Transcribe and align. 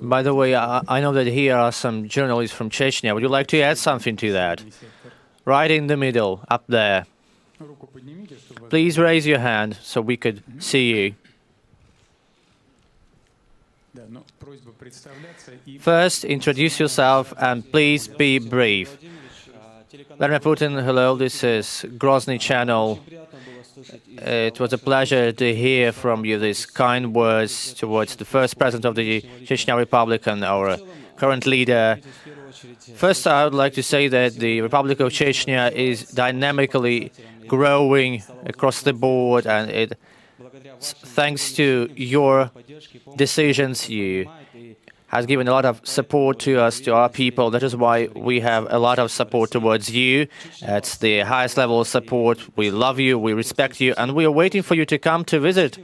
By 0.00 0.22
the 0.22 0.34
way, 0.34 0.54
I, 0.54 0.82
I 0.88 1.00
know 1.00 1.12
that 1.12 1.26
here 1.26 1.56
are 1.56 1.72
some 1.72 2.08
journalists 2.08 2.56
from 2.56 2.70
Chechnya. 2.70 3.14
Would 3.14 3.22
you 3.22 3.28
like 3.28 3.46
to 3.48 3.60
add 3.60 3.78
something 3.78 4.16
to 4.16 4.32
that? 4.32 4.62
Right 5.44 5.70
in 5.70 5.86
the 5.86 5.96
middle, 5.96 6.44
up 6.48 6.64
there. 6.66 7.06
Please 8.68 8.98
raise 8.98 9.26
your 9.26 9.38
hand 9.38 9.78
so 9.82 10.00
we 10.00 10.16
could 10.16 10.42
see 10.58 10.90
you. 10.94 11.14
First, 15.80 16.24
introduce 16.24 16.78
yourself 16.78 17.32
and 17.38 17.70
please 17.70 18.08
be 18.08 18.38
brief. 18.38 18.98
Vladimir 19.96 20.40
Putin, 20.40 20.84
hello, 20.84 21.16
this 21.16 21.42
is 21.42 21.86
Grozny 21.96 22.38
channel. 22.38 23.00
Uh, 24.20 24.30
it 24.50 24.60
was 24.60 24.72
a 24.72 24.78
pleasure 24.78 25.32
to 25.32 25.54
hear 25.54 25.90
from 25.90 26.24
you 26.24 26.38
these 26.38 26.66
kind 26.66 27.14
words 27.14 27.72
towards 27.72 28.16
the 28.16 28.24
first 28.24 28.58
president 28.58 28.84
of 28.84 28.94
the 28.94 29.22
Chechnya 29.44 29.76
Republic 29.76 30.26
and 30.26 30.44
our 30.44 30.76
current 31.16 31.46
leader. 31.46 31.98
First, 32.94 33.26
I 33.26 33.44
would 33.44 33.54
like 33.54 33.72
to 33.74 33.82
say 33.82 34.08
that 34.08 34.34
the 34.34 34.60
Republic 34.60 35.00
of 35.00 35.12
Chechnya 35.12 35.72
is 35.72 36.10
dynamically 36.10 37.12
growing 37.46 38.22
across 38.44 38.82
the 38.82 38.92
board, 38.92 39.46
and 39.46 39.70
it, 39.70 39.98
thanks 40.80 41.52
to 41.52 41.88
your 41.96 42.50
decisions, 43.16 43.88
you 43.88 44.28
has 45.08 45.26
given 45.26 45.46
a 45.48 45.52
lot 45.52 45.64
of 45.64 45.80
support 45.86 46.38
to 46.40 46.60
us, 46.60 46.80
to 46.80 46.94
our 46.94 47.08
people. 47.08 47.50
That 47.50 47.62
is 47.62 47.76
why 47.76 48.08
we 48.14 48.40
have 48.40 48.66
a 48.70 48.78
lot 48.78 48.98
of 48.98 49.10
support 49.10 49.50
towards 49.50 49.90
you. 49.90 50.26
It's 50.62 50.98
the 50.98 51.20
highest 51.20 51.56
level 51.56 51.80
of 51.80 51.88
support. 51.88 52.40
We 52.56 52.70
love 52.70 52.98
you, 52.98 53.18
we 53.18 53.32
respect 53.32 53.80
you, 53.80 53.94
and 53.96 54.14
we 54.14 54.24
are 54.24 54.30
waiting 54.30 54.62
for 54.62 54.74
you 54.74 54.84
to 54.86 54.98
come 54.98 55.24
to 55.26 55.38
visit 55.38 55.78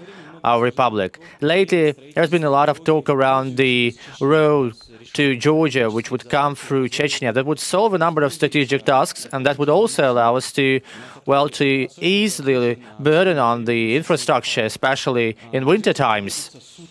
our 0.45 0.61
republic. 0.61 1.21
Lately, 1.41 1.93
there's 2.15 2.31
been 2.31 2.45
a 2.45 2.51
lot 2.51 2.69
of 2.69 2.83
talk 2.83 3.09
around 3.09 3.57
the 3.57 3.95
road 4.21 4.75
to 5.13 5.37
Georgia, 5.37 5.91
which 5.91 6.11
would 6.11 6.29
come 6.31 6.55
through 6.55 6.89
Chechnya, 6.89 7.33
that 7.35 7.47
would 7.47 7.61
solve 7.61 7.95
a 7.95 7.99
number 7.99 8.23
of 8.23 8.33
strategic 8.33 8.85
tasks, 8.85 9.27
and 9.33 9.47
that 9.47 9.59
would 9.59 9.69
also 9.69 10.11
allow 10.11 10.37
us 10.37 10.53
to, 10.53 10.81
well, 11.27 11.49
to 11.51 11.87
ease 12.01 12.39
the 12.39 12.77
burden 12.99 13.39
on 13.39 13.67
the 13.67 13.95
infrastructure, 13.97 14.65
especially 14.65 15.37
in 15.53 15.65
winter 15.67 15.93
times. 15.93 16.89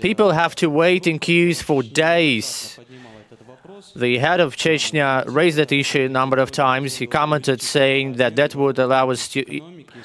People 0.00 0.32
have 0.32 0.54
to 0.56 0.68
wait 0.70 1.06
in 1.06 1.18
queues 1.18 1.62
for 1.62 1.82
days. 1.82 2.78
The 3.94 4.18
head 4.18 4.40
of 4.40 4.56
Chechnya 4.56 5.24
raised 5.26 5.58
that 5.58 5.72
issue 5.72 6.04
a 6.06 6.08
number 6.08 6.38
of 6.38 6.50
times. 6.50 6.96
He 6.96 7.06
commented 7.06 7.62
saying 7.62 8.14
that 8.14 8.36
that 8.36 8.54
would 8.54 8.78
allow 8.78 9.10
us 9.10 9.28
to 9.28 9.60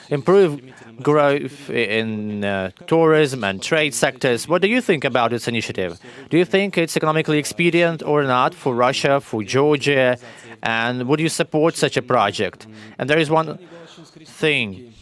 improve 0.10 0.62
growth 1.02 1.70
in 1.70 2.44
uh, 2.44 2.72
tourism 2.88 3.44
and 3.44 3.62
trade 3.62 3.94
sectors. 3.94 4.48
What 4.48 4.62
do 4.62 4.68
you 4.68 4.82
think 4.82 5.04
about 5.04 5.32
this 5.32 5.48
initiative? 5.48 6.00
Do 6.30 6.38
you 6.38 6.46
think 6.46 6.78
it's 6.78 6.96
economically 6.96 7.40
expedient 7.40 8.04
or 8.04 8.24
not 8.24 8.54
for 8.54 8.76
Russia, 8.76 9.20
for 9.20 9.44
Georgia? 9.44 10.18
And 10.62 11.08
would 11.08 11.20
you 11.20 11.30
support 11.30 11.76
such 11.76 11.98
a 11.98 12.02
project? 12.02 12.68
And 12.98 13.10
there 13.10 13.20
is 13.20 13.30
one 13.30 13.60
thing. 14.26 14.93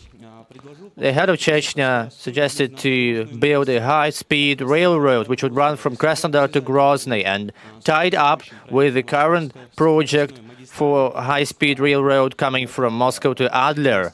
The 0.97 1.13
head 1.13 1.29
of 1.29 1.37
Chechnya 1.37 2.11
suggested 2.11 2.77
to 2.79 3.25
build 3.37 3.69
a 3.69 3.81
high-speed 3.81 4.61
railroad 4.61 5.27
which 5.27 5.41
would 5.41 5.55
run 5.55 5.77
from 5.77 5.95
Krasnodar 5.95 6.51
to 6.51 6.61
Grozny 6.61 7.25
and 7.25 7.51
tied 7.83 8.13
up 8.13 8.43
with 8.69 8.93
the 8.93 9.03
current 9.03 9.53
project 9.75 10.39
for 10.65 11.11
high-speed 11.13 11.79
railroad 11.79 12.37
coming 12.37 12.67
from 12.67 12.93
Moscow 12.93 13.33
to 13.33 13.55
Adler. 13.55 14.13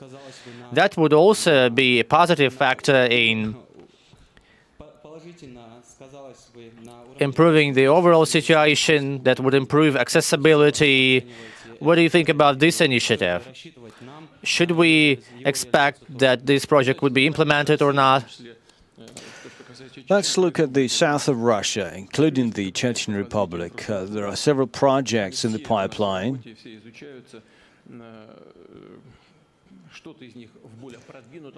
That 0.71 0.97
would 0.97 1.13
also 1.13 1.69
be 1.69 1.99
a 1.99 2.03
positive 2.03 2.53
factor 2.53 3.07
in 3.09 3.55
improving 7.19 7.73
the 7.73 7.87
overall 7.87 8.25
situation, 8.25 9.23
that 9.23 9.39
would 9.39 9.53
improve 9.53 9.95
accessibility. 9.95 11.27
What 11.79 11.95
do 11.95 12.01
you 12.01 12.09
think 12.09 12.29
about 12.29 12.59
this 12.59 12.81
initiative? 12.81 13.47
Should 14.43 14.71
we 14.71 15.19
expect 15.45 16.17
that 16.17 16.45
this 16.45 16.65
project 16.65 17.01
would 17.01 17.13
be 17.13 17.25
implemented 17.27 17.81
or 17.81 17.93
not? 17.93 18.25
Let's 20.09 20.37
look 20.37 20.59
at 20.59 20.73
the 20.73 20.87
south 20.87 21.27
of 21.27 21.41
Russia, 21.41 21.91
including 21.95 22.51
the 22.51 22.71
Chechen 22.71 23.13
Republic. 23.13 23.89
Uh, 23.89 24.05
there 24.05 24.25
are 24.25 24.35
several 24.35 24.67
projects 24.67 25.43
in 25.45 25.51
the 25.51 25.59
pipeline. 25.59 26.43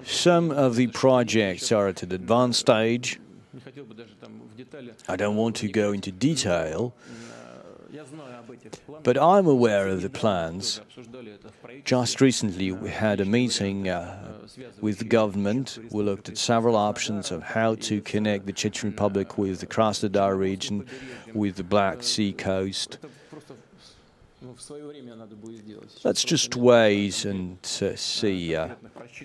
Some 0.04 0.52
of 0.52 0.76
the 0.76 0.88
projects 0.88 1.72
are 1.72 1.88
at 1.88 2.04
an 2.04 2.12
advanced 2.12 2.60
stage. 2.60 3.20
I 5.08 5.16
don't 5.16 5.36
want 5.36 5.56
to 5.58 5.68
go 5.68 5.92
into 5.92 6.12
detail, 6.12 6.94
but 9.04 9.18
I'm 9.18 9.48
aware 9.48 9.88
of 9.88 10.02
the 10.02 10.10
plans. 10.10 10.82
Just 11.84 12.22
recently, 12.22 12.72
we 12.72 12.90
had 12.90 13.20
a 13.20 13.26
meeting 13.26 13.90
uh, 13.90 14.34
with 14.82 15.00
the 15.00 15.06
government. 15.06 15.80
We 15.92 16.04
looked 16.04 16.30
at 16.30 16.38
several 16.38 16.76
options 16.76 17.32
of 17.32 17.42
how 17.42 17.76
to 17.76 18.02
connect 18.02 18.46
the 18.46 18.54
Chechen 18.54 18.92
Republic 18.92 19.38
with 19.38 19.60
the 19.60 19.68
Krasnodar 19.68 20.38
region, 20.38 20.86
with 21.34 21.56
the 21.56 21.64
Black 21.64 22.04
Sea 22.04 22.34
coast. 22.34 23.00
Let's 26.04 26.24
just 26.24 26.56
wait 26.56 27.26
and 27.26 27.58
uh, 27.82 27.96
see. 27.96 28.56
Uh, 28.56 28.70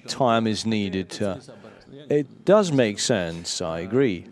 time 0.08 0.46
is 0.46 0.66
needed. 0.66 1.22
Uh, 1.22 1.36
it 2.08 2.44
does 2.44 2.72
make 2.72 2.98
sense, 2.98 3.60
I 3.60 3.80
agree. 3.80 4.26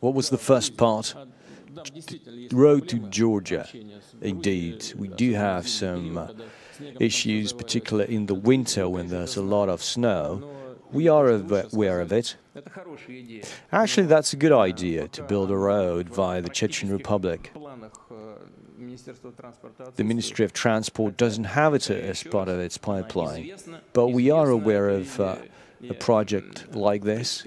What 0.00 0.14
was 0.14 0.30
the 0.30 0.38
first 0.38 0.76
part? 0.76 1.14
Road 2.52 2.88
to 2.88 2.98
Georgia. 3.10 3.68
Indeed, 4.20 4.92
we 4.96 5.08
do 5.08 5.32
have 5.34 5.68
some 5.68 6.18
uh, 6.18 6.28
issues, 6.98 7.52
particularly 7.52 8.14
in 8.14 8.26
the 8.26 8.34
winter 8.34 8.88
when 8.88 9.08
there's 9.08 9.36
a 9.36 9.42
lot 9.42 9.68
of 9.68 9.82
snow. 9.82 10.50
We 10.92 11.08
are 11.08 11.28
aware 11.28 12.00
of 12.00 12.12
it. 12.12 12.36
Actually, 13.70 14.06
that's 14.06 14.32
a 14.32 14.36
good 14.36 14.52
idea 14.52 15.08
to 15.08 15.22
build 15.22 15.50
a 15.50 15.56
road 15.56 16.08
via 16.08 16.42
the 16.42 16.48
Chechen 16.48 16.90
Republic. 16.90 17.52
The 19.94 20.04
Ministry 20.04 20.44
of 20.44 20.52
Transport 20.52 21.16
doesn't 21.16 21.44
have 21.44 21.74
it 21.74 21.90
as 21.90 22.22
part 22.24 22.48
of 22.48 22.58
its 22.58 22.78
pipeline, 22.78 23.52
but 23.92 24.08
we 24.08 24.30
are 24.30 24.50
aware 24.50 24.88
of 24.88 25.20
uh, 25.20 25.36
a 25.88 25.94
project 25.94 26.74
like 26.74 27.02
this, 27.02 27.44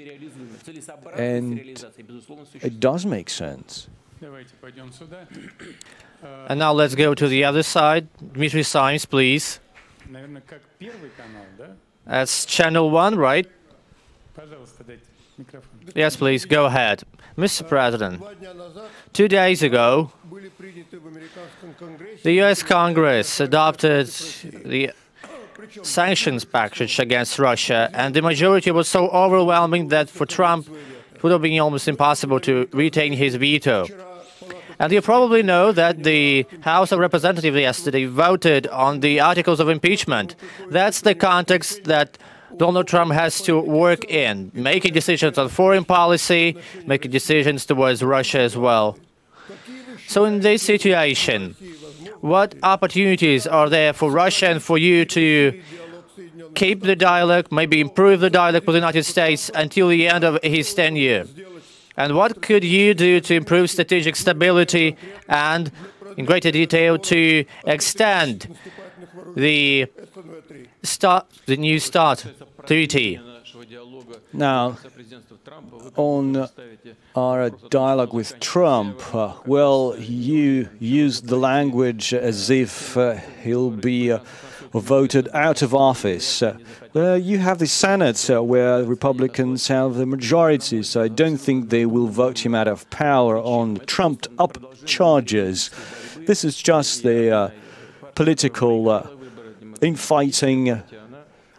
and 1.15 1.59
it 2.61 2.79
does 2.79 3.05
make 3.05 3.29
sense. 3.29 3.87
And 6.47 6.57
now 6.57 6.71
let's 6.71 6.95
go 6.95 7.13
to 7.13 7.27
the 7.27 7.43
other 7.43 7.63
side. 7.63 8.07
Dmitry 8.31 8.63
Simes, 8.63 9.03
please. 9.05 9.59
That's 12.05 12.45
channel 12.45 12.89
one, 12.89 13.15
right? 13.17 13.45
Yes, 15.95 16.15
please, 16.15 16.45
go 16.45 16.65
ahead. 16.65 17.03
Mr. 17.37 17.67
President, 17.67 18.21
two 19.11 19.27
days 19.27 19.63
ago, 19.63 20.11
the 22.23 22.41
US 22.41 22.63
Congress 22.63 23.39
adopted 23.39 24.07
the 24.07 24.91
sanctions 25.83 26.45
package 26.45 26.99
against 26.99 27.39
Russia, 27.39 27.89
and 27.93 28.13
the 28.13 28.21
majority 28.21 28.71
was 28.71 28.87
so 28.87 29.09
overwhelming 29.09 29.89
that 29.89 30.09
for 30.09 30.25
Trump 30.25 30.67
it 31.15 31.23
would 31.23 31.31
have 31.31 31.41
been 31.41 31.59
almost 31.59 31.87
impossible 31.87 32.39
to 32.41 32.67
retain 32.71 33.13
his 33.13 33.35
veto. 33.35 33.87
And 34.79 34.91
you 34.91 35.01
probably 35.01 35.43
know 35.43 35.71
that 35.71 36.03
the 36.03 36.45
House 36.61 36.91
of 36.91 36.99
Representatives 36.99 37.55
yesterday 37.55 38.05
voted 38.05 38.67
on 38.67 38.99
the 38.99 39.19
articles 39.19 39.59
of 39.59 39.69
impeachment. 39.69 40.35
That's 40.69 41.01
the 41.01 41.15
context 41.15 41.85
that 41.85 42.17
Donald 42.57 42.87
Trump 42.87 43.13
has 43.13 43.41
to 43.43 43.59
work 43.59 44.03
in, 44.11 44.51
making 44.53 44.93
decisions 44.93 45.37
on 45.37 45.49
foreign 45.49 45.85
policy, 45.85 46.57
making 46.85 47.11
decisions 47.11 47.65
towards 47.65 48.03
Russia 48.03 48.39
as 48.39 48.57
well. 48.57 48.97
So, 50.07 50.25
in 50.25 50.41
this 50.41 50.61
situation, 50.61 51.55
what 52.23 52.55
opportunities 52.63 53.45
are 53.45 53.69
there 53.69 53.91
for 53.91 54.09
Russia 54.09 54.47
and 54.47 54.63
for 54.63 54.77
you 54.77 55.03
to 55.03 55.61
keep 56.55 56.81
the 56.81 56.95
dialogue, 56.95 57.51
maybe 57.51 57.81
improve 57.81 58.21
the 58.21 58.29
dialogue 58.29 58.65
with 58.65 58.75
the 58.75 58.79
United 58.79 59.03
States 59.03 59.51
until 59.53 59.89
the 59.89 60.07
end 60.07 60.23
of 60.23 60.41
his 60.41 60.73
tenure? 60.73 61.27
And 61.97 62.15
what 62.15 62.41
could 62.41 62.63
you 62.63 62.93
do 62.93 63.19
to 63.19 63.35
improve 63.35 63.69
strategic 63.69 64.15
stability 64.15 64.95
and, 65.27 65.69
in 66.15 66.23
greater 66.23 66.49
detail, 66.49 66.97
to 66.97 67.43
extend 67.65 68.55
the 69.35 69.87
start, 70.81 71.27
the 71.45 71.57
new 71.57 71.77
START 71.77 72.25
treaty? 72.65 73.19
Now, 74.33 74.77
on 75.95 76.49
our 77.15 77.49
dialogue 77.49 78.13
with 78.13 78.39
Trump, 78.39 79.15
uh, 79.15 79.33
well, 79.45 79.95
you 79.97 80.69
used 80.79 81.27
the 81.27 81.37
language 81.37 82.13
as 82.13 82.49
if 82.49 82.97
uh, 82.97 83.15
he'll 83.43 83.71
be 83.71 84.11
uh, 84.11 84.19
voted 84.73 85.29
out 85.33 85.61
of 85.61 85.73
office. 85.73 86.43
Well, 86.93 87.17
you 87.17 87.37
have 87.39 87.59
the 87.59 87.67
Senate 87.67 88.29
uh, 88.29 88.43
where 88.43 88.83
Republicans 88.83 89.67
have 89.67 89.95
the 89.95 90.05
majority, 90.05 90.83
so 90.83 91.01
I 91.01 91.07
don't 91.07 91.37
think 91.37 91.69
they 91.69 91.85
will 91.85 92.07
vote 92.07 92.45
him 92.45 92.55
out 92.55 92.67
of 92.67 92.89
power 92.89 93.37
on 93.37 93.77
trumped 93.85 94.27
up 94.37 94.57
charges. 94.85 95.69
This 96.27 96.43
is 96.43 96.57
just 96.57 97.03
the 97.03 97.31
uh, 97.31 97.49
political 98.15 98.89
uh, 98.89 99.07
infighting. 99.81 100.81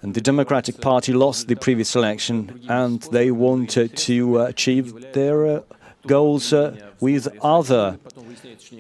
And 0.05 0.13
the 0.13 0.21
Democratic 0.21 0.83
Party 0.83 1.15
lost 1.15 1.49
the 1.49 1.55
previous 1.55 1.97
election, 1.97 2.61
and 2.69 3.01
they 3.11 3.31
wanted 3.31 3.97
to 3.97 4.41
uh, 4.41 4.45
achieve 4.45 5.15
their 5.15 5.47
uh, 5.47 5.61
goals 6.07 6.53
uh, 6.53 6.77
with 7.01 7.27
other 7.41 7.99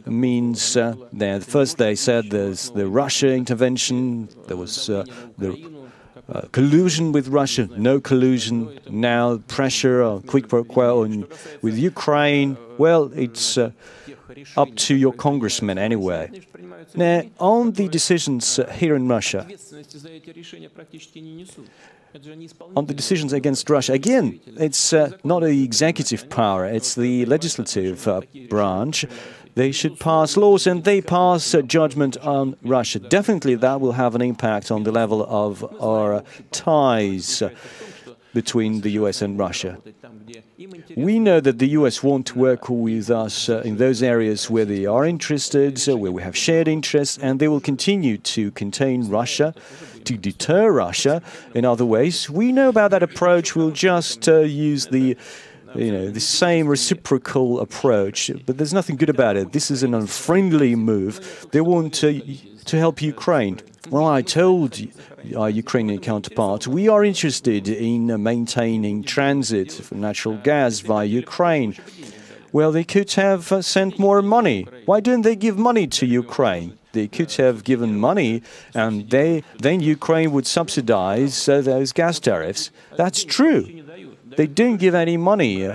means. 0.05 0.77
Uh, 0.77 0.95
there. 1.15 1.41
First, 1.41 1.79
they 1.79 1.95
said 1.95 2.29
there's 2.29 2.69
the 2.73 2.87
Russia 2.87 3.33
intervention, 3.33 4.29
there 4.49 4.59
was 4.59 4.91
uh, 4.91 5.07
the 5.39 5.51
uh, 6.29 6.43
collusion 6.53 7.11
with 7.11 7.29
Russia, 7.29 7.71
no 7.75 8.01
collusion. 8.01 8.79
Now, 8.91 9.39
pressure 9.49 10.03
or 10.03 10.21
quid 10.21 10.51
pro 10.51 10.63
quo 10.63 11.07
with 11.63 11.79
Ukraine. 11.79 12.59
Well, 12.77 13.11
it's 13.15 13.57
up 14.57 14.75
to 14.77 14.95
your 14.95 15.13
congressman 15.13 15.79
anyway. 15.79 16.31
Now, 16.95 17.23
on 17.39 17.73
the 17.73 17.89
decisions 17.89 18.59
uh, 18.59 18.71
here 18.71 18.97
in 18.97 19.09
Russia, 19.09 19.47
on 22.77 22.87
the 22.87 22.95
decisions 22.95 23.33
against 23.33 23.69
Russia, 23.69 23.93
again, 23.93 24.41
it's 24.57 24.93
uh, 24.93 25.11
not 25.25 25.41
the 25.43 25.65
executive 25.65 26.31
power, 26.31 26.65
it's 26.67 26.95
the 26.95 27.25
legislative 27.27 28.07
uh, 28.07 28.21
branch. 28.49 29.05
They 29.55 29.71
should 29.73 30.01
pass 30.01 30.37
laws 30.37 30.67
and 30.67 30.83
they 30.83 31.01
pass 31.01 31.55
judgment 31.67 32.17
on 32.19 32.57
Russia. 32.63 32.99
Definitely 32.99 33.55
that 33.57 33.81
will 33.81 33.93
have 33.93 34.15
an 34.15 34.23
impact 34.23 34.71
on 34.71 34.83
the 34.83 34.91
level 34.91 35.25
of 35.29 35.65
our 35.81 36.25
ties 36.51 37.43
between 38.35 38.81
the 38.83 38.91
US 39.01 39.23
and 39.23 39.39
Russia. 39.39 39.79
We 40.97 41.19
know 41.19 41.41
that 41.41 41.59
the 41.59 41.69
US 41.79 42.03
want 42.03 42.27
to 42.27 42.39
work 42.39 42.69
with 42.69 43.11
us 43.11 43.49
uh, 43.49 43.63
in 43.65 43.77
those 43.77 44.03
areas 44.03 44.51
where 44.51 44.65
they 44.65 44.85
are 44.85 45.05
interested, 45.05 45.73
uh, 45.89 45.97
where 45.97 46.13
we 46.13 46.23
have 46.23 46.37
shared 46.37 46.69
interests, 46.69 47.17
and 47.19 47.41
they 47.41 47.49
will 47.49 47.61
continue 47.61 48.19
to 48.19 48.51
contain 48.51 49.09
Russia, 49.09 49.55
to 50.05 50.17
deter 50.17 50.71
Russia 50.71 51.23
in 51.55 51.65
other 51.65 51.87
ways. 51.87 52.29
We 52.29 52.53
know 52.53 52.69
about 52.69 52.91
that 52.91 53.03
approach. 53.03 53.57
We'll 53.57 53.71
just 53.71 54.29
uh, 54.29 54.41
use 54.41 54.87
the 54.89 55.17
you 55.75 55.93
know, 55.93 56.11
the 56.11 56.21
same 56.21 56.67
reciprocal 56.67 57.61
approach, 57.61 58.31
but 58.47 58.59
there's 58.59 58.73
nothing 58.73 58.97
good 58.97 59.11
about 59.11 59.37
it. 59.37 59.53
This 59.53 59.71
is 59.71 59.83
an 59.83 59.95
unfriendly 59.95 60.75
move. 60.75 61.47
They 61.53 61.61
want 61.61 61.95
to, 61.95 62.21
to 62.65 62.79
help 62.79 63.03
Ukraine. 63.03 63.61
Well, 63.91 64.07
I 64.07 64.23
told 64.23 64.81
our 65.37 65.51
Ukrainian 65.51 66.01
counterpart 66.01 66.67
we 66.67 66.89
are 66.89 67.05
interested 67.05 67.69
in 67.69 68.23
maintaining 68.23 69.03
transit 69.03 69.73
for 69.73 69.95
natural 69.95 70.37
gas 70.39 70.81
via 70.81 71.05
Ukraine. 71.05 71.77
Well, 72.53 72.73
they 72.73 72.85
could 72.85 73.13
have 73.13 73.65
sent 73.65 73.99
more 73.99 74.23
money. 74.23 74.67
Why 74.87 75.01
didn't 75.01 75.23
they 75.23 75.37
give 75.37 75.59
money 75.59 75.87
to 75.89 76.07
Ukraine? 76.07 76.79
They 76.93 77.09
could 77.09 77.33
have 77.33 77.65
given 77.65 77.99
money, 77.99 78.43
and 78.75 79.11
they 79.11 79.43
then 79.59 79.81
Ukraine 79.81 80.31
would 80.31 80.47
subsidize 80.47 81.49
uh, 81.49 81.61
those 81.61 81.93
gas 81.93 82.21
tariffs. 82.21 82.71
That's 82.97 83.25
true. 83.25 83.84
They 84.37 84.47
don't 84.47 84.77
give 84.77 84.95
any 84.95 85.17
money. 85.17 85.67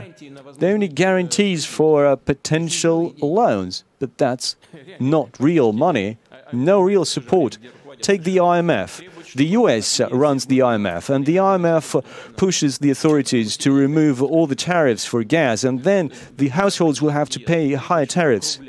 They 0.57 0.73
only 0.73 0.88
guarantees 0.88 1.65
for 1.65 2.06
uh, 2.06 2.15
potential 2.15 3.13
loans, 3.21 3.83
but 4.00 4.17
that's 4.17 4.56
not 5.00 5.39
real 5.39 5.73
money, 5.73 6.17
no 6.51 6.81
real 6.81 7.06
support. 7.06 7.57
Take 8.01 8.23
the 8.23 8.38
IMF. 8.38 9.01
The 9.33 9.45
US 9.59 10.00
runs 10.11 10.45
the 10.47 10.59
IMF, 10.59 11.09
and 11.09 11.25
the 11.25 11.35
IMF 11.35 12.03
pushes 12.38 12.79
the 12.79 12.89
authorities 12.89 13.57
to 13.57 13.71
remove 13.71 14.23
all 14.23 14.47
the 14.47 14.56
tariffs 14.56 15.06
for 15.06 15.23
gas, 15.23 15.63
and 15.63 15.83
then 15.83 16.11
the 16.38 16.50
households 16.50 17.01
will 17.01 17.11
have 17.11 17.29
to 17.29 17.39
pay 17.39 17.73
higher 17.73 18.06
tariffs. 18.06 18.59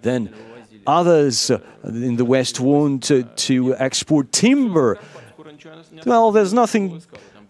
Then 0.00 0.32
others 0.86 1.50
in 1.84 2.16
the 2.16 2.24
West 2.24 2.60
want 2.60 3.04
to, 3.04 3.24
to 3.24 3.74
export 3.76 4.32
timber. 4.32 4.98
Well, 6.06 6.32
there's 6.32 6.52
nothing 6.52 7.02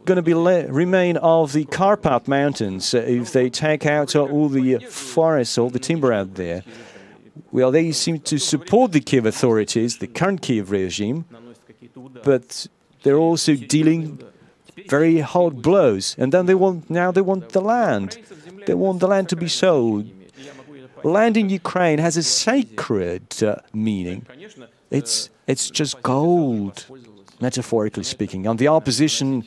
going 0.04 0.16
to 0.16 0.22
be 0.22 0.34
remain 0.34 1.16
of 1.19 1.52
the 1.52 1.64
Karpat 1.66 2.28
Mountains 2.28 2.94
if 2.94 3.32
they 3.32 3.50
take 3.50 3.87
out 3.87 4.14
all 4.16 4.49
the 4.49 4.78
forests, 4.78 5.58
all 5.58 5.70
the 5.70 5.78
timber 5.78 6.12
out 6.12 6.34
there. 6.34 6.62
Well, 7.50 7.70
they 7.70 7.93
seem 7.93 8.20
to 8.20 8.38
support 8.38 8.93
the 8.93 9.00
Kiev 9.00 9.26
authorities, 9.26 9.99
the 9.99 10.06
current 10.06 10.43
Kiev 10.43 10.70
regime, 10.70 11.25
but 12.25 12.66
they're 13.02 13.19
also 13.19 13.54
dealing 13.54 14.22
very 14.88 15.20
hard 15.20 15.62
blows. 15.62 16.16
And 16.19 16.32
then 16.32 16.46
they 16.46 16.55
want 16.55 16.90
now 16.90 17.10
they 17.10 17.20
want 17.20 17.50
the 17.50 17.60
land. 17.60 18.19
They 18.66 18.75
want 18.75 19.00
the 19.00 19.08
land 19.08 19.28
to 19.31 19.37
be 19.37 19.48
sold. 19.48 20.10
Land 21.05 21.37
in 21.37 21.48
Ukraine 21.50 21.98
has 21.98 22.16
a 22.16 22.22
sacred 22.22 23.43
uh, 23.43 23.56
meaning. 23.72 24.25
It's 24.90 25.31
it's 25.46 25.69
just 25.70 26.00
gold, 26.02 26.87
metaphorically 27.40 28.05
speaking. 28.05 28.46
And 28.46 28.58
the 28.58 28.69
opposition 28.69 29.44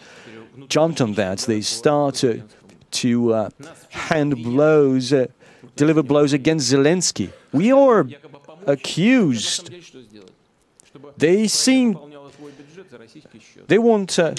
jumped 0.67 1.01
on 1.01 1.13
that. 1.13 1.39
They 1.39 1.61
started 1.61 2.43
to 2.91 3.33
uh, 3.33 3.49
hand 3.89 4.43
blows, 4.43 5.11
uh, 5.13 5.27
deliver 5.75 6.03
blows 6.03 6.33
against 6.33 6.71
Zelensky. 6.71 7.31
We 7.51 7.71
are 7.71 8.07
accused. 8.65 9.71
They 11.17 11.47
seem 11.47 11.97
they 13.67 13.77
want 13.77 14.19
uh, 14.19 14.33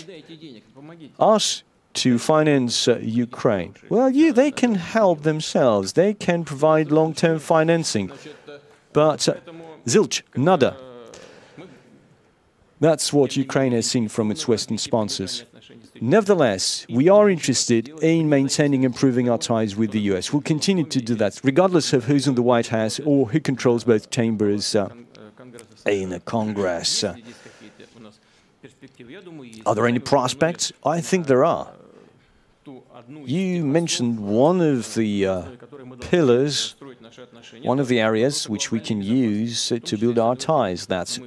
us 1.18 1.62
to 1.94 2.18
finance 2.18 2.88
uh, 2.88 2.98
Ukraine. 2.98 3.74
Well, 3.88 4.10
yeah, 4.10 4.32
they 4.32 4.50
can 4.50 4.74
help 4.74 5.22
themselves. 5.22 5.94
They 5.94 6.12
can 6.14 6.44
provide 6.44 6.90
long-term 6.90 7.38
financing. 7.38 8.10
But 8.92 9.28
uh, 9.28 9.34
zilch, 9.86 10.22
nada. 10.36 10.76
That's 12.78 13.12
what 13.12 13.36
Ukraine 13.36 13.72
has 13.72 13.86
seen 13.86 14.08
from 14.08 14.30
its 14.30 14.46
Western 14.46 14.78
sponsors. 14.78 15.44
Nevertheless, 16.00 16.86
we 16.88 17.08
are 17.08 17.28
interested 17.28 17.88
in 18.02 18.28
maintaining 18.28 18.84
and 18.84 18.94
improving 18.94 19.28
our 19.28 19.38
ties 19.38 19.76
with 19.76 19.92
the 19.92 20.00
US. 20.12 20.32
We'll 20.32 20.42
continue 20.42 20.84
to 20.84 21.00
do 21.00 21.14
that, 21.16 21.40
regardless 21.42 21.92
of 21.92 22.04
who's 22.04 22.26
in 22.26 22.34
the 22.34 22.42
White 22.42 22.68
House 22.68 23.00
or 23.00 23.28
who 23.28 23.40
controls 23.40 23.84
both 23.84 24.10
chambers 24.10 24.74
uh, 24.74 24.88
in 25.86 26.10
the 26.10 26.20
Congress. 26.20 27.04
Are 27.04 27.16
there 29.74 29.86
any 29.86 29.98
prospects? 29.98 30.72
I 30.84 31.00
think 31.00 31.26
there 31.26 31.44
are. 31.44 31.72
You 33.24 33.64
mentioned 33.64 34.18
one 34.18 34.60
of 34.60 34.94
the 34.94 35.26
uh, 35.26 35.42
pillars, 36.00 36.74
one 37.62 37.78
of 37.78 37.86
the 37.86 38.00
areas 38.00 38.48
which 38.48 38.72
we 38.72 38.80
can 38.80 39.02
use 39.02 39.68
to 39.68 39.96
build 39.96 40.18
our 40.18 40.34
ties. 40.34 40.86
That's 40.86 41.20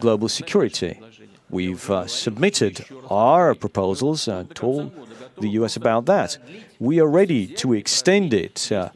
global 0.00 0.28
security. 0.28 0.98
We've 1.50 1.90
uh, 1.90 2.06
submitted 2.06 2.84
our 3.10 3.54
proposals 3.54 4.28
and 4.28 4.54
told 4.54 4.92
the 5.38 5.48
US 5.60 5.76
about 5.76 6.06
that. 6.06 6.38
We 6.78 7.00
are 7.00 7.08
ready 7.08 7.46
to 7.46 7.72
extend 7.72 8.32
it, 8.32 8.70
uh, 8.70 8.90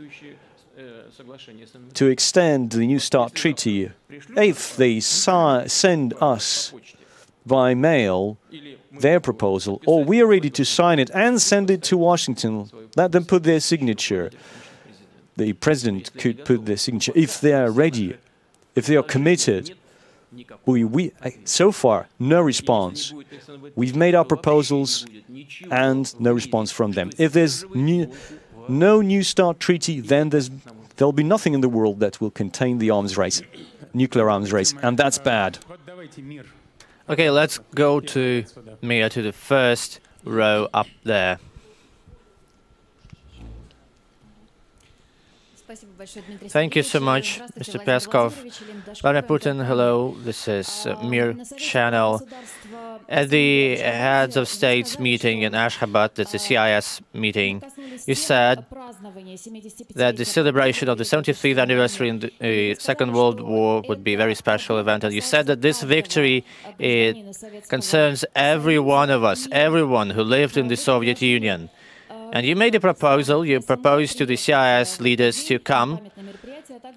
to 1.95 2.07
extend 2.07 2.71
the 2.71 2.87
New 2.87 2.99
START 2.99 3.35
treaty 3.35 3.91
if 4.37 4.77
they 4.77 5.01
send 5.01 6.15
us 6.21 6.73
by 7.47 7.75
mail 7.75 8.39
their 8.93 9.21
proposal, 9.21 9.81
or 9.87 10.05
we 10.05 10.21
are 10.23 10.27
ready 10.27 10.51
to 10.51 10.65
sign 10.65 10.99
it 10.99 11.11
and 11.13 11.41
send 11.41 11.71
it 11.71 11.83
to 11.83 11.97
Washington. 11.97 12.71
Let 12.97 13.13
them 13.13 13.25
put 13.25 13.43
their 13.43 13.61
signature. 13.61 14.31
The 15.37 15.53
president 15.55 16.13
could 16.17 16.45
put 16.45 16.65
their 16.67 16.77
signature 16.77 17.13
if 17.15 17.41
they 17.41 17.53
are 17.53 17.71
ready, 17.71 18.17
if 18.75 18.87
they 18.87 18.97
are 18.97 19.03
committed. 19.03 19.77
We, 20.67 20.85
we, 20.85 21.13
so 21.45 21.73
far, 21.73 22.09
no 22.19 22.41
response. 22.41 23.13
We've 23.75 23.97
made 23.97 24.15
our 24.15 24.25
proposals 24.25 25.07
and 25.71 26.21
no 26.21 26.33
response 26.33 26.71
from 26.71 26.93
them. 26.93 27.11
If 27.19 27.33
there's 27.33 27.65
new, 27.75 28.11
no 28.69 29.01
New 29.01 29.23
START 29.23 29.61
treaty, 29.61 30.01
then 30.01 30.31
there's, 30.31 30.51
there'll 30.97 31.13
be 31.13 31.23
nothing 31.23 31.55
in 31.55 31.61
the 31.61 31.69
world 31.69 32.01
that 32.01 32.21
will 32.21 32.31
contain 32.31 32.79
the 32.79 32.91
arms 32.91 33.17
race, 33.17 33.43
nuclear 33.93 34.31
arms 34.31 34.53
race, 34.53 34.75
and 34.83 34.97
that's 34.99 35.19
bad. 35.19 35.59
Okay, 37.09 37.31
let's 37.31 37.59
go 37.75 38.01
to 38.01 38.45
Mir, 38.81 39.09
to 39.11 39.23
the 39.23 39.33
first 39.33 40.01
row 40.25 40.69
up 40.73 40.87
there. 41.05 41.39
Thank 45.67 46.77
you 46.77 46.83
so 46.83 47.01
much, 47.01 47.41
Mr. 47.59 47.83
Peskov. 47.83 48.33
Vladimir 49.01 49.23
Putin, 49.23 49.65
hello. 49.65 50.15
This 50.23 50.47
is 50.47 50.87
uh, 50.87 51.03
Mir 51.03 51.35
channel. 51.57 52.21
At 53.09 53.31
the 53.31 53.77
heads 53.77 54.37
of 54.37 54.47
states 54.47 54.99
meeting 54.99 55.41
in 55.41 55.53
Ashgabat, 55.53 56.15
that's 56.15 56.33
the 56.33 56.39
CIS 56.39 57.01
meeting, 57.15 57.63
you 58.07 58.15
said 58.15 58.67
that 59.95 60.17
the 60.19 60.25
celebration 60.27 60.91
of 60.91 60.99
the 60.99 61.05
75th 61.05 61.59
anniversary 61.59 62.11
in 62.11 62.19
the 62.19 62.73
uh, 62.73 62.75
Second 62.79 63.13
World 63.13 63.41
War 63.41 63.83
would 63.89 64.05
be 64.05 64.15
a 64.15 64.19
very 64.19 64.35
special 64.35 64.79
event. 64.79 65.03
And 65.03 65.15
you 65.15 65.23
said 65.23 65.47
that 65.47 65.63
this 65.63 65.83
victory 65.83 66.45
it 66.79 67.17
concerns 67.69 68.25
every 68.35 68.79
one 68.79 69.09
of 69.09 69.25
us, 69.25 69.49
everyone 69.51 70.11
who 70.11 70.23
lived 70.23 70.59
in 70.59 70.69
the 70.69 70.77
Soviet 70.77 71.23
Union. 71.23 71.71
And 72.35 72.45
you 72.45 72.57
made 72.57 72.75
a 72.75 72.81
proposal, 72.81 73.47
you 73.47 73.61
proposed 73.61 74.19
to 74.19 74.27
the 74.27 74.35
CIS 74.35 75.01
leaders 75.01 75.45
to 75.45 75.61
come 75.61 76.01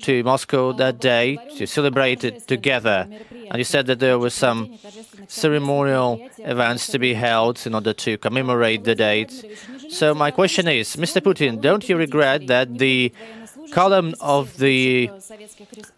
to 0.02 0.24
Moscow 0.24 0.74
that 0.74 1.00
day 1.00 1.38
to 1.58 1.68
celebrate 1.68 2.24
it 2.24 2.48
together. 2.48 3.08
And 3.50 3.60
you 3.60 3.64
said 3.64 3.86
that 3.86 4.00
there 4.00 4.18
were 4.18 4.32
some 4.32 4.80
ceremonial 5.28 6.28
events 6.40 6.88
to 6.88 6.98
be 6.98 7.14
held 7.14 7.68
in 7.68 7.76
order 7.76 7.94
to 7.94 8.18
commemorate 8.18 8.84
the 8.84 8.96
date. 8.96 9.32
So 9.90 10.16
my 10.16 10.32
question 10.32 10.68
is, 10.68 10.96
Mr. 10.96 11.22
Putin, 11.22 11.62
don't 11.62 11.88
you 11.88 11.98
regret 11.98 12.48
that 12.48 12.80
the 12.80 13.14
column 13.72 14.16
of 14.20 14.58
the 14.58 15.12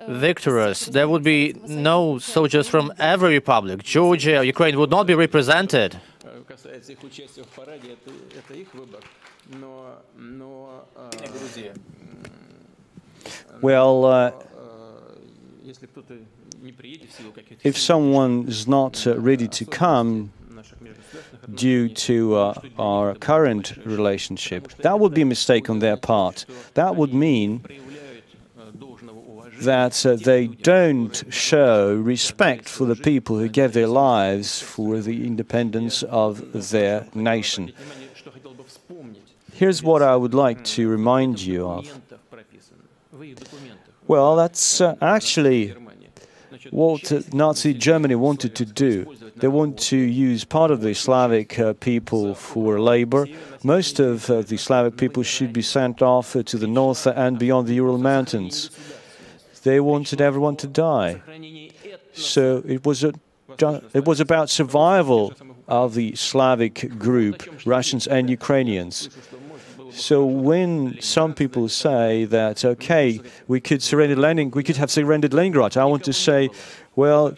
victors, 0.09 0.87
there 0.87 1.07
would 1.07 1.23
be 1.23 1.55
no 1.65 2.19
soldiers 2.19 2.67
from 2.67 2.91
every 2.99 3.35
republic. 3.35 3.83
Georgia, 3.83 4.43
Ukraine 4.45 4.77
would 4.77 4.89
not 4.89 5.07
be 5.07 5.15
represented. 5.15 5.97
Well, 13.61 14.05
uh, 14.05 14.31
if 17.63 17.77
someone 17.77 18.47
is 18.47 18.67
not 18.67 19.07
uh, 19.07 19.19
ready 19.19 19.47
to 19.47 19.65
come 19.65 20.31
due 21.55 21.89
to 21.89 22.35
uh, 22.35 22.61
our 22.77 23.15
current 23.15 23.75
relationship, 23.85 24.71
that 24.77 24.99
would 24.99 25.13
be 25.13 25.21
a 25.21 25.25
mistake 25.25 25.69
on 25.69 25.79
their 25.79 25.97
part. 25.97 26.45
That 26.75 26.95
would 26.95 27.13
mean 27.13 27.63
that 29.61 30.05
uh, 30.05 30.15
they 30.15 30.47
don't 30.47 31.23
show 31.29 31.93
respect 31.95 32.69
for 32.69 32.85
the 32.85 32.95
people 32.95 33.37
who 33.37 33.49
gave 33.49 33.73
their 33.73 33.87
lives 33.87 34.61
for 34.61 34.99
the 34.99 35.25
independence 35.25 36.03
of 36.03 36.69
their 36.69 37.07
nation. 37.13 37.73
Here's 39.59 39.83
what 39.83 40.01
I 40.01 40.15
would 40.15 40.33
like 40.33 40.63
to 40.75 40.87
remind 40.87 41.41
you 41.41 41.67
of. 41.67 42.01
Well, 44.07 44.37
that's 44.37 44.79
uh, 44.79 44.95
actually 45.01 45.75
what 46.71 47.11
uh, 47.11 47.23
Nazi 47.33 47.73
Germany 47.73 48.15
wanted 48.15 48.55
to 48.55 48.63
do. 48.63 48.93
They 49.35 49.49
want 49.49 49.77
to 49.91 49.97
use 49.97 50.45
part 50.45 50.71
of 50.71 50.79
the 50.79 50.93
Slavic 50.93 51.59
uh, 51.59 51.73
people 51.73 52.35
for 52.35 52.79
labor. 52.79 53.27
Most 53.61 53.99
of 53.99 54.29
uh, 54.29 54.43
the 54.43 54.55
Slavic 54.55 54.95
people 54.95 55.23
should 55.23 55.51
be 55.51 55.61
sent 55.61 56.01
off 56.01 56.37
uh, 56.37 56.43
to 56.43 56.57
the 56.57 56.67
north 56.67 57.05
and 57.05 57.37
beyond 57.37 57.67
the 57.67 57.75
Ural 57.75 57.97
Mountains. 57.97 58.69
They 59.63 59.81
wanted 59.81 60.21
everyone 60.21 60.55
to 60.55 60.67
die. 60.67 61.21
So 62.13 62.63
it 62.65 62.85
was 62.85 63.03
a, 63.03 63.11
it 63.93 64.05
was 64.05 64.21
about 64.21 64.49
survival 64.49 65.33
of 65.67 65.95
the 65.95 66.15
Slavic 66.15 66.97
group, 66.97 67.43
Russians 67.65 68.07
and 68.07 68.29
Ukrainians. 68.29 69.09
So 69.91 70.25
when 70.25 71.01
some 71.01 71.33
people 71.33 71.67
say 71.69 72.25
that, 72.25 72.63
okay, 72.63 73.21
we 73.47 73.59
could 73.59 73.81
surrender 73.81 74.15
Lenin, 74.15 74.51
we 74.51 74.63
could 74.63 74.77
have 74.77 74.91
surrendered 74.91 75.33
Leningrad, 75.33 75.77
I 75.77 75.85
want 75.85 76.03
to 76.05 76.13
say, 76.13 76.49
well, 76.95 77.35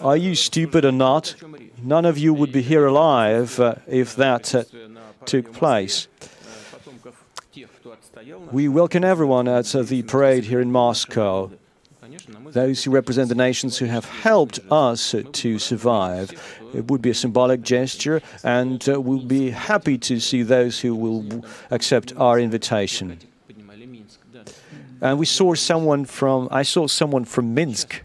are 0.00 0.16
you 0.16 0.34
stupid 0.34 0.84
or 0.84 0.92
not? 0.92 1.34
None 1.82 2.04
of 2.04 2.18
you 2.18 2.32
would 2.34 2.52
be 2.52 2.62
here 2.62 2.86
alive 2.86 3.60
uh, 3.60 3.76
if 3.86 4.16
that 4.16 4.54
uh, 4.54 4.64
took 5.24 5.52
place. 5.52 6.08
We 8.50 8.68
welcome 8.68 9.04
everyone 9.04 9.46
at 9.46 9.74
uh, 9.74 9.82
the 9.82 10.02
parade 10.02 10.44
here 10.44 10.60
in 10.60 10.72
Moscow. 10.72 11.50
Those 12.46 12.84
who 12.84 12.90
represent 12.90 13.28
the 13.28 13.34
nations 13.34 13.78
who 13.78 13.86
have 13.86 14.04
helped 14.04 14.58
us 14.70 15.14
to 15.32 15.58
survive. 15.58 16.32
It 16.76 16.90
would 16.90 17.00
be 17.00 17.10
a 17.10 17.14
symbolic 17.14 17.62
gesture, 17.62 18.20
and 18.44 18.86
uh, 18.86 19.00
we'll 19.00 19.24
be 19.24 19.50
happy 19.50 19.96
to 19.98 20.20
see 20.20 20.42
those 20.42 20.80
who 20.80 20.94
will 20.94 21.44
accept 21.70 22.12
our 22.16 22.38
invitation. 22.38 23.18
And 25.00 25.18
we 25.18 25.26
saw 25.26 25.54
someone 25.54 26.04
from, 26.04 26.48
I 26.50 26.62
saw 26.62 26.86
someone 26.86 27.24
from 27.24 27.54
Minsk. 27.54 28.02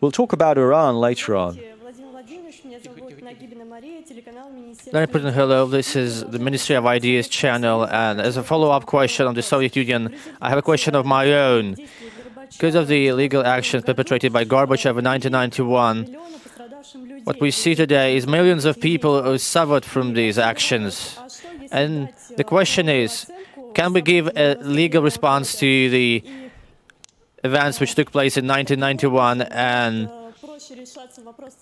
We'll 0.00 0.12
talk 0.12 0.32
about 0.32 0.58
Iran 0.58 0.96
later 0.96 1.36
on. 1.36 1.58
Let 4.92 5.08
me 5.08 5.12
put 5.12 5.24
in 5.24 5.32
hello. 5.32 5.66
This 5.66 5.96
is 5.96 6.24
the 6.24 6.38
Ministry 6.38 6.76
of 6.76 6.84
Ideas 6.86 7.28
channel, 7.28 7.86
and 7.86 8.20
as 8.20 8.36
a 8.36 8.42
follow-up 8.42 8.84
question 8.86 9.26
on 9.26 9.34
the 9.34 9.42
Soviet 9.42 9.74
Union, 9.76 10.14
I 10.42 10.50
have 10.50 10.58
a 10.58 10.62
question 10.62 10.94
of 10.94 11.06
my 11.06 11.32
own. 11.32 11.76
Because 12.52 12.74
of 12.74 12.88
the 12.88 13.08
illegal 13.08 13.44
actions 13.44 13.84
perpetrated 13.84 14.32
by 14.32 14.44
Gorbachev 14.44 14.98
in 14.98 15.04
1991, 15.04 16.16
what 17.24 17.40
we 17.40 17.50
see 17.50 17.74
today 17.74 18.16
is 18.16 18.26
millions 18.26 18.64
of 18.64 18.80
people 18.80 19.22
who 19.22 19.38
suffered 19.38 19.84
from 19.84 20.14
these 20.14 20.38
actions. 20.38 21.18
And 21.70 22.12
the 22.36 22.44
question 22.44 22.88
is, 22.88 23.30
can 23.74 23.92
we 23.92 24.02
give 24.02 24.30
a 24.36 24.54
legal 24.56 25.02
response 25.02 25.58
to 25.58 25.90
the 25.90 26.22
events 27.42 27.80
which 27.80 27.94
took 27.94 28.10
place 28.10 28.36
in 28.36 28.46
1991 28.46 29.42
and 29.42 30.10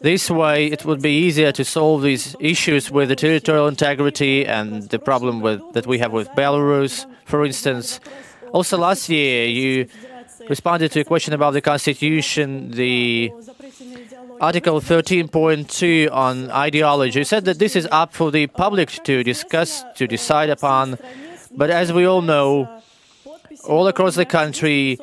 this 0.00 0.30
way, 0.30 0.66
it 0.66 0.84
would 0.84 1.02
be 1.02 1.10
easier 1.10 1.50
to 1.52 1.64
solve 1.64 2.02
these 2.02 2.36
issues 2.38 2.90
with 2.90 3.08
the 3.08 3.16
territorial 3.16 3.66
integrity 3.66 4.46
and 4.46 4.88
the 4.90 4.98
problem 4.98 5.40
with, 5.40 5.60
that 5.72 5.86
we 5.86 5.98
have 5.98 6.12
with 6.12 6.28
Belarus, 6.30 7.06
for 7.24 7.44
instance. 7.44 8.00
Also, 8.52 8.76
last 8.76 9.08
year, 9.08 9.46
you 9.46 9.86
responded 10.48 10.92
to 10.92 11.00
a 11.00 11.04
question 11.04 11.32
about 11.32 11.52
the 11.52 11.60
Constitution, 11.60 12.70
the 12.72 13.32
Article 14.42 14.80
13.2 14.80 16.10
on 16.10 16.50
ideology. 16.50 17.22
Said 17.22 17.44
that 17.44 17.60
this 17.60 17.76
is 17.76 17.86
up 17.92 18.12
for 18.12 18.32
the 18.32 18.48
public 18.48 18.88
to 19.04 19.22
discuss, 19.22 19.84
to 19.94 20.08
decide 20.08 20.50
upon. 20.50 20.98
But 21.56 21.70
as 21.70 21.92
we 21.92 22.06
all 22.06 22.22
know, 22.22 22.82
all 23.68 23.86
across 23.86 24.16
the 24.16 24.24
country, 24.24 24.98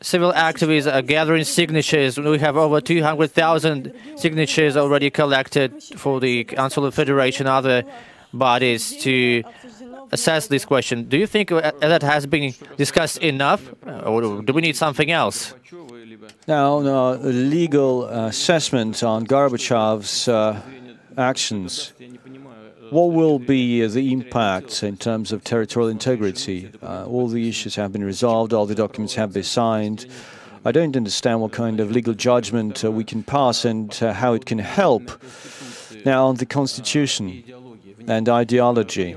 civil 0.00 0.32
activists 0.32 0.92
are 0.92 1.02
gathering 1.02 1.42
signatures. 1.42 2.16
We 2.16 2.38
have 2.38 2.56
over 2.56 2.80
200,000 2.80 3.92
signatures 4.14 4.76
already 4.76 5.10
collected 5.10 5.82
for 5.96 6.20
the 6.20 6.44
Council 6.44 6.84
of 6.84 6.94
Federation, 6.94 7.48
other 7.48 7.82
bodies 8.32 8.96
to 8.98 9.42
assess 10.12 10.48
this 10.48 10.64
question. 10.64 11.04
Do 11.04 11.16
you 11.16 11.26
think 11.26 11.50
that 11.50 12.02
has 12.02 12.26
been 12.26 12.54
discussed 12.76 13.18
enough, 13.18 13.62
or 14.04 14.42
do 14.42 14.52
we 14.52 14.60
need 14.60 14.76
something 14.76 15.10
else? 15.10 15.54
Now, 16.46 16.80
no, 16.80 17.12
legal 17.22 18.06
assessment 18.06 19.02
on 19.02 19.26
Gorbachev's 19.26 20.28
uh, 20.28 20.60
actions 21.16 21.92
what 22.90 23.12
will 23.12 23.38
be 23.38 23.86
the 23.86 24.12
impact 24.12 24.82
in 24.82 24.96
terms 24.96 25.30
of 25.30 25.44
territorial 25.44 25.88
integrity? 25.88 26.70
Uh, 26.82 27.04
all 27.06 27.28
the 27.28 27.48
issues 27.48 27.76
have 27.76 27.92
been 27.92 28.02
resolved, 28.02 28.52
all 28.52 28.66
the 28.66 28.74
documents 28.74 29.14
have 29.14 29.32
been 29.32 29.44
signed. 29.44 30.06
I 30.64 30.72
don't 30.72 30.96
understand 30.96 31.40
what 31.40 31.52
kind 31.52 31.78
of 31.78 31.92
legal 31.92 32.14
judgment 32.14 32.84
uh, 32.84 32.90
we 32.90 33.04
can 33.04 33.22
pass 33.22 33.64
and 33.64 33.96
uh, 34.02 34.12
how 34.12 34.34
it 34.34 34.44
can 34.44 34.58
help. 34.58 35.22
Now, 36.04 36.26
on 36.26 36.36
the 36.36 36.46
Constitution 36.46 37.44
and 38.08 38.28
ideology, 38.28 39.16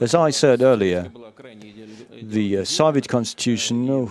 as 0.00 0.14
I 0.14 0.30
said 0.30 0.62
earlier, 0.62 1.10
the 2.22 2.58
uh, 2.58 2.64
Soviet 2.64 3.08
Constitution 3.08 4.10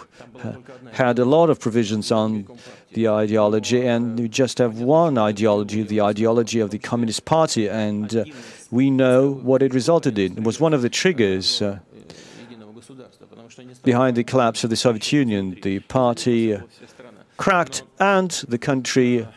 had 0.91 1.19
a 1.19 1.25
lot 1.25 1.49
of 1.49 1.59
provisions 1.59 2.11
on 2.11 2.47
the 2.93 3.09
ideology, 3.09 3.85
and 3.85 4.19
we 4.19 4.29
just 4.29 4.59
have 4.59 4.79
one 4.79 5.17
ideology, 5.17 5.83
the 5.83 6.01
ideology 6.01 6.59
of 6.59 6.69
the 6.69 6.79
Communist 6.79 7.25
Party, 7.25 7.67
and 7.67 8.15
uh, 8.15 8.25
we 8.71 8.89
know 8.89 9.31
what 9.31 9.61
it 9.61 9.73
resulted 9.73 10.17
in. 10.19 10.37
It 10.37 10.43
was 10.43 10.59
one 10.59 10.73
of 10.73 10.81
the 10.81 10.89
triggers 10.89 11.61
uh, 11.61 11.79
behind 13.83 14.15
the 14.17 14.23
collapse 14.23 14.63
of 14.63 14.69
the 14.69 14.75
Soviet 14.75 15.11
Union. 15.11 15.57
The 15.61 15.79
party 15.79 16.53
uh, 16.53 16.61
cracked, 17.37 17.83
and 17.99 18.31
the 18.47 18.57
country 18.57 19.27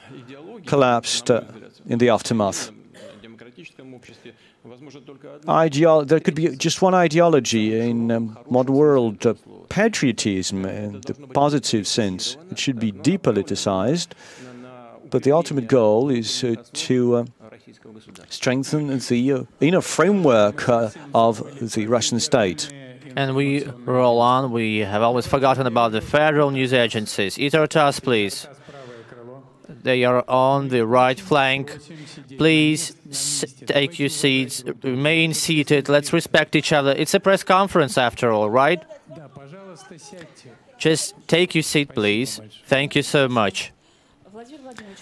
collapsed 0.66 1.30
uh, 1.30 1.42
in 1.86 1.98
the 1.98 2.10
aftermath. 2.10 2.70
There 6.06 6.20
could 6.20 6.34
be 6.34 6.56
just 6.56 6.82
one 6.82 6.94
ideology 6.94 7.78
in 7.78 8.10
um, 8.10 8.38
modern 8.50 8.74
world 8.74 9.26
uh, 9.26 9.34
patriotism 9.68 10.64
in 10.64 11.00
the 11.02 11.14
positive 11.14 11.86
sense. 11.86 12.36
It 12.50 12.58
should 12.58 12.78
be 12.78 12.92
depoliticized, 12.92 14.08
but 15.10 15.22
the 15.22 15.32
ultimate 15.32 15.68
goal 15.68 16.10
is 16.10 16.44
uh, 16.44 16.56
to 16.72 17.16
uh, 17.16 17.24
strengthen 18.28 18.98
the 18.98 19.32
uh, 19.32 19.44
inner 19.60 19.80
framework 19.80 20.68
uh, 20.68 20.90
of 21.14 21.74
the 21.74 21.86
Russian 21.86 22.20
state. 22.20 22.72
And 23.16 23.34
we 23.34 23.64
roll 23.84 24.20
on. 24.20 24.52
We 24.52 24.80
have 24.80 25.02
always 25.02 25.26
forgotten 25.26 25.66
about 25.66 25.92
the 25.92 26.02
federal 26.02 26.50
news 26.50 26.72
agencies. 26.72 27.38
ITAR-TASS, 27.38 28.00
please. 28.00 28.46
They 29.86 30.02
are 30.02 30.24
on 30.28 30.66
the 30.66 30.84
right 30.84 31.18
flank. 31.18 31.78
Please 32.38 32.92
take 33.66 34.00
your 34.00 34.08
seats, 34.08 34.64
remain 34.82 35.32
seated. 35.32 35.88
Let's 35.88 36.12
respect 36.12 36.56
each 36.56 36.72
other. 36.72 36.90
It's 36.90 37.14
a 37.14 37.20
press 37.20 37.44
conference 37.44 37.96
after 37.96 38.32
all, 38.32 38.50
right? 38.50 38.82
Just 40.76 41.14
take 41.28 41.54
your 41.54 41.62
seat, 41.62 41.90
please. 41.94 42.40
Thank 42.66 42.96
you 42.96 43.02
so 43.02 43.28
much. 43.28 43.72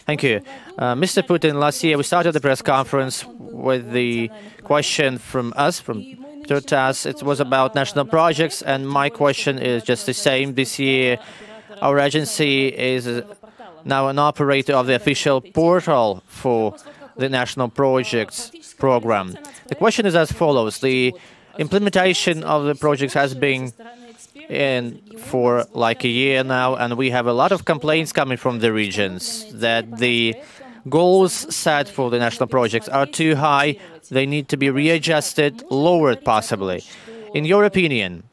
Thank 0.05 0.23
you. 0.23 0.43
Uh, 0.77 0.95
Mr. 0.95 1.23
Putin, 1.23 1.55
last 1.55 1.83
year 1.83 1.97
we 1.97 2.03
started 2.03 2.33
the 2.33 2.43
press 2.43 2.61
conference 2.61 3.25
with 3.25 3.91
the 3.93 4.31
question 4.65 5.17
from 5.17 5.55
us, 5.57 5.81
from 5.81 6.05
Turtas. 6.47 7.07
It 7.07 7.23
was 7.23 7.41
about 7.41 7.75
national 7.75 8.05
projects, 8.05 8.61
and 8.61 8.87
my 8.87 9.09
question 9.09 9.59
is 9.59 9.83
just 9.83 10.05
the 10.05 10.13
same. 10.13 10.55
This 10.55 10.79
year, 10.79 11.19
our 11.81 11.99
agency 11.99 12.69
is 12.69 13.23
now 13.85 14.09
an 14.09 14.19
operator 14.19 14.75
of 14.75 14.87
the 14.87 14.95
official 14.95 15.41
portal 15.41 16.23
for 16.27 16.77
the 17.17 17.29
national 17.29 17.69
projects 17.69 18.51
program. 18.79 19.37
The 19.69 19.75
question 19.75 20.07
is 20.07 20.15
as 20.15 20.33
follows. 20.33 20.81
The 20.81 21.15
implementation 21.59 22.43
of 22.43 22.65
the 22.65 22.75
projects 22.75 23.15
has 23.15 23.35
been 23.35 23.73
in 24.49 25.01
for 25.19 25.67
like 25.73 26.05
a 26.05 26.09
year 26.09 26.45
now, 26.45 26.75
and 26.75 26.97
we 26.97 27.11
have 27.11 27.27
a 27.27 27.33
lot 27.33 27.53
of 27.53 27.65
complaints 27.65 28.13
coming 28.13 28.37
from 28.37 28.59
the 28.59 28.73
regions 28.73 29.47
that 29.53 29.99
the 29.99 30.35
goals 30.89 31.33
set 31.55 31.89
for 31.89 32.11
the 32.11 32.19
national 32.19 32.47
projects 32.47 32.89
are 32.89 33.07
too 33.07 33.37
high, 33.37 33.77
they 34.11 34.27
need 34.27 34.49
to 34.49 34.57
be 34.57 34.71
readjusted, 34.71 35.63
lowered 35.71 36.25
possibly. 36.25 36.85
In 37.33 37.45
your 37.45 37.65
opinion, 37.65 38.25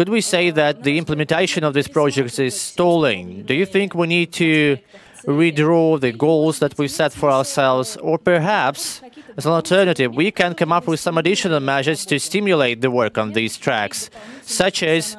could 0.00 0.08
we 0.08 0.22
say 0.22 0.48
that 0.48 0.82
the 0.82 0.96
implementation 0.96 1.62
of 1.62 1.74
these 1.74 1.86
projects 1.86 2.38
is 2.38 2.58
stalling? 2.58 3.42
Do 3.42 3.52
you 3.52 3.66
think 3.66 3.94
we 3.94 4.06
need 4.06 4.32
to 4.32 4.78
redraw 5.26 6.00
the 6.00 6.10
goals 6.10 6.58
that 6.60 6.78
we 6.78 6.88
set 6.88 7.12
for 7.12 7.28
ourselves, 7.30 7.98
or 7.98 8.16
perhaps, 8.16 9.02
as 9.36 9.44
an 9.44 9.52
alternative, 9.52 10.14
we 10.14 10.30
can 10.30 10.54
come 10.54 10.72
up 10.72 10.86
with 10.86 11.00
some 11.00 11.18
additional 11.18 11.60
measures 11.60 12.06
to 12.06 12.18
stimulate 12.18 12.80
the 12.80 12.90
work 12.90 13.18
on 13.18 13.34
these 13.34 13.58
tracks, 13.58 14.08
such 14.40 14.82
as 14.82 15.18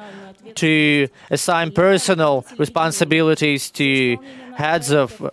to 0.56 1.06
assign 1.30 1.70
personal 1.70 2.44
responsibilities 2.58 3.70
to 3.70 4.16
heads 4.56 4.90
of 4.90 5.30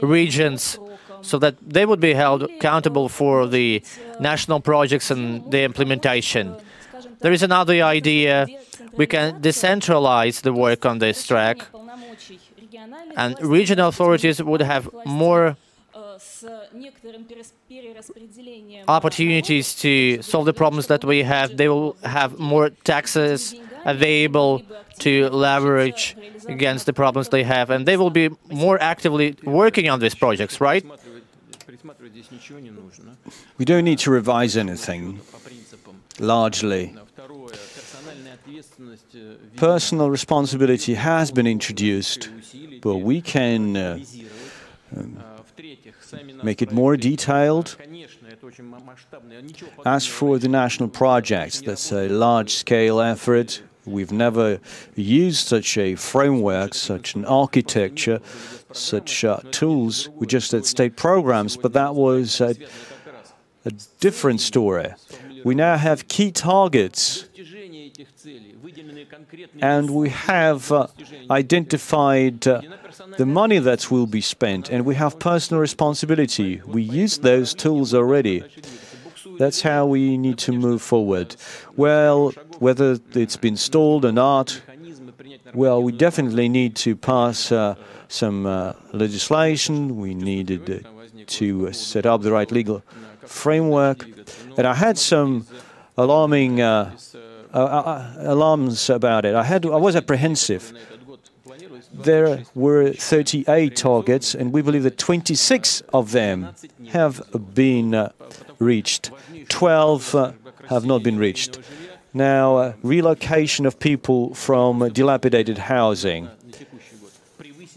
regions 0.00 0.78
so 1.20 1.38
that 1.38 1.54
they 1.60 1.84
would 1.84 2.00
be 2.00 2.14
held 2.14 2.44
accountable 2.44 3.10
for 3.10 3.46
the 3.46 3.82
national 4.20 4.60
projects 4.60 5.10
and 5.10 5.52
their 5.52 5.66
implementation. 5.66 6.56
There 7.20 7.32
is 7.32 7.42
another 7.42 7.82
idea. 7.82 8.46
We 8.96 9.06
can 9.06 9.40
decentralize 9.40 10.42
the 10.42 10.52
work 10.52 10.86
on 10.86 10.98
this 10.98 11.26
track, 11.26 11.58
and 13.16 13.36
regional 13.42 13.88
authorities 13.88 14.42
would 14.42 14.62
have 14.62 14.88
more 15.04 15.56
uh, 15.94 16.18
opportunities 18.88 19.74
to 19.74 20.22
solve 20.22 20.46
the 20.46 20.52
problems 20.52 20.86
that 20.86 21.04
we 21.04 21.22
have. 21.22 21.56
They 21.56 21.68
will 21.68 21.96
have 22.02 22.38
more 22.38 22.70
taxes 22.84 23.54
available 23.84 24.62
to 24.98 25.28
leverage 25.28 26.16
against 26.48 26.86
the 26.86 26.92
problems 26.92 27.28
they 27.28 27.44
have, 27.44 27.70
and 27.70 27.86
they 27.86 27.96
will 27.96 28.10
be 28.10 28.30
more 28.50 28.80
actively 28.80 29.36
working 29.44 29.88
on 29.90 30.00
these 30.00 30.14
projects, 30.14 30.60
right? 30.60 30.84
We 33.58 33.64
don't 33.64 33.84
need 33.84 33.98
to 34.00 34.10
revise 34.10 34.56
anything, 34.56 35.20
largely. 36.18 36.94
Personal 39.56 40.10
responsibility 40.10 40.94
has 40.94 41.30
been 41.30 41.46
introduced, 41.46 42.30
but 42.80 42.96
we 42.96 43.20
can 43.20 43.76
uh, 43.76 43.98
um, 44.96 45.18
make 46.42 46.62
it 46.62 46.72
more 46.72 46.96
detailed. 46.96 47.76
As 49.84 50.06
for 50.06 50.38
the 50.38 50.48
national 50.48 50.88
projects, 50.88 51.60
that's 51.60 51.92
a 51.92 52.08
large-scale 52.08 53.00
effort. 53.00 53.62
We've 53.84 54.12
never 54.12 54.60
used 54.94 55.46
such 55.46 55.78
a 55.78 55.94
framework, 55.94 56.74
such 56.74 57.14
an 57.14 57.24
architecture, 57.24 58.20
such 58.72 59.24
uh, 59.24 59.38
tools. 59.50 60.08
We 60.10 60.26
just 60.26 60.52
had 60.52 60.66
state 60.66 60.96
programs, 60.96 61.56
but 61.56 61.72
that 61.72 61.94
was 61.94 62.40
a, 62.40 62.54
a 63.64 63.70
different 64.00 64.40
story. 64.40 64.92
We 65.44 65.54
now 65.54 65.76
have 65.76 66.08
key 66.08 66.32
targets 66.32 67.25
and 69.60 69.90
we 69.90 70.08
have 70.10 70.72
uh, 70.72 70.86
identified 71.30 72.46
uh, 72.46 72.62
the 73.16 73.26
money 73.26 73.58
that 73.58 73.90
will 73.90 74.06
be 74.06 74.20
spent, 74.20 74.70
and 74.70 74.84
we 74.84 74.94
have 74.94 75.18
personal 75.18 75.60
responsibility. 75.60 76.60
We 76.66 76.82
use 76.82 77.18
those 77.18 77.54
tools 77.54 77.94
already. 77.94 78.44
That's 79.38 79.60
how 79.62 79.86
we 79.86 80.16
need 80.16 80.38
to 80.38 80.52
move 80.52 80.80
forward. 80.80 81.36
Well, 81.76 82.30
whether 82.58 82.98
it's 83.12 83.36
been 83.36 83.56
stalled 83.56 84.04
or 84.04 84.12
not, 84.12 84.60
well, 85.54 85.82
we 85.82 85.92
definitely 85.92 86.48
need 86.48 86.76
to 86.76 86.96
pass 86.96 87.52
uh, 87.52 87.74
some 88.08 88.46
uh, 88.46 88.72
legislation. 88.92 89.96
We 89.96 90.14
needed 90.14 90.70
uh, 90.70 90.88
to 91.26 91.72
set 91.72 92.06
up 92.06 92.22
the 92.22 92.32
right 92.32 92.50
legal 92.50 92.82
framework. 93.24 94.06
And 94.56 94.66
I 94.66 94.74
had 94.74 94.98
some 94.98 95.46
alarming 95.96 96.60
uh, 97.56 97.58
uh, 97.58 97.62
uh, 97.64 98.32
alarms 98.32 98.90
about 98.90 99.24
it. 99.24 99.34
I 99.34 99.42
had 99.42 99.64
I 99.64 99.76
was 99.76 99.96
apprehensive. 99.96 100.74
There 101.90 102.44
were 102.54 102.92
38 102.92 103.74
targets, 103.74 104.34
and 104.34 104.52
we 104.52 104.60
believe 104.60 104.82
that 104.82 104.98
26 104.98 105.80
of 105.94 106.12
them 106.12 106.54
have 106.88 107.22
been 107.54 107.94
uh, 107.94 108.12
reached. 108.58 109.10
12 109.48 110.14
uh, 110.14 110.32
have 110.68 110.84
not 110.84 111.02
been 111.02 111.18
reached. 111.18 111.58
Now, 112.12 112.56
uh, 112.56 112.72
relocation 112.82 113.64
of 113.64 113.78
people 113.78 114.34
from 114.34 114.90
dilapidated 114.90 115.56
housing. 115.56 116.28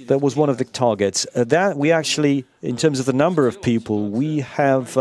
That 0.08 0.20
was 0.20 0.36
one 0.36 0.50
of 0.50 0.58
the 0.58 0.66
targets. 0.66 1.26
Uh, 1.34 1.46
that 1.46 1.78
we 1.78 1.94
actually, 1.94 2.44
in 2.62 2.76
terms 2.76 3.00
of 3.00 3.06
the 3.06 3.14
number 3.14 3.48
of 3.48 3.62
people, 3.62 4.10
we 4.10 4.40
have 4.40 4.98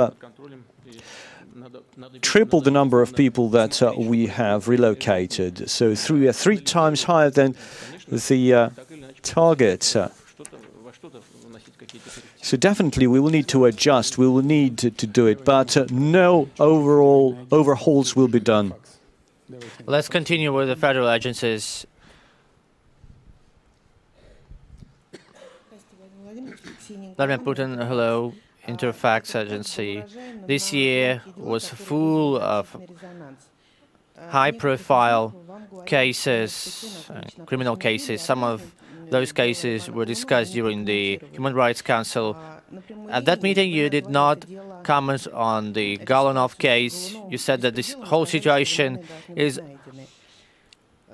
triple 2.20 2.60
the 2.60 2.70
number 2.70 3.02
of 3.02 3.14
people 3.14 3.48
that 3.50 3.82
uh, 3.82 3.92
we 3.96 4.26
have 4.26 4.68
relocated. 4.68 5.68
So 5.68 5.94
three, 5.94 6.28
uh, 6.28 6.32
three 6.32 6.60
times 6.60 7.04
higher 7.04 7.30
than 7.30 7.54
the 8.08 8.54
uh, 8.54 8.70
target. 9.22 9.82
So 9.82 10.10
definitely 12.56 13.06
we 13.06 13.20
will 13.20 13.30
need 13.30 13.48
to 13.48 13.64
adjust, 13.64 14.18
we 14.18 14.26
will 14.26 14.42
need 14.42 14.78
to, 14.78 14.90
to 14.90 15.06
do 15.06 15.26
it, 15.26 15.44
but 15.44 15.76
uh, 15.76 15.86
no 15.90 16.48
overall 16.58 17.38
overhauls 17.50 18.16
will 18.16 18.28
be 18.28 18.40
done. 18.40 18.74
Let's 19.86 20.08
continue 20.08 20.52
with 20.52 20.68
the 20.68 20.76
federal 20.76 21.10
agencies. 21.10 21.86
Vladimir 27.16 27.38
Putin, 27.38 27.86
hello. 27.86 28.32
Interfax 28.68 29.34
agency 29.34 30.04
this 30.46 30.72
year 30.72 31.22
was 31.36 31.68
full 31.68 32.36
of 32.36 32.76
high 34.28 34.50
profile 34.50 35.34
cases, 35.86 37.08
uh, 37.10 37.22
criminal 37.46 37.76
cases. 37.76 38.20
Some 38.20 38.44
of 38.44 38.74
those 39.10 39.32
cases 39.32 39.90
were 39.90 40.04
discussed 40.04 40.52
during 40.52 40.84
the 40.84 41.20
Human 41.32 41.54
Rights 41.54 41.82
Council. 41.82 42.36
At 43.08 43.24
that 43.24 43.42
meeting, 43.42 43.70
you 43.72 43.88
did 43.88 44.08
not 44.08 44.44
comment 44.82 45.26
on 45.32 45.72
the 45.72 45.96
Golunov 45.98 46.58
case. 46.58 47.14
You 47.30 47.38
said 47.38 47.62
that 47.62 47.74
this 47.74 47.94
whole 48.04 48.26
situation 48.26 49.02
is 49.34 49.60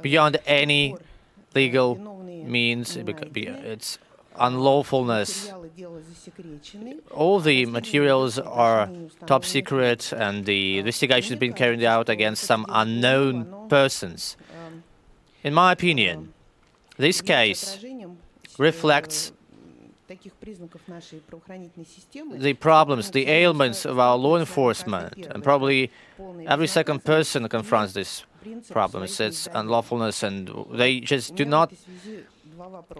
beyond 0.03 0.38
any 0.47 0.97
legal 1.55 1.97
means. 2.27 2.97
It's 2.97 3.99
unlawfulness. 4.37 5.53
All 7.11 7.40
the 7.40 7.66
materials 7.66 8.38
are 8.38 8.88
top 9.27 9.44
secret, 9.44 10.12
and 10.12 10.44
the 10.44 10.79
investigation 10.79 11.33
has 11.33 11.38
been 11.38 11.53
carried 11.53 11.85
out 11.85 12.09
against 12.09 12.44
some 12.44 12.66
unknown 12.68 13.68
persons. 13.68 14.37
In 15.42 15.55
my 15.55 15.73
opinion, 15.73 16.33
this 16.97 17.20
case 17.20 17.85
reflects 18.59 19.33
the 22.37 22.55
problems, 22.55 23.11
the 23.11 23.27
ailments 23.27 23.85
of 23.85 23.99
our 23.99 24.16
law 24.16 24.37
enforcement, 24.37 25.27
and 25.27 25.42
probably 25.42 25.90
every 26.47 26.66
second 26.66 27.05
person 27.05 27.49
confronts 27.49 27.94
this 27.94 28.25
problem. 28.70 29.05
It's 29.05 29.49
unlawfulness, 29.49 30.23
and 30.23 30.51
they 30.73 31.01
just 31.01 31.35
do 31.35 31.44
not 31.44 31.73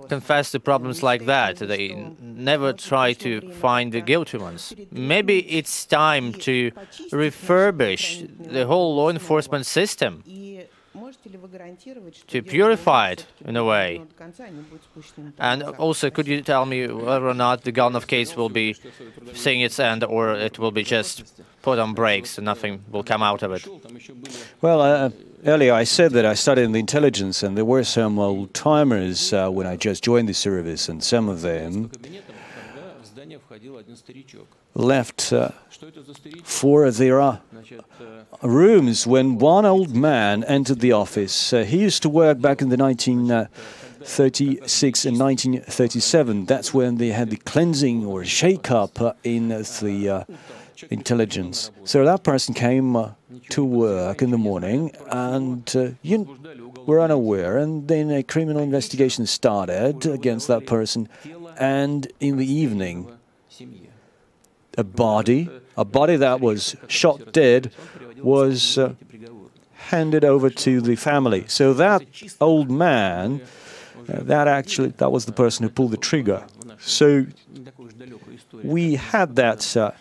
confess 0.09 0.51
to 0.53 0.61
problems 0.61 1.03
like 1.03 1.27
that. 1.27 1.57
They 1.57 1.95
never 2.21 2.73
try 2.73 3.13
to 3.15 3.41
find 3.53 3.93
the 3.93 4.01
guilty 4.01 4.39
ones. 4.39 4.75
Maybe 4.91 5.39
it's 5.59 5.87
time 5.87 6.33
to 6.47 6.71
refurbish 7.13 8.53
the 8.53 8.67
whole 8.67 8.97
law 8.97 9.11
enforcement 9.11 9.67
system, 9.67 10.23
to 12.27 12.43
purify 12.43 13.11
it 13.11 13.27
in 13.45 13.57
a 13.57 13.65
way. 13.65 14.03
And 15.39 15.63
also, 15.63 16.11
could 16.11 16.27
you 16.27 16.43
tell 16.43 16.67
me 16.67 16.87
whether 16.87 17.27
or 17.27 17.35
not 17.35 17.63
the 17.63 17.73
Golunov 17.73 18.07
case 18.07 18.37
will 18.37 18.49
be 18.49 18.77
seeing 19.33 19.61
its 19.61 19.79
end, 19.79 20.05
or 20.05 20.35
it 20.35 20.59
will 20.59 20.71
be 20.71 20.83
just 20.83 21.43
put 21.63 21.79
on 21.79 21.95
brakes 21.95 22.39
and 22.39 22.45
nothing 22.45 22.85
will 22.91 23.03
come 23.03 23.23
out 23.23 23.43
of 23.43 23.53
it? 23.53 23.67
Well, 24.61 24.81
uh, 24.81 25.11
earlier 25.47 25.73
I 25.73 25.85
said 25.85 26.13
that 26.13 26.27
I 26.27 26.35
studied 26.35 26.65
in 26.65 26.73
the 26.73 26.81
intelligence, 26.81 27.43
and 27.43 27.57
there 27.57 27.65
were 27.65 27.85
some 27.85 28.19
old 28.19 28.53
timers 28.53 29.33
uh, 29.33 29.49
when 29.51 29.67
I 29.67 29.77
just 29.77 30.05
joined 30.05 30.29
the 30.29 30.35
service, 30.35 30.89
and 30.89 31.03
some 31.03 31.29
of 31.29 31.41
them 31.41 31.91
left 34.75 35.33
uh, 35.33 35.51
for 36.43 36.91
their 36.91 37.21
uh, 37.21 37.39
rooms 38.43 39.07
when 39.07 39.39
one 39.39 39.65
old 39.65 39.95
man 39.95 40.43
entered 40.45 40.81
the 40.81 40.93
office. 40.93 41.53
Uh, 41.53 41.63
he 41.65 41.79
used 41.79 42.03
to 42.03 42.09
work 42.09 42.41
back 42.41 42.61
in 42.61 42.71
the 42.71 42.77
1936 42.77 45.05
and 45.05 45.17
1937. 45.19 46.47
That's 46.47 46.75
when 46.75 46.99
they 46.99 47.09
had 47.09 47.31
the 47.31 47.37
cleansing 47.37 48.05
or 48.05 48.25
shake-up 48.25 49.01
uh, 49.01 49.13
in 49.23 49.49
the 49.49 50.09
uh, 50.09 50.25
intelligence. 50.91 51.71
So 51.85 52.05
that 52.05 52.25
person 52.25 52.55
came 52.55 53.15
to 53.51 53.65
work 53.65 54.23
in 54.23 54.31
the 54.31 54.39
morning 54.39 54.93
and 55.11 55.97
you 56.03 56.39
were 56.87 57.01
unaware, 57.01 57.59
and 57.59 57.89
then 57.89 58.11
a 58.11 58.23
criminal 58.23 58.63
investigation 58.63 59.27
started 59.27 60.07
against 60.07 60.47
that 60.49 60.67
person. 60.67 61.09
And 61.57 62.07
in 62.21 62.37
the 62.37 62.53
evening, 62.53 63.14
a 64.79 64.85
body, 64.85 65.49
a 65.77 65.85
body 65.85 66.17
that 66.17 66.41
was 66.41 66.77
shot 66.89 67.33
dead, 67.33 67.73
was 68.19 68.79
uh, 68.79 68.95
handed 69.75 70.25
over 70.25 70.51
to 70.51 70.81
the 70.81 70.97
family. 70.97 71.45
So 71.49 71.73
that 71.75 72.03
old 72.41 72.71
man, 72.71 73.43
uh, 74.09 74.21
that 74.23 74.49
actually, 74.49 74.91
that 74.99 75.11
was 75.11 75.27
the 75.27 75.33
person 75.33 75.65
who 75.65 75.71
pulled 75.71 75.93
the 75.93 75.97
trigger. 75.97 76.47
So 76.79 77.27
we 78.63 78.95
had 78.95 79.37
that. 79.37 79.77
Uh, 79.77 79.93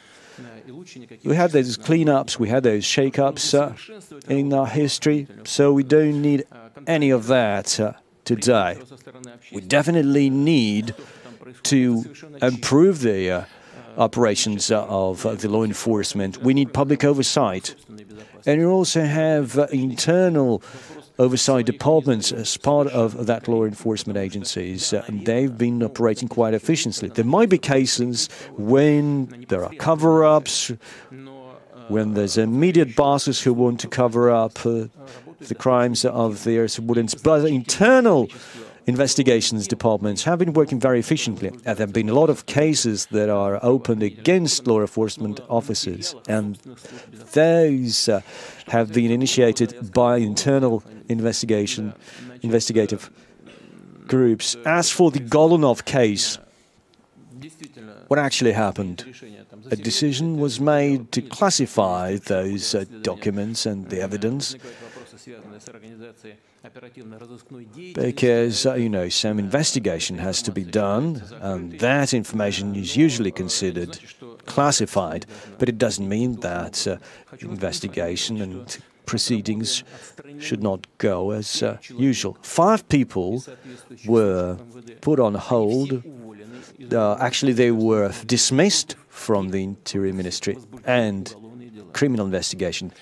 we 1.24 1.36
had 1.36 1.52
those 1.52 1.78
cleanups, 1.78 2.40
we 2.40 2.50
had 2.50 2.64
those 2.64 2.84
shake-ups 2.84 3.54
uh, 3.54 3.76
in 4.28 4.52
our 4.54 4.68
history, 4.68 5.28
so 5.44 5.72
we 5.72 5.84
don't 5.84 6.22
need 6.22 6.46
any 6.88 7.12
of 7.12 7.28
that 7.28 7.80
uh, 7.80 7.94
today. 8.26 8.80
We 9.52 9.62
definitely 9.62 10.30
need 10.30 10.96
to 11.64 12.04
improve 12.42 13.02
the 13.02 13.32
uh, 13.32 13.46
operations 13.98 14.72
of 14.72 15.26
uh, 15.26 15.36
the 15.36 15.50
law 15.50 15.64
enforcement. 15.64 16.38
We 16.38 16.54
need 16.54 16.74
public 16.74 17.04
oversight. 17.04 17.76
And 18.46 18.60
you 18.60 18.70
also 18.70 19.06
have 19.06 19.58
uh, 19.58 19.68
internal 19.72 20.62
oversight 21.20 21.66
departments 21.66 22.32
as 22.32 22.58
part 22.58 22.88
of 22.88 23.28
that 23.28 23.48
law 23.48 23.66
enforcement 23.66 24.18
agencies, 24.18 24.94
uh, 24.94 25.04
and 25.08 25.26
they've 25.26 25.58
been 25.58 25.84
operating 25.84 26.28
quite 26.28 26.54
efficiently. 26.54 27.10
There 27.10 27.26
might 27.26 27.50
be 27.50 27.58
cases 27.58 28.30
when 28.58 29.46
there 29.50 29.64
are 29.64 29.74
cover 29.76 30.26
ups, 30.26 30.72
when 31.88 32.14
there's 32.16 32.38
immediate 32.38 32.96
bosses 32.96 33.42
who 33.42 33.54
want 33.54 33.80
to 33.82 33.88
cover 33.88 34.32
up 34.32 34.66
uh, 34.66 34.88
the 35.40 35.56
crimes 35.56 36.06
of 36.06 36.44
their 36.44 36.68
subordinates, 36.68 37.16
but 37.16 37.46
internal 37.46 38.28
investigations 38.86 39.68
departments 39.68 40.24
have 40.24 40.40
been 40.40 40.54
working 40.54 40.80
very 40.80 41.00
efficiently. 41.00 41.50
And 41.50 41.78
there 41.78 41.88
have 41.88 41.94
been 41.94 42.10
a 42.10 42.14
lot 42.14 42.30
of 42.30 42.46
cases 42.46 43.08
that 43.08 43.30
are 43.30 43.60
opened 43.64 44.04
against 44.04 44.68
law 44.68 44.82
enforcement 44.82 45.40
officers, 45.50 46.16
and 46.28 46.56
those 47.34 48.10
uh, 48.10 48.22
have 48.68 48.94
been 48.94 49.12
initiated 49.12 49.94
by 49.94 50.18
internal 50.18 50.84
investigation, 51.10 51.94
investigative 52.42 53.10
groups. 54.08 54.56
As 54.66 54.90
for 54.90 55.12
the 55.12 55.20
Golunov 55.20 55.86
case, 55.86 56.38
what 58.08 58.20
actually 58.20 58.52
happened? 58.52 59.06
A 59.72 59.76
decision 59.76 60.38
was 60.38 60.60
made 60.60 61.12
to 61.14 61.22
classify 61.22 62.18
those 62.18 62.76
uh, 62.76 62.86
documents 63.02 63.66
and 63.66 63.90
the 63.90 64.02
evidence 64.02 64.56
because, 67.94 68.66
uh, 68.66 68.76
you 68.76 68.90
know, 68.90 69.10
some 69.10 69.38
investigation 69.38 70.18
has 70.18 70.42
to 70.42 70.52
be 70.52 70.64
done, 70.64 71.22
and 71.42 71.78
that 71.80 72.14
information 72.14 72.74
is 72.76 72.96
usually 72.96 73.32
considered 73.32 74.00
classified, 74.46 75.26
but 75.60 75.68
it 75.68 75.78
doesn't 75.78 76.08
mean 76.08 76.40
that 76.40 76.88
uh, 76.88 76.98
investigation 77.40 78.42
and 78.42 78.78
proceedings 79.06 79.84
should 80.40 80.64
not 80.64 80.88
go 81.00 81.32
as 81.32 81.62
uh, 81.62 81.78
usual. 81.98 82.38
Five 82.42 82.88
people 82.88 83.44
were 84.06 84.58
put 85.02 85.20
on 85.20 85.36
hold. 85.36 86.02
Uh, 86.94 87.16
actually, 87.20 87.54
they 87.54 87.72
were 87.72 88.14
dismissed 88.26 88.96
from 89.10 89.50
the 89.50 89.64
Interior 89.64 90.14
Ministry, 90.14 90.58
and 90.86 91.36
criminal 91.92 92.26
investigation 92.26 92.94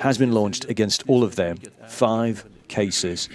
has 0.00 0.18
been 0.18 0.32
launched 0.32 0.64
against 0.68 1.02
all 1.08 1.22
of 1.22 1.36
them, 1.36 1.58
five 1.86 2.44
cases. 2.68 3.28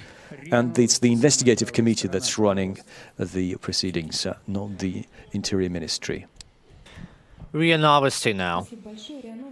And 0.51 0.77
it's 0.77 0.99
the 0.99 1.11
investigative 1.11 1.73
committee 1.73 2.07
that's 2.07 2.37
running 2.37 2.79
the 3.17 3.55
proceedings, 3.57 4.25
uh, 4.25 4.37
not 4.47 4.79
the 4.79 5.05
Interior 5.33 5.69
Ministry. 5.69 6.25
RIA 7.53 7.77
Novosti 7.77 8.33
now. 8.33 8.65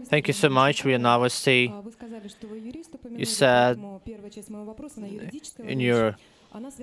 Thank 0.05 0.27
you 0.27 0.34
so 0.34 0.47
much, 0.49 0.86
RIA 0.86 0.99
Novosti. 0.99 1.69
You 3.17 3.25
said 3.25 3.77
in 5.63 5.79
your 5.82 6.15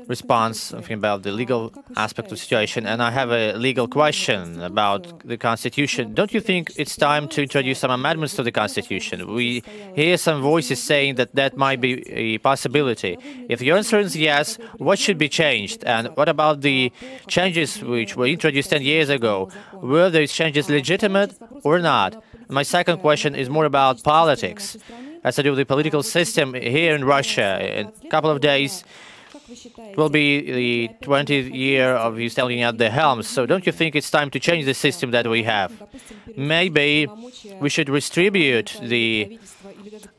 response 0.07 0.73
about 0.73 1.23
the 1.23 1.33
legal 1.33 1.73
aspect 1.97 2.27
of 2.27 2.31
the 2.31 2.37
situation, 2.37 2.87
and 2.87 3.03
I 3.03 3.11
have 3.11 3.31
a 3.31 3.53
legal 3.55 3.89
question 3.89 4.63
about 4.63 5.27
the 5.27 5.37
Constitution. 5.37 6.15
Don't 6.15 6.33
you 6.33 6.41
think 6.41 6.73
it's 6.77 6.97
time 6.97 7.29
to 7.29 7.43
introduce 7.43 7.81
some 7.81 7.91
amendments 7.91 8.35
to 8.37 8.43
the 8.43 8.53
Constitution? 8.53 9.35
We 9.35 9.63
hear 9.95 10.17
some 10.19 10.41
voices 10.41 10.83
saying 10.83 11.17
that 11.17 11.35
that 11.35 11.57
might 11.57 11.81
be 11.81 12.09
a 12.11 12.39
possibility. 12.39 13.19
If 13.49 13.61
your 13.61 13.77
answer 13.77 13.99
is 13.99 14.17
yes, 14.17 14.57
what 14.79 14.99
should 14.99 15.19
be 15.19 15.29
changed? 15.29 15.85
And 15.85 16.09
what 16.17 16.29
about 16.29 16.61
the 16.61 16.93
changes 17.27 17.83
which 17.83 18.17
were 18.17 18.27
introduced 18.27 18.71
10 18.71 18.83
years 18.83 19.09
ago? 19.09 19.51
Were 19.73 20.11
those 20.11 20.33
changes 20.33 20.71
legitimate 20.71 21.37
or 21.65 21.81
not? 21.81 22.23
My 22.49 22.63
second 22.63 22.99
question 22.99 23.35
is 23.35 23.51
more 23.51 23.65
about 23.65 24.03
politics, 24.05 24.77
As 25.25 25.35
to 25.35 25.43
do 25.43 25.57
the 25.57 25.67
political 25.67 26.05
system 26.05 26.55
here 26.55 26.95
in 26.95 27.05
Russia. 27.05 27.59
In 27.79 27.91
a 28.05 28.09
couple 28.09 28.31
of 28.31 28.41
days, 28.41 28.85
will 29.97 30.09
be 30.09 30.41
the 30.53 30.91
20th 31.03 31.55
year 31.55 31.91
of 31.95 32.19
you 32.19 32.29
standing 32.29 32.63
at 32.63 32.79
the 32.79 32.91
helm. 32.91 33.23
So 33.23 33.47
don't 33.47 33.67
you 33.67 33.73
think 33.73 33.95
it's 33.95 34.11
time 34.11 34.31
to 34.31 34.41
change 34.41 34.65
the 34.65 34.75
system 34.75 35.11
that 35.13 35.27
we 35.27 35.43
have? 35.45 35.71
Maybe 36.37 37.07
we 37.61 37.69
should 37.69 37.87
distribute 37.87 38.79
the 38.83 39.39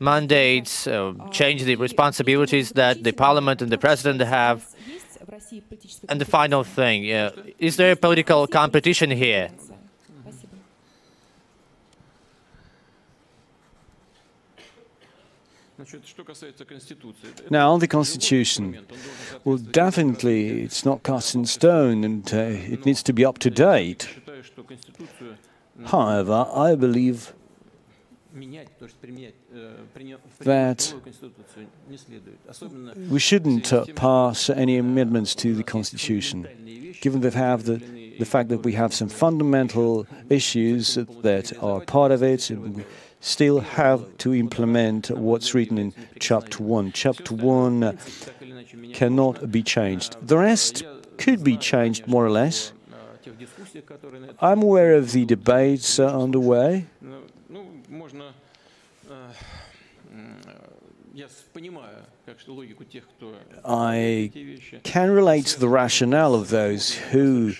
mandates, 0.00 0.86
uh, 0.86 1.14
change 1.30 1.64
the 1.64 1.76
responsibilities 1.76 2.72
that 2.72 3.04
the 3.04 3.12
parliament 3.12 3.62
and 3.62 3.70
the 3.70 3.78
president 3.78 4.20
have. 4.20 4.66
And 6.08 6.20
the 6.20 6.24
final 6.24 6.64
thing, 6.64 7.12
uh, 7.12 7.32
is 7.58 7.76
there 7.76 7.92
a 7.92 7.96
political 7.96 8.46
competition 8.46 9.10
here? 9.10 9.50
Now, 17.50 17.72
on 17.72 17.80
the 17.80 17.86
Constitution, 17.86 18.86
well, 19.44 19.58
definitely 19.58 20.62
it's 20.62 20.84
not 20.84 21.02
cast 21.02 21.34
in 21.34 21.46
stone 21.46 22.04
and 22.04 22.34
uh, 22.34 22.36
it 22.36 22.84
needs 22.84 23.02
to 23.04 23.12
be 23.12 23.24
up 23.24 23.38
to 23.38 23.50
date. 23.50 24.08
However, 25.84 26.46
I 26.52 26.74
believe 26.74 27.32
that 30.40 30.94
we 33.10 33.18
shouldn't 33.18 33.72
uh, 33.72 33.84
pass 33.94 34.50
any 34.50 34.76
amendments 34.76 35.34
to 35.36 35.54
the 35.54 35.62
Constitution, 35.62 36.46
given 37.00 37.20
that 37.20 37.34
have 37.34 37.64
the, 37.64 37.76
the 38.18 38.24
fact 38.24 38.48
that 38.50 38.64
we 38.64 38.72
have 38.72 38.92
some 38.92 39.08
fundamental 39.08 40.06
issues 40.28 40.94
that 41.22 41.52
are 41.62 41.80
part 41.80 42.10
of 42.12 42.22
it. 42.22 42.50
Still 43.20 43.60
have 43.60 44.16
to 44.18 44.34
implement 44.34 45.10
what's 45.10 45.54
written 45.54 45.76
in 45.78 45.92
Chapter 46.20 46.62
1. 46.62 46.92
Chapter 46.92 47.34
1 47.34 47.98
cannot 48.92 49.50
be 49.50 49.62
changed. 49.62 50.16
The 50.26 50.38
rest 50.38 50.84
could 51.18 51.42
be 51.42 51.56
changed 51.56 52.06
more 52.06 52.24
or 52.24 52.30
less. 52.30 52.72
I'm 54.40 54.62
aware 54.62 54.94
of 54.94 55.12
the 55.12 55.24
debates 55.24 55.98
uh, 55.98 56.06
underway. 56.16 56.86
I 63.64 64.30
can 64.84 65.10
relate 65.10 65.46
to 65.46 65.60
the 65.60 65.68
rationale 65.68 66.34
of 66.34 66.50
those 66.50 66.94
who 66.94 67.54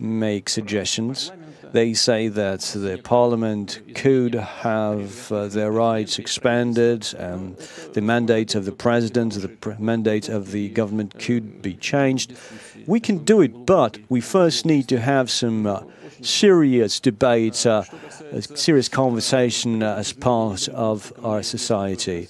make 0.00 0.48
suggestions. 0.48 1.30
They 1.76 1.92
say 1.92 2.28
that 2.28 2.60
the 2.74 2.98
parliament 3.04 3.82
could 3.94 4.32
have 4.34 5.30
uh, 5.30 5.48
their 5.48 5.70
rights 5.70 6.18
expanded, 6.18 7.12
and 7.18 7.54
the 7.92 8.00
mandate 8.00 8.54
of 8.54 8.64
the 8.64 8.72
president, 8.72 9.34
the 9.34 9.48
pr 9.48 9.72
mandate 9.78 10.30
of 10.30 10.52
the 10.52 10.70
government 10.70 11.18
could 11.18 11.60
be 11.60 11.74
changed. 11.74 12.32
We 12.86 12.98
can 12.98 13.18
do 13.24 13.42
it, 13.42 13.66
but 13.66 13.98
we 14.08 14.22
first 14.22 14.64
need 14.64 14.88
to 14.88 14.98
have 15.00 15.30
some 15.30 15.66
uh, 15.66 15.82
serious 16.22 16.98
debate, 16.98 17.66
uh, 17.66 17.82
a 18.32 18.40
serious 18.40 18.88
conversation 18.88 19.82
uh, 19.82 19.96
as 19.96 20.14
part 20.14 20.68
of 20.68 21.12
our 21.22 21.42
society. 21.42 22.28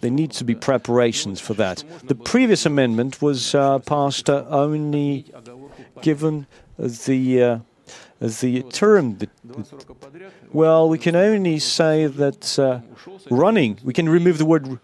There 0.00 0.10
needs 0.10 0.38
to 0.38 0.44
be 0.44 0.54
preparations 0.54 1.42
for 1.42 1.52
that. 1.54 1.84
The 2.04 2.14
previous 2.14 2.64
amendment 2.64 3.20
was 3.20 3.54
uh, 3.54 3.80
passed 3.80 4.30
uh, 4.30 4.46
only 4.48 5.26
given 6.00 6.46
the 6.78 7.42
uh, 7.42 7.58
the 8.20 8.62
term. 8.62 9.18
Well, 10.52 10.88
we 10.88 10.98
can 10.98 11.16
only 11.16 11.58
say 11.58 12.06
that 12.06 12.58
uh, 12.58 12.80
running. 13.30 13.78
We 13.84 13.92
can 13.92 14.08
remove 14.08 14.38
the 14.38 14.44
word 14.44 14.78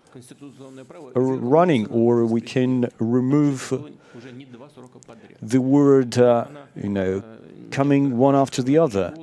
running, 1.15 1.87
or 1.89 2.27
we 2.27 2.41
can 2.41 2.91
remove 2.99 3.73
the 5.43 5.61
word, 5.61 6.19
uh, 6.19 6.47
you 6.77 6.89
know, 6.89 7.23
coming 7.71 8.17
one 8.17 8.35
after 8.35 8.63
the 8.63 8.79
other. 8.79 9.15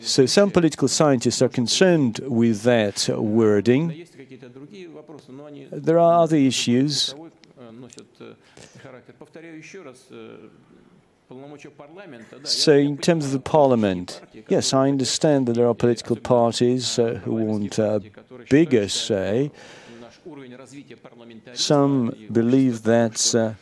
So 0.00 0.26
some 0.26 0.50
political 0.50 0.88
scientists 0.88 1.42
are 1.42 1.48
concerned 1.48 2.20
with 2.24 2.62
that 2.62 3.08
wording. 3.08 4.06
There 5.70 5.98
are 5.98 6.22
other 6.22 6.36
issues. 6.36 7.14
So, 12.44 12.72
in 12.72 12.96
terms 12.96 13.26
of 13.26 13.32
the 13.32 13.40
parliament, 13.40 14.20
yes, 14.48 14.72
I 14.72 14.88
understand 14.88 15.46
that 15.46 15.54
there 15.54 15.68
are 15.68 15.74
political 15.74 16.16
parties 16.16 16.98
uh, 16.98 17.20
who 17.24 17.34
want 17.34 17.78
a 17.78 18.02
bigger 18.48 18.88
say. 18.88 19.50
Some 21.54 22.14
believe 22.32 22.82
that 22.84 23.34
uh, 23.34 23.54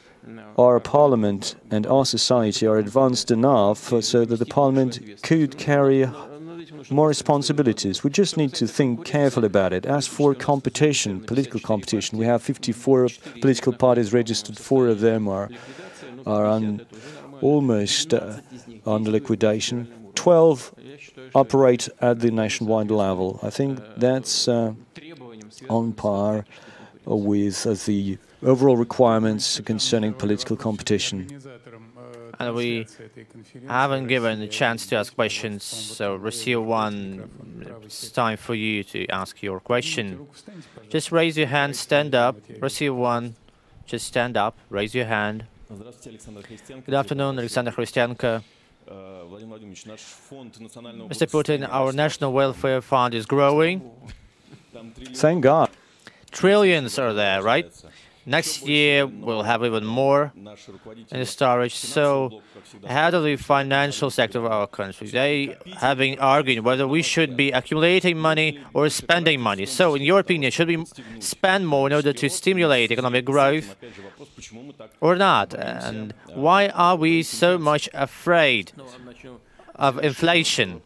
our 0.59 0.81
parliament 0.81 1.57
and 1.71 1.87
our 1.87 2.05
society 2.05 2.67
are 2.67 2.79
advanced 2.79 3.31
enough 3.31 3.93
so 4.03 4.25
that 4.25 4.37
the 4.37 4.47
parliament 4.47 5.01
could 5.23 5.59
carry 5.59 6.07
more 6.91 7.09
responsibilities. 7.09 8.03
We 8.03 8.11
just 8.11 8.37
need 8.37 8.55
to 8.55 8.67
think 8.67 9.05
carefully 9.05 9.47
about 9.47 9.73
it. 9.73 9.87
As 9.87 10.07
for 10.07 10.35
competition, 10.35 11.21
political 11.21 11.61
competition, 11.61 12.19
we 12.19 12.27
have 12.27 12.43
54 12.43 13.09
political 13.41 13.73
parties 13.73 14.13
registered, 14.13 14.59
four 14.59 14.89
of 14.89 15.01
them 15.01 15.29
are, 15.29 15.49
are 16.27 16.47
on, 16.47 16.87
almost 17.41 18.15
uh, 18.15 18.41
under 18.87 19.11
liquidation. 19.11 20.13
12 20.15 20.75
operate 21.35 21.89
at 22.01 22.21
the 22.21 22.31
nationwide 22.31 22.91
level. 22.91 23.39
I 23.43 23.51
think 23.51 23.81
that's 23.97 24.49
uh, 24.49 24.73
on 25.69 25.93
par 25.93 26.45
with 27.05 27.67
uh, 27.67 27.75
the 27.87 28.19
overall 28.43 28.77
requirements 28.77 29.61
concerning 29.61 30.15
political 30.15 30.57
competition. 30.57 31.29
And 32.39 32.55
we 32.55 32.87
haven't 33.67 34.09
given 34.09 34.43
a 34.43 34.49
chance 34.49 34.87
to 34.89 34.97
ask 34.97 35.15
questions, 35.15 35.65
so 35.65 36.17
Russia 36.17 36.61
1, 36.61 37.81
it's 37.85 38.11
time 38.11 38.37
for 38.37 38.55
you 38.55 38.85
to 38.85 39.07
ask 39.09 39.43
your 39.43 39.59
question. 39.59 40.27
Just 40.91 41.13
raise 41.13 41.39
your 41.39 41.47
hand, 41.47 41.77
stand 41.77 42.15
up. 42.15 42.37
Russia 42.61 42.93
1, 42.93 43.37
just 43.87 44.07
stand 44.07 44.37
up, 44.37 44.59
raise 44.69 44.95
your 44.95 45.07
hand. 45.07 45.47
Good 45.69 46.95
afternoon, 46.95 47.39
Alexander 47.39 47.73
Khristianko. 47.73 48.43
Mr. 51.09 51.27
Putin, 51.27 51.69
our 51.69 51.93
national 51.93 52.33
welfare 52.33 52.81
fund 52.81 53.15
is 53.15 53.27
growing. 53.27 53.91
Thank 55.15 55.43
God. 55.43 55.71
Trillions 56.31 56.99
are 56.99 57.13
there, 57.13 57.43
right? 57.43 57.67
Next 58.29 58.67
year, 58.67 59.07
we'll 59.07 59.45
have 59.45 59.65
even 59.65 59.85
more 59.85 60.33
in 61.13 61.25
storage. 61.25 61.77
So, 61.77 62.43
head 62.85 63.15
of 63.15 63.23
the 63.23 63.37
financial 63.37 64.11
sector 64.11 64.41
of 64.41 64.47
our 64.47 64.67
country, 64.67 65.07
they 65.07 65.57
have 65.77 65.99
been 65.99 66.19
arguing 66.19 66.65
whether 66.65 66.89
we 66.89 67.03
should 67.03 67.37
be 67.37 67.53
accumulating 67.53 68.19
money 68.19 68.61
or 68.75 68.89
spending 68.89 69.41
money. 69.41 69.65
So, 69.65 69.95
in 69.95 70.03
your 70.03 70.19
opinion, 70.19 70.51
should 70.51 70.67
we 70.67 70.85
spend 71.21 71.69
more 71.69 71.87
in 71.87 71.93
order 71.93 72.13
to 72.13 72.29
stimulate 72.29 72.91
economic 72.91 73.25
growth 73.25 73.77
or 75.01 75.15
not? 75.15 75.55
And 75.55 76.13
why 76.35 76.69
are 76.71 76.97
we 76.97 77.23
so 77.23 77.59
much 77.59 77.89
afraid 77.95 78.73
of 79.77 80.03
inflation? 80.03 80.83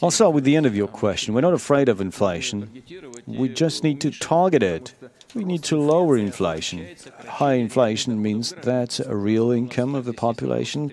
I'll 0.00 0.12
start 0.12 0.34
with 0.34 0.44
the 0.44 0.54
end 0.54 0.66
of 0.66 0.76
your 0.76 0.86
question. 0.88 1.34
We're 1.34 1.40
not 1.40 1.52
afraid 1.52 1.88
of 1.88 2.00
inflation. 2.00 2.82
We 3.26 3.48
just 3.48 3.82
need 3.82 4.00
to 4.02 4.12
target 4.12 4.62
it. 4.62 4.94
We 5.34 5.44
need 5.44 5.62
to 5.64 5.76
lower 5.76 6.16
inflation. 6.16 6.86
High 7.26 7.54
inflation 7.54 8.20
means 8.20 8.52
that 8.62 9.00
a 9.00 9.14
real 9.14 9.50
income 9.50 9.94
of 9.94 10.04
the 10.04 10.12
population 10.12 10.92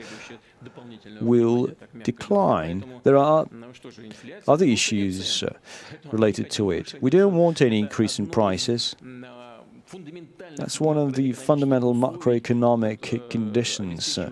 will 1.21 1.71
decline. 2.03 2.85
There 3.03 3.17
are 3.17 3.47
other 4.47 4.65
issues 4.65 5.43
uh, 5.43 5.53
related 6.11 6.51
to 6.51 6.71
it. 6.71 6.95
We 7.01 7.09
don't 7.09 7.35
want 7.35 7.61
any 7.61 7.79
increase 7.79 8.19
in 8.19 8.27
prices. 8.27 8.95
That's 10.55 10.81
one 10.81 10.97
of 10.97 11.13
the 11.13 11.31
fundamental 11.33 11.93
macroeconomic 11.93 13.29
conditions 13.29 14.17
uh, 14.17 14.31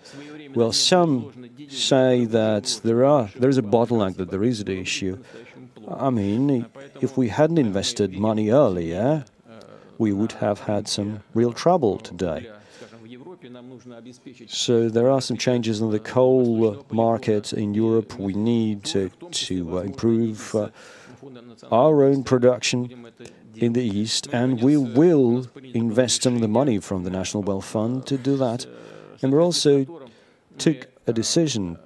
Well, 0.57 0.73
some 0.73 1.51
say 1.69 2.25
that 2.25 2.81
there 2.83 3.05
are 3.05 3.29
there 3.37 3.51
is 3.51 3.59
a 3.59 3.63
bottleneck, 3.63 4.17
that 4.17 4.31
there 4.31 4.43
is 4.43 4.61
an 4.61 4.69
issue. 4.69 5.23
I 5.87 6.11
mean, 6.11 6.67
if 7.03 7.17
we 7.17 7.29
hadn't 7.29 7.59
invested 7.59 8.15
money 8.15 8.51
earlier, 8.51 9.27
we 9.99 10.13
would 10.13 10.33
have 10.33 10.61
had 10.61 10.89
some 10.89 11.23
real 11.35 11.53
trouble 11.53 11.99
today. 11.99 12.51
So 14.49 14.89
there 14.89 15.11
are 15.11 15.21
some 15.21 15.37
changes 15.37 15.81
in 15.81 15.91
the 15.91 16.01
coal 16.01 16.85
market 16.91 17.53
in 17.53 17.75
Europe. 17.75 18.19
We 18.19 18.33
need 18.33 18.85
to, 18.85 19.11
to 19.11 19.79
improve 19.79 20.55
uh, 20.55 20.71
our 21.71 22.03
own 22.03 22.25
production 22.25 23.07
in 23.55 23.73
the 23.75 23.85
East, 23.85 24.29
and 24.33 24.63
we 24.63 24.77
will 24.77 25.47
invest 25.75 26.23
some 26.23 26.35
of 26.35 26.41
the 26.41 26.49
money 26.49 26.79
from 26.79 27.05
the 27.05 27.11
National 27.11 27.43
Wealth 27.43 27.67
Fund 27.67 28.07
to 28.07 28.17
do 28.17 28.37
that. 28.39 28.67
And 29.23 29.33
we're 29.33 29.43
also 29.43 30.06
took 30.59 30.87
a 31.07 31.13
decision 31.13 31.79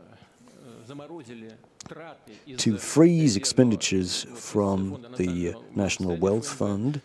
to 2.56 2.78
freeze 2.78 3.37
expenditures 3.37 4.26
from 4.35 5.04
the 5.16 5.54
National 5.74 6.16
Wealth 6.16 6.48
Fund 6.48 7.00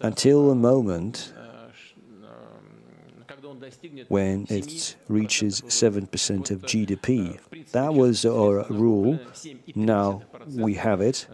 until 0.00 0.50
a 0.50 0.54
moment 0.54 1.32
when 4.08 4.46
it 4.48 4.96
reaches 5.08 5.60
7% 5.62 6.50
of 6.50 6.62
GDP. 6.62 7.38
That 7.72 7.94
was 7.94 8.24
our 8.24 8.64
rule. 8.68 9.18
Now 9.74 10.22
we 10.48 10.74
have 10.74 11.00
it. 11.00 11.26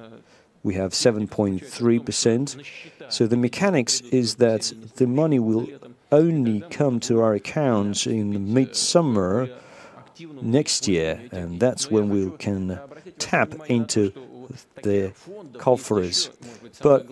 We 0.62 0.74
have 0.74 0.92
7.3%. 0.92 2.64
So 3.08 3.26
the 3.26 3.36
mechanics 3.36 4.00
is 4.00 4.34
that 4.36 4.72
the 4.96 5.06
money 5.06 5.38
will 5.38 5.66
only 6.10 6.60
come 6.70 7.00
to 7.00 7.20
our 7.20 7.34
accounts 7.34 8.06
in 8.06 8.52
midsummer 8.52 9.48
next 10.42 10.88
year, 10.88 11.28
and 11.32 11.60
that's 11.60 11.90
when 11.90 12.08
we 12.08 12.30
can 12.38 12.80
tap 13.18 13.54
into 13.68 14.12
the 14.82 15.12
coffers. 15.58 16.30
But 16.80 17.06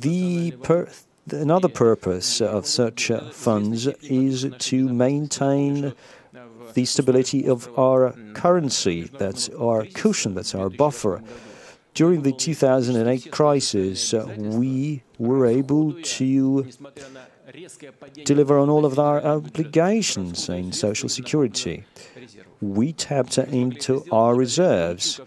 the 0.00 0.52
per 0.62 0.88
another 1.30 1.68
purpose 1.68 2.40
of 2.40 2.66
such 2.66 3.10
funds 3.32 3.86
is 3.86 4.46
to 4.58 4.88
maintain 4.88 5.94
the 6.74 6.84
stability 6.84 7.46
of 7.46 7.68
our 7.78 8.14
currency. 8.34 9.02
That's 9.18 9.48
our 9.50 9.84
cushion, 9.86 10.34
that's 10.34 10.54
our 10.54 10.70
buffer. 10.70 11.22
During 11.94 12.22
the 12.22 12.32
2008 12.32 13.30
crisis, 13.30 14.12
we 14.12 15.02
were 15.18 15.46
able 15.46 15.92
to 16.00 16.66
deliver 18.24 18.58
on 18.58 18.70
all 18.70 18.84
of 18.84 18.98
our 18.98 19.20
obligations 19.22 20.48
in 20.48 20.72
social 20.72 21.08
security. 21.08 21.84
We 22.60 22.92
tapped 22.92 23.38
into 23.38 24.04
our 24.12 24.34
reserves. 24.34 25.20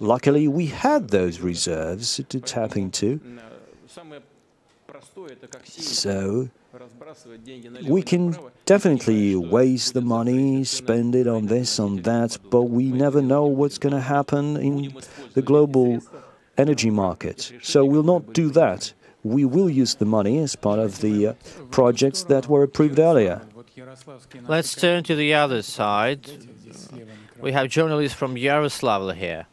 Luckily, 0.00 0.48
we 0.48 0.66
had 0.66 1.08
those 1.08 1.40
reserves 1.40 2.20
to 2.28 2.40
tap 2.40 2.76
into. 2.76 3.20
So 5.68 6.50
we 7.88 8.02
can 8.02 8.36
definitely 8.64 9.36
waste 9.36 9.94
the 9.94 10.00
money, 10.00 10.64
spend 10.64 11.14
it 11.14 11.26
on 11.26 11.46
this, 11.46 11.78
on 11.78 12.02
that, 12.02 12.38
but 12.50 12.62
we 12.62 12.90
never 12.90 13.22
know 13.22 13.46
what's 13.46 13.78
going 13.78 13.94
to 13.94 14.00
happen 14.00 14.56
in 14.56 14.94
the 15.34 15.42
global 15.42 16.00
energy 16.58 16.90
market. 16.90 17.52
So 17.62 17.84
we'll 17.84 18.02
not 18.02 18.32
do 18.32 18.50
that. 18.50 18.92
We 19.22 19.44
will 19.44 19.70
use 19.70 19.96
the 19.96 20.04
money 20.04 20.38
as 20.38 20.54
part 20.54 20.78
of 20.78 21.00
the 21.00 21.28
uh, 21.28 21.32
projects 21.70 22.22
that 22.24 22.48
were 22.48 22.62
approved 22.62 22.98
earlier. 22.98 23.42
Let's 24.46 24.74
turn 24.74 25.02
to 25.04 25.16
the 25.16 25.34
other 25.34 25.62
side. 25.62 26.30
We 27.40 27.52
have 27.52 27.68
journalists 27.68 28.16
from 28.16 28.36
Yaroslavl 28.36 29.14
here. 29.14 29.46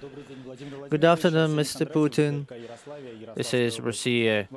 Good 0.00 1.04
afternoon, 1.04 1.56
Mr. 1.56 1.84
Putin. 1.84 2.46
This 3.34 3.52
is 3.52 3.80
Russia, 3.80 4.48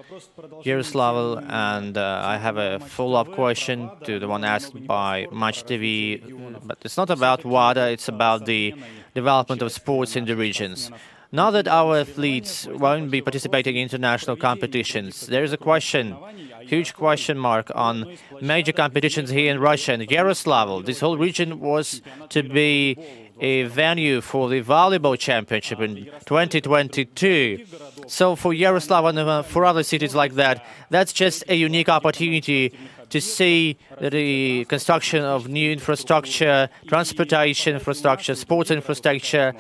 Yaroslavl, 0.64 1.46
and 1.50 1.98
uh, 1.98 2.22
I 2.24 2.38
have 2.38 2.58
a 2.58 2.80
follow-up 2.80 3.34
question 3.34 3.90
to 4.06 4.20
the 4.20 4.28
one 4.28 4.46
asked 4.46 4.88
by 4.88 5.28
Match 5.34 5.66
TV. 5.66 6.24
But 6.64 6.78
it's 6.86 6.96
not 6.96 7.10
about 7.10 7.44
WADA, 7.44 7.92
it's 7.92 8.08
about 8.08 8.46
the 8.46 8.74
development 9.14 9.62
of 9.62 9.72
sports 9.74 10.16
in 10.16 10.24
the 10.26 10.36
regions. 10.36 10.90
Now 11.34 11.50
that 11.50 11.68
our 11.68 11.98
athletes 11.98 12.68
won't 12.68 13.10
be 13.10 13.20
participating 13.20 13.76
in 13.76 13.82
international 13.82 14.36
competitions, 14.36 15.26
there 15.26 15.44
is 15.44 15.52
a 15.52 15.58
question, 15.58 16.16
huge 16.62 16.94
question 16.94 17.40
mark 17.40 17.72
on 17.74 18.18
major 18.40 18.72
competitions 18.72 19.32
here 19.32 19.52
in 19.52 19.60
Russia 19.60 19.94
and 19.94 20.04
Yaroslavl. 20.04 20.86
This 20.86 21.00
whole 21.00 21.18
region 21.18 21.60
was 21.60 22.04
to 22.30 22.44
be 22.44 23.00
a 23.42 23.64
venue 23.64 24.22
for 24.22 24.48
the 24.48 24.62
volleyball 24.62 25.18
championship 25.18 25.80
in 25.80 26.06
2022. 26.26 27.66
So 28.06 28.36
for 28.36 28.54
Yaroslavl 28.54 29.10
and 29.10 29.18
uh, 29.18 29.42
for 29.42 29.66
other 29.66 29.82
cities 29.82 30.14
like 30.14 30.36
that, 30.36 30.64
that's 30.92 31.14
just 31.14 31.44
a 31.50 31.56
unique 31.56 31.90
opportunity 31.90 32.78
to 33.10 33.20
see 33.20 33.76
the 34.00 34.66
construction 34.66 35.24
of 35.24 35.48
new 35.48 35.72
infrastructure, 35.72 36.70
transportation 36.86 37.74
infrastructure, 37.74 38.36
sports 38.36 38.70
infrastructure. 38.70 39.56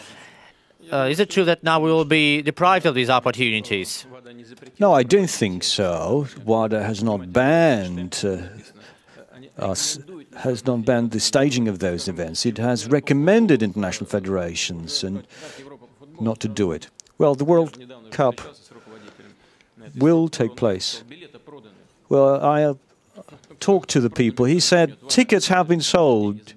Uh, 0.91 1.07
is 1.09 1.19
it 1.19 1.29
true 1.29 1.45
that 1.45 1.63
now 1.63 1.79
we 1.79 1.89
will 1.91 2.05
be 2.05 2.41
deprived 2.41 2.85
of 2.85 2.95
these 2.95 3.09
opportunities? 3.09 4.05
No, 4.79 4.93
I 4.93 5.03
don't 5.03 5.29
think 5.29 5.63
so. 5.63 6.27
WADA 6.45 6.83
has 6.83 7.03
not 7.03 7.31
banned 7.31 8.21
uh, 8.25 8.37
us 9.57 9.99
has 10.37 10.65
not 10.65 10.83
banned 10.83 11.11
the 11.11 11.19
staging 11.19 11.67
of 11.67 11.79
those 11.79 12.07
events. 12.07 12.45
It 12.45 12.57
has 12.57 12.87
recommended 12.87 13.61
international 13.61 14.09
federations 14.09 15.03
and 15.03 15.27
not 16.19 16.39
to 16.39 16.47
do 16.47 16.71
it. 16.71 16.89
Well, 17.17 17.35
the 17.35 17.45
World 17.45 17.77
Cup 18.11 18.41
will 19.95 20.27
take 20.27 20.55
place. 20.55 21.03
Well, 22.09 22.43
I 22.43 22.73
talked 23.59 23.89
to 23.91 24.01
the 24.01 24.09
people. 24.09 24.45
He 24.45 24.59
said 24.59 24.97
tickets 25.07 25.47
have 25.47 25.67
been 25.67 25.81
sold. 25.81 26.53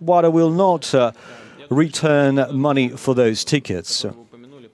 WADA 0.00 0.30
will 0.30 0.50
not 0.50 0.94
uh, 0.94 1.12
return 1.74 2.46
money 2.56 2.88
for 2.90 3.14
those 3.14 3.44
tickets. 3.44 4.04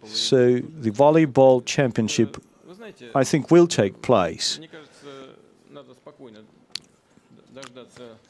So 0.04 0.60
the 0.60 0.90
volleyball 0.90 1.64
championship, 1.64 2.42
I 3.14 3.24
think, 3.24 3.50
will 3.50 3.66
take 3.66 4.02
place. 4.02 4.60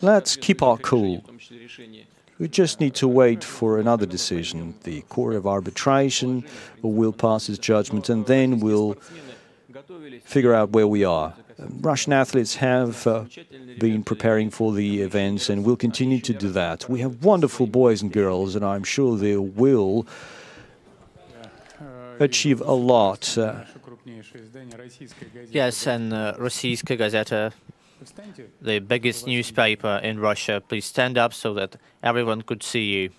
Let's 0.00 0.36
keep 0.36 0.62
our 0.62 0.78
cool. 0.78 1.24
We 2.38 2.48
just 2.48 2.80
need 2.80 2.94
to 2.94 3.06
wait 3.06 3.44
for 3.44 3.78
another 3.78 4.06
decision. 4.06 4.74
The 4.84 5.02
Court 5.02 5.34
of 5.34 5.46
Arbitration 5.46 6.44
will 6.80 7.12
pass 7.12 7.48
its 7.50 7.58
judgment, 7.58 8.08
and 8.08 8.24
then 8.26 8.60
we'll 8.60 8.96
figure 10.24 10.54
out 10.54 10.70
where 10.70 10.86
we 10.86 11.04
are. 11.04 11.34
Russian 11.80 12.12
athletes 12.12 12.56
have 12.56 13.06
uh, 13.06 13.24
been 13.78 14.02
preparing 14.02 14.50
for 14.50 14.72
the 14.72 15.02
events 15.02 15.48
and 15.50 15.64
will 15.64 15.76
continue 15.76 16.20
to 16.20 16.32
do 16.32 16.50
that. 16.50 16.88
We 16.88 17.00
have 17.00 17.24
wonderful 17.24 17.66
boys 17.66 18.02
and 18.02 18.12
girls, 18.12 18.56
and 18.56 18.64
I'm 18.64 18.84
sure 18.84 19.16
they 19.16 19.36
will 19.36 20.06
achieve 22.18 22.60
a 22.60 22.72
lot. 22.72 23.36
Uh, 23.36 23.64
yes, 25.50 25.86
and 25.86 26.12
uh, 26.12 26.34
Rossiyskaya 26.38 26.98
Gazeta 26.98 27.52
the 28.60 28.78
biggest 28.78 29.26
newspaper 29.26 30.00
in 30.02 30.18
Russia. 30.18 30.62
Please 30.66 30.84
stand 30.84 31.18
up 31.18 31.34
so 31.34 31.54
that 31.54 31.76
everyone 32.02 32.42
could 32.42 32.62
see 32.62 32.84
you. 32.84 33.10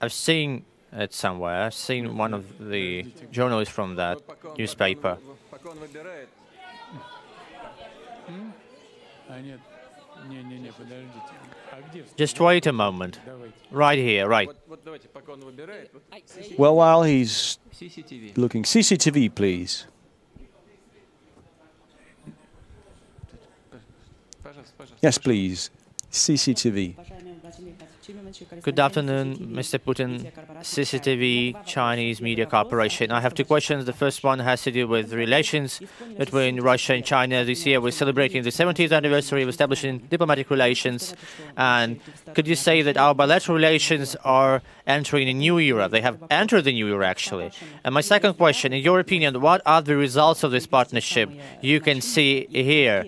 I've 0.00 0.12
seen 0.12 0.64
it 0.92 1.12
somewhere. 1.14 1.64
I've 1.64 1.74
seen 1.74 2.16
one 2.16 2.34
of 2.34 2.58
the 2.58 3.06
journalists 3.30 3.74
from 3.74 3.96
that 3.96 4.18
newspaper. 4.58 5.18
Just 12.16 12.40
wait 12.40 12.66
a 12.66 12.72
moment. 12.72 13.18
Right 13.70 13.98
here, 13.98 14.28
right. 14.28 14.48
Well, 16.58 16.76
while 16.76 17.02
he's 17.02 17.58
looking, 18.36 18.62
CCTV, 18.64 19.34
please. 19.34 19.86
Yes, 25.00 25.18
please. 25.18 25.70
CCTV. 26.10 26.94
Good 28.62 28.78
afternoon, 28.78 29.36
Mr. 29.36 29.76
Putin, 29.76 30.30
CCTV, 30.60 31.66
Chinese 31.66 32.20
Media 32.20 32.46
Corporation. 32.46 33.10
I 33.10 33.20
have 33.20 33.34
two 33.34 33.44
questions. 33.44 33.84
The 33.84 33.92
first 33.92 34.22
one 34.22 34.38
has 34.38 34.62
to 34.62 34.70
do 34.70 34.86
with 34.86 35.12
relations 35.12 35.80
between 36.16 36.60
Russia 36.60 36.94
and 36.94 37.04
China. 37.04 37.44
This 37.44 37.66
year 37.66 37.80
we're 37.80 37.90
celebrating 37.90 38.44
the 38.44 38.50
70th 38.50 38.92
anniversary 38.92 39.42
of 39.42 39.48
establishing 39.48 39.98
diplomatic 40.08 40.50
relations. 40.50 41.16
And 41.56 41.98
could 42.32 42.46
you 42.46 42.54
say 42.54 42.80
that 42.82 42.96
our 42.96 43.12
bilateral 43.12 43.56
relations 43.56 44.14
are 44.24 44.62
entering 44.86 45.28
a 45.28 45.34
new 45.34 45.58
era? 45.58 45.88
They 45.88 46.00
have 46.00 46.22
entered 46.30 46.62
the 46.62 46.72
new 46.72 46.88
era, 46.94 47.08
actually. 47.08 47.50
And 47.82 47.92
my 47.92 48.02
second 48.02 48.34
question, 48.34 48.72
in 48.72 48.82
your 48.82 49.00
opinion, 49.00 49.40
what 49.40 49.62
are 49.66 49.82
the 49.82 49.96
results 49.96 50.44
of 50.44 50.52
this 50.52 50.68
partnership 50.68 51.28
you 51.60 51.80
can 51.80 52.00
see 52.00 52.46
here? 52.50 53.04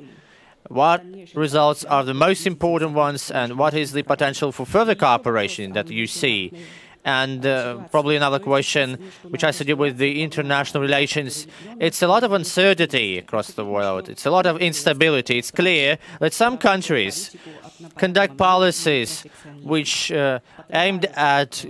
What 0.69 1.05
results 1.35 1.85
are 1.85 2.05
the 2.05 2.15
most 2.15 2.47
important 2.47 2.93
ones, 2.95 3.31
and 3.31 3.59
what 3.59 3.75
is 3.75 3.93
the 3.93 4.03
potential 4.03 4.51
for 4.51 4.65
further 4.65 4.95
cooperation 4.95 5.73
that 5.73 5.91
you 5.91 6.07
see? 6.07 6.53
And 7.05 7.45
uh, 7.45 7.85
probably 7.91 8.17
another 8.17 8.39
question, 8.39 9.11
which 9.29 9.43
has 9.43 9.59
to 9.59 9.65
do 9.65 9.77
with 9.77 9.99
the 9.99 10.23
international 10.23 10.83
relations. 10.83 11.47
It's 11.79 12.01
a 12.03 12.09
lot 12.09 12.25
of 12.25 12.33
uncertainty 12.33 13.19
across 13.19 13.49
the 13.53 13.65
world. 13.65 14.09
It's 14.09 14.25
a 14.25 14.31
lot 14.31 14.47
of 14.47 14.61
instability. 14.61 15.39
It's 15.39 15.51
clear 15.51 15.99
that 16.21 16.33
some 16.33 16.57
countries 16.57 17.37
conduct 17.99 18.37
policies 18.37 19.27
which 19.63 20.13
uh, 20.13 20.39
aimed 20.73 21.05
at 21.15 21.65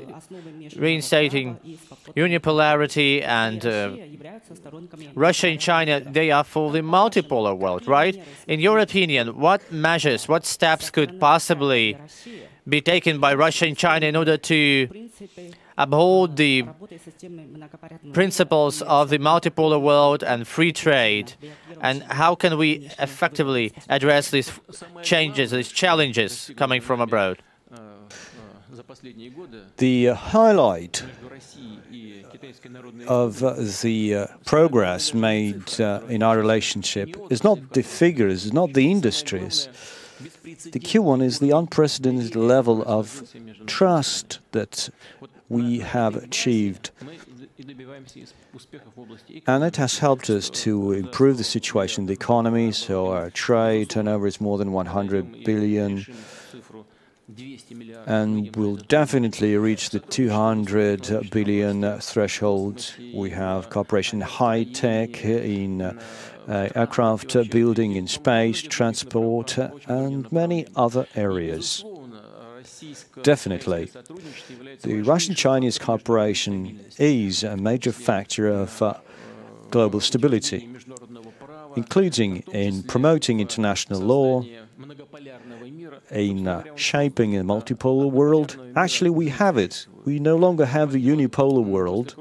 reinstating 0.76 1.58
unipolarity 2.16 3.22
and 3.22 3.66
uh, 3.66 3.96
Russia 5.14 5.48
and 5.48 5.60
China, 5.60 6.00
they 6.00 6.30
are 6.30 6.44
for 6.44 6.70
the 6.70 6.80
multipolar 6.80 7.56
world, 7.56 7.86
right? 7.86 8.22
In 8.46 8.60
your 8.60 8.78
opinion, 8.78 9.38
what 9.38 9.72
measures, 9.72 10.28
what 10.28 10.44
steps 10.46 10.90
could 10.90 11.18
possibly 11.18 11.96
be 12.68 12.80
taken 12.80 13.20
by 13.20 13.34
Russia 13.34 13.66
and 13.66 13.76
China 13.76 14.06
in 14.06 14.16
order 14.16 14.36
to 14.36 14.88
uphold 15.76 16.36
the 16.36 16.64
principles 18.12 18.82
of 18.82 19.10
the 19.10 19.18
multipolar 19.18 19.80
world 19.80 20.22
and 20.22 20.46
free 20.46 20.72
trade? 20.72 21.34
And 21.80 22.02
how 22.04 22.34
can 22.34 22.56
we 22.56 22.90
effectively 22.98 23.72
address 23.88 24.30
these 24.30 24.52
changes, 25.02 25.50
these 25.50 25.72
challenges 25.72 26.50
coming 26.56 26.80
from 26.80 27.00
abroad? 27.00 27.42
The 29.76 30.06
highlight 30.06 31.04
of 33.06 33.38
the 33.82 34.14
uh, 34.14 34.26
progress 34.44 35.14
made 35.14 35.80
uh, 35.80 36.00
in 36.08 36.22
our 36.22 36.36
relationship 36.36 37.16
is 37.30 37.42
not 37.44 37.72
the 37.72 37.82
figures, 37.82 38.52
not 38.52 38.72
the 38.74 38.90
industries. 38.90 39.68
The 40.70 40.80
key 40.80 40.98
one 40.98 41.20
is 41.20 41.38
the 41.38 41.50
unprecedented 41.50 42.36
level 42.36 42.82
of 42.86 43.22
trust 43.66 44.40
that 44.52 44.90
we 45.48 45.80
have 45.80 46.16
achieved. 46.16 46.90
And 49.46 49.64
it 49.64 49.76
has 49.76 49.98
helped 49.98 50.30
us 50.30 50.50
to 50.50 50.92
improve 50.92 51.38
the 51.38 51.44
situation 51.44 52.02
in 52.02 52.06
the 52.06 52.12
economy. 52.12 52.72
So 52.72 53.08
our 53.08 53.30
trade 53.30 53.90
turnover 53.90 54.26
is 54.26 54.40
more 54.40 54.58
than 54.58 54.72
100 54.72 55.44
billion 55.44 56.04
and 58.06 58.54
will 58.54 58.76
definitely 58.76 59.56
reach 59.56 59.90
the 59.90 60.00
200 60.00 61.30
billion 61.30 61.98
threshold. 62.00 62.94
We 63.14 63.30
have 63.30 63.70
cooperation 63.70 64.20
high 64.20 64.64
tech, 64.64 65.24
in 65.24 65.98
aircraft 66.48 67.50
building, 67.50 67.96
in 67.96 68.06
space, 68.06 68.62
transport, 68.62 69.58
and 69.86 70.30
many 70.32 70.66
other 70.76 71.06
areas. 71.14 71.84
Definitely. 73.22 73.90
The 74.82 75.02
Russian 75.02 75.34
Chinese 75.34 75.78
cooperation 75.78 76.80
is 76.98 77.42
a 77.42 77.56
major 77.56 77.92
factor 77.92 78.48
of 78.48 78.82
uh, 78.82 78.94
global 79.70 80.00
stability, 80.00 80.68
including 81.76 82.38
in 82.52 82.82
promoting 82.84 83.40
international 83.40 84.00
law, 84.00 84.44
in 86.10 86.48
uh, 86.48 86.62
shaping 86.76 87.36
a 87.36 87.44
multipolar 87.44 88.10
world. 88.10 88.56
Actually, 88.76 89.10
we 89.10 89.28
have 89.28 89.56
it. 89.56 89.86
We 90.04 90.18
no 90.18 90.36
longer 90.36 90.66
have 90.66 90.94
a 90.94 90.98
unipolar 90.98 91.64
world. 91.64 92.14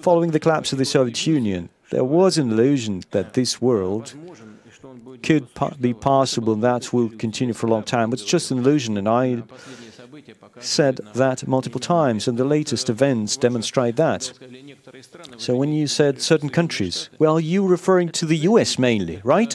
Following 0.00 0.30
the 0.30 0.40
collapse 0.40 0.72
of 0.72 0.78
the 0.78 0.84
Soviet 0.84 1.26
Union, 1.26 1.68
there 1.92 2.04
was 2.04 2.38
an 2.38 2.50
illusion 2.50 3.02
that 3.10 3.34
this 3.34 3.60
world 3.60 4.14
could 5.22 5.46
be 5.78 5.92
possible 5.92 6.54
and 6.54 6.64
that 6.64 6.90
will 6.92 7.10
continue 7.10 7.52
for 7.52 7.66
a 7.66 7.70
long 7.70 7.82
time. 7.82 8.12
It's 8.14 8.24
just 8.24 8.50
an 8.50 8.58
illusion, 8.58 8.96
and 8.96 9.06
I 9.06 9.42
said 10.58 10.96
that 11.14 11.46
multiple 11.46 11.80
times, 11.80 12.26
and 12.26 12.38
the 12.38 12.44
latest 12.44 12.88
events 12.88 13.36
demonstrate 13.36 13.96
that. 13.96 14.32
So 15.36 15.54
when 15.54 15.72
you 15.74 15.86
said 15.86 16.22
certain 16.22 16.48
countries, 16.48 17.10
well, 17.18 17.38
you 17.38 17.66
referring 17.66 18.08
to 18.20 18.24
the 18.24 18.38
US 18.50 18.78
mainly, 18.78 19.20
right? 19.22 19.54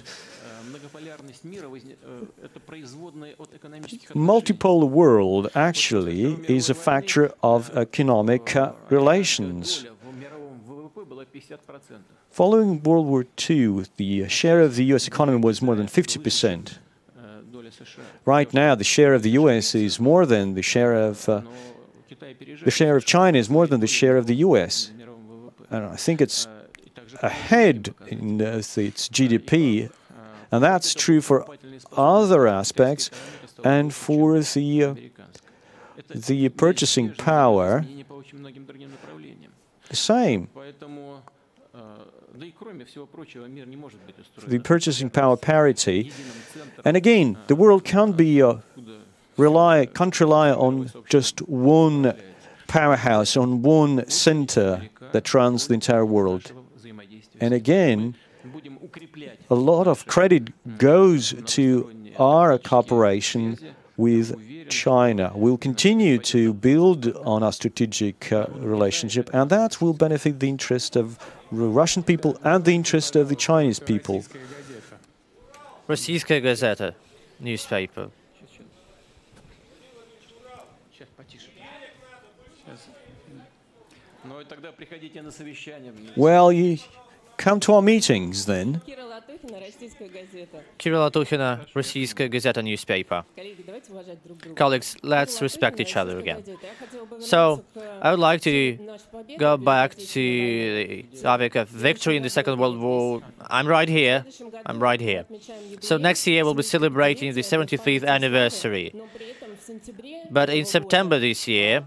Multipolar 4.31 4.89
world 4.89 5.49
actually 5.55 6.21
is 6.47 6.69
a 6.69 6.73
factor 6.75 7.31
of 7.41 7.75
economic 7.75 8.55
uh, 8.55 8.73
relations. 8.89 9.85
Following 12.37 12.83
World 12.83 13.07
War 13.07 13.25
II, 13.49 13.85
the 13.95 14.29
share 14.29 14.61
of 14.61 14.75
the 14.75 14.83
US 14.93 15.07
economy 15.07 15.39
was 15.39 15.59
more 15.59 15.73
than 15.73 15.87
50%. 15.87 16.77
Right 18.25 18.53
now, 18.53 18.75
the 18.75 18.83
share 18.83 19.15
of 19.15 19.23
the 19.23 19.31
US 19.41 19.73
is 19.73 19.99
more 19.99 20.23
than 20.23 20.53
the 20.53 20.61
share 20.61 20.93
of 20.93 21.27
uh, 21.27 21.41
the 22.63 22.69
share 22.69 22.95
of 22.95 23.05
China 23.05 23.39
is 23.39 23.49
more 23.49 23.65
than 23.65 23.79
the 23.79 23.87
share 23.87 24.17
of 24.17 24.27
the 24.27 24.35
US. 24.47 24.91
And 25.71 25.85
I 25.85 25.95
think 25.95 26.21
it's 26.21 26.47
ahead 27.23 27.95
in 28.05 28.39
uh, 28.39 28.61
its 28.91 29.09
GDP, 29.09 29.89
and 30.51 30.63
that's 30.63 30.93
true 30.93 31.21
for 31.21 31.43
other 31.93 32.47
aspects 32.47 33.09
and 33.63 33.91
for 33.91 34.41
the 34.41 34.83
uh, 34.83 34.93
the 36.13 36.49
purchasing 36.49 37.15
power 37.15 37.83
the 39.89 39.95
same. 39.95 40.49
The 44.47 44.59
purchasing 44.59 45.09
power 45.09 45.37
parity. 45.37 46.11
And 46.85 46.97
again, 46.97 47.37
the 47.47 47.55
world 47.55 47.83
can't 47.83 48.15
be 48.15 48.41
uh, 48.41 48.57
rely 49.37 49.85
can't 49.85 50.19
rely 50.19 50.51
on 50.51 50.91
just 51.09 51.41
one 51.47 52.13
powerhouse, 52.67 53.37
on 53.37 53.61
one 53.61 54.07
center 54.09 54.81
that 55.11 55.33
runs 55.33 55.67
the 55.67 55.73
entire 55.75 56.05
world. 56.05 56.51
And 57.39 57.53
again, 57.53 58.15
a 59.49 59.55
lot 59.55 59.87
of 59.87 60.05
credit 60.05 60.77
goes 60.77 61.33
to 61.45 61.91
our 62.19 62.57
cooperation 62.57 63.57
with 63.95 64.35
China. 64.69 65.31
We'll 65.33 65.57
continue 65.57 66.17
to 66.19 66.53
build 66.53 67.07
on 67.17 67.43
our 67.43 67.53
strategic 67.53 68.31
uh, 68.31 68.47
relationship, 68.55 69.29
and 69.33 69.49
that 69.49 69.81
will 69.81 69.93
benefit 69.93 70.39
the 70.39 70.49
interest 70.49 70.95
of 70.95 71.17
the 71.50 71.68
Russian 71.68 72.02
people 72.02 72.38
and 72.44 72.64
the 72.64 72.74
interest 72.74 73.16
of 73.16 73.28
the 73.28 73.36
Chinese 73.36 73.78
people. 73.78 74.24
Российская 75.86 76.40
газета, 76.40 76.94
newspaper. 77.38 78.10
Well, 86.16 86.52
you 86.52 86.78
come 87.36 87.60
to 87.60 87.74
our 87.74 87.82
meetings 87.82 88.46
then. 88.46 88.80
Kirill 90.78 91.10
Atukhina, 91.10 91.66
Российская 91.74 92.28
газета 92.28 92.62
newspaper. 92.62 93.24
Colleagues, 94.54 94.96
let's 95.02 95.40
respect 95.42 95.80
each 95.80 95.96
other 95.96 96.18
again. 96.18 96.42
So, 97.20 97.64
I 98.00 98.10
would 98.10 98.20
like 98.20 98.40
to 98.42 98.78
go 99.38 99.56
back 99.56 99.94
to 99.94 100.14
the 100.14 101.02
topic 101.20 101.56
of 101.56 101.68
victory 101.68 102.16
in 102.16 102.22
the 102.22 102.30
Second 102.30 102.58
World 102.58 102.78
War. 102.78 103.22
I'm 103.48 103.66
right 103.66 103.88
here. 103.88 104.24
I'm 104.66 104.80
right 104.80 105.00
here. 105.00 105.24
So, 105.80 105.96
next 105.96 106.26
year 106.26 106.44
we'll 106.44 106.54
be 106.54 106.62
celebrating 106.62 107.34
the 107.34 107.42
75th 107.42 108.06
anniversary. 108.06 108.94
But 110.30 110.50
in 110.50 110.64
September 110.64 111.18
this 111.18 111.46
year, 111.48 111.84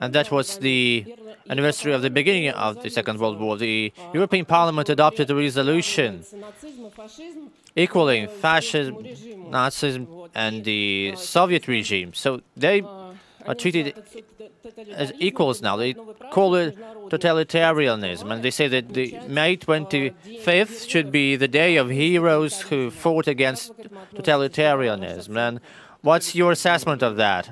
and 0.00 0.12
that 0.12 0.30
was 0.30 0.58
the 0.58 1.14
anniversary 1.48 1.92
of 1.92 2.02
the 2.02 2.10
beginning 2.10 2.48
of 2.50 2.82
the 2.82 2.90
Second 2.90 3.18
World 3.18 3.38
War. 3.40 3.56
The 3.56 3.92
European 4.14 4.44
Parliament 4.44 4.88
adopted 4.88 5.30
a 5.30 5.34
resolution 5.34 6.24
equaling 7.76 8.28
fascism, 8.28 8.96
Nazism, 9.50 10.28
and 10.34 10.64
the 10.64 11.14
Soviet 11.16 11.68
regime. 11.68 12.12
So 12.14 12.40
they 12.56 12.82
are 13.44 13.54
treated 13.54 13.94
as 14.90 15.12
equals 15.18 15.62
now. 15.62 15.76
They 15.76 15.94
call 16.30 16.54
it 16.54 16.78
totalitarianism, 17.08 18.30
and 18.30 18.42
they 18.42 18.50
say 18.50 18.68
that 18.68 18.94
the 18.94 19.18
May 19.28 19.56
25th 19.56 20.88
should 20.88 21.10
be 21.10 21.36
the 21.36 21.48
day 21.48 21.76
of 21.76 21.90
heroes 21.90 22.62
who 22.62 22.90
fought 22.90 23.26
against 23.26 23.72
totalitarianism. 24.14 25.36
And 25.36 25.60
what's 26.02 26.34
your 26.34 26.52
assessment 26.52 27.02
of 27.02 27.16
that? 27.16 27.50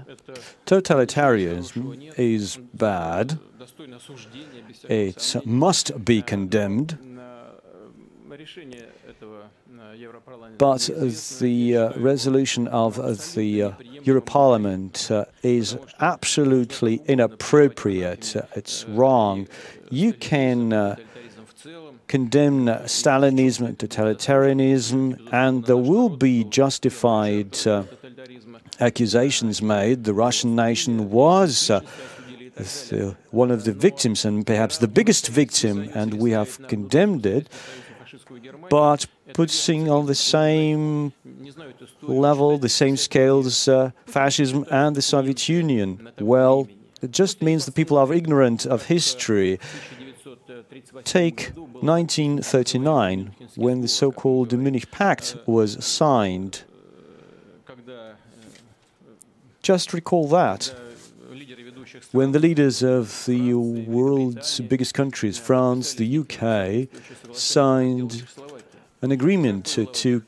Totalitarianism 0.67 2.13
is 2.19 2.57
bad. 2.75 3.39
It 4.89 5.37
must 5.45 6.05
be 6.05 6.23
condemned. 6.23 6.99
But 10.59 10.91
the 11.41 11.77
uh, 11.77 11.93
resolution 11.99 12.69
of 12.69 12.99
uh, 12.99 13.15
the 13.35 13.63
uh, 13.63 13.71
Europarlament 14.03 15.11
uh, 15.11 15.25
is 15.43 15.77
absolutely 16.01 17.03
inappropriate. 17.07 18.37
It's 18.55 18.85
wrong. 18.87 19.49
You 19.91 20.13
can 20.13 20.73
uh, 20.73 20.97
condemn 22.15 22.67
Stalinism, 22.99 23.63
and 23.69 23.79
totalitarianism, 23.79 25.01
and 25.31 25.65
there 25.69 25.83
will 25.91 26.09
be 26.09 26.43
justified 26.61 27.53
uh, 27.67 27.85
accusations 28.81 29.63
made. 29.63 29.97
The 30.11 30.17
Russian 30.27 30.57
nation 30.57 30.93
was 31.11 31.71
one 33.43 33.51
of 33.57 33.61
the 33.69 33.73
victims 33.89 34.25
and 34.25 34.45
perhaps 34.45 34.79
the 34.79 34.89
biggest 34.89 35.29
victim, 35.29 35.75
and 35.95 36.09
we 36.15 36.33
have 36.33 36.51
condemned 36.67 37.27
it 37.27 37.49
but 38.69 39.07
putting 39.33 39.91
on 39.91 40.07
the 40.07 40.15
same 40.15 41.13
level, 42.03 42.59
the 42.59 42.75
same 42.83 42.97
scales, 42.97 43.69
uh, 43.69 43.91
fascism 44.07 44.65
and 44.71 44.97
the 44.97 45.03
Soviet 45.03 45.49
Union. 45.49 46.11
Well, 46.19 46.69
it 47.03 47.13
just 47.13 47.43
means 47.43 47.67
that 47.67 47.75
people 47.75 47.97
are 47.99 48.13
ignorant 48.13 48.67
of 48.67 48.87
history. 48.87 49.59
Take 51.05 51.53
1939, 51.57 53.35
when 53.57 53.81
the 53.81 53.89
so-called 53.89 54.57
Munich 54.57 54.91
Pact 54.91 55.37
was 55.47 55.85
signed. 55.85 56.63
Just 59.63 59.93
recall 59.93 60.29
that. 60.29 60.75
When 62.13 62.33
the 62.33 62.39
leaders 62.39 62.83
of 62.83 63.25
the 63.27 63.55
world's 63.55 64.61
biggest 64.61 64.95
countries, 64.95 65.39
France, 65.39 65.95
the 65.95 66.19
UK, 66.19 66.89
signed 67.35 68.27
an 69.03 69.11
agreement 69.11 69.67
to, 69.67 69.87
to 69.87 70.23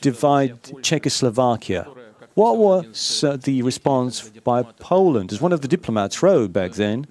divide 0.00 0.82
Czechoslovakia. 0.82 1.86
What 2.34 2.58
was 2.58 3.22
uh, 3.22 3.36
the 3.36 3.62
response 3.62 4.28
by 4.28 4.62
Poland? 4.62 5.32
As 5.32 5.40
one 5.40 5.52
of 5.52 5.60
the 5.60 5.68
diplomats 5.68 6.22
wrote 6.22 6.52
back 6.52 6.72
then, 6.72 7.06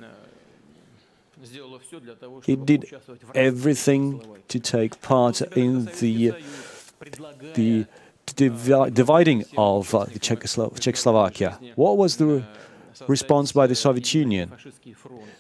it 2.47 2.65
did 2.65 2.93
everything 3.35 4.21
to 4.47 4.59
take 4.59 5.01
part 5.01 5.41
in 5.55 5.85
the 5.99 6.33
the 7.53 7.85
divi 8.35 8.91
dividing 8.91 9.45
of 9.57 9.93
uh, 9.93 10.05
Czechoslo 10.19 10.71
Czechoslovakia. 10.79 11.59
What 11.75 11.97
was 11.97 12.17
the 12.17 12.43
response 13.07 13.51
by 13.51 13.67
the 13.67 13.75
Soviet 13.75 14.13
Union? 14.13 14.51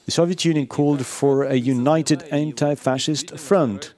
The 0.05 0.11
Soviet 0.11 0.45
Union 0.45 0.67
called 0.67 1.05
for 1.05 1.43
a 1.43 1.55
united 1.55 2.23
anti-fascist 2.31 3.37
front. 3.37 3.93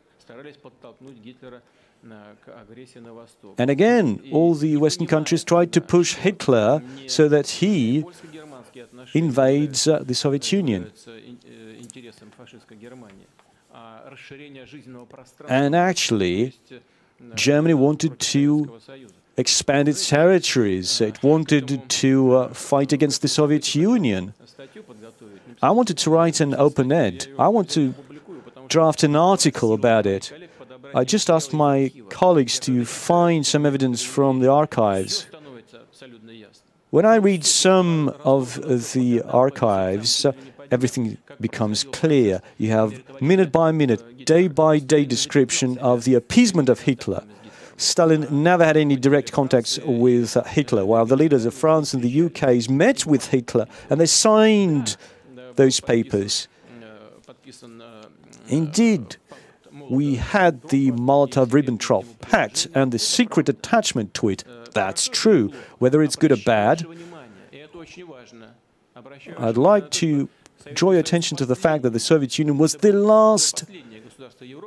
And 3.58 3.70
again, 3.70 4.22
all 4.32 4.54
the 4.54 4.78
Western 4.78 5.08
countries 5.08 5.44
tried 5.44 5.72
to 5.72 5.82
push 5.82 6.14
Hitler 6.14 6.84
so 7.08 7.28
that 7.28 7.48
he 7.48 8.06
invades 9.14 9.88
uh, 9.88 10.04
the 10.06 10.14
Soviet 10.14 10.52
Union. 10.52 10.92
And 15.50 15.76
actually, 15.76 16.54
Germany 17.36 17.74
wanted 17.74 18.20
to 18.20 18.80
expand 19.38 19.88
its 19.88 20.10
territories. 20.10 21.02
It 21.02 21.22
wanted 21.24 21.90
to 21.90 22.36
uh, 22.36 22.54
fight 22.54 22.94
against 22.94 23.22
the 23.22 23.28
Soviet 23.28 23.76
Union. 23.76 24.34
I 25.62 25.72
wanted 25.72 25.98
to 25.98 26.10
write 26.10 26.40
an 26.40 26.54
open 26.56 26.92
ed. 26.92 27.28
I 27.38 27.48
want 27.50 27.70
to 27.72 27.94
draft 28.68 29.04
an 29.04 29.16
article 29.16 29.74
about 29.74 30.06
it. 30.06 30.32
I 30.94 31.04
just 31.04 31.30
asked 31.30 31.54
my 31.54 31.92
colleagues 32.10 32.60
to 32.60 32.86
find 32.86 33.46
some 33.46 33.66
evidence 33.66 34.02
from 34.04 34.40
the 34.40 34.50
archives. 34.50 35.28
When 36.92 37.06
I 37.06 37.16
read 37.16 37.44
some 37.46 38.10
of 38.24 38.56
the 38.94 39.22
archives, 39.24 40.26
everything 40.76 41.18
becomes 41.40 41.86
clear. 41.86 42.42
You 42.58 42.70
have 42.72 42.90
minute 43.22 43.52
by 43.62 43.72
minute, 43.72 44.26
day 44.26 44.50
by 44.50 44.74
day 44.80 45.06
description 45.06 45.78
of 45.78 46.04
the 46.04 46.16
appeasement 46.16 46.68
of 46.68 46.82
Hitler. 46.82 47.24
Stalin 47.78 48.28
never 48.30 48.66
had 48.66 48.76
any 48.76 48.98
direct 48.98 49.32
contacts 49.32 49.80
with 49.86 50.34
Hitler, 50.48 50.86
while 50.86 51.06
the 51.06 51.16
leaders 51.16 51.46
of 51.46 51.54
France 51.54 51.94
and 51.94 52.04
the 52.04 52.14
UK 52.26 52.70
met 52.70 53.06
with 53.06 53.28
Hitler 53.28 53.66
and 53.90 54.02
they 54.02 54.06
signed 54.06 54.98
those 55.56 55.80
papers. 55.80 56.50
Indeed, 58.50 59.16
we 59.90 60.16
had 60.16 60.62
the 60.70 60.92
Molotov-Ribbentrop 60.92 62.20
Pact 62.20 62.68
and 62.74 62.92
the 62.92 63.00
secret 63.00 63.48
attachment 63.48 64.14
to 64.16 64.30
it. 64.30 64.44
That's 64.74 65.08
true. 65.08 65.54
Whether 65.80 66.04
it's 66.04 66.18
good 66.18 66.34
or 66.34 66.38
bad, 66.38 66.86
I'd 69.38 69.58
like 69.58 69.90
to 69.92 70.30
draw 70.74 70.92
your 70.92 71.00
attention 71.00 71.38
to 71.38 71.46
the 71.46 71.56
fact 71.56 71.84
that 71.84 71.92
the 71.92 72.00
Soviet 72.00 72.38
Union 72.40 72.58
was 72.58 72.74
the 72.76 72.92
last 72.92 73.66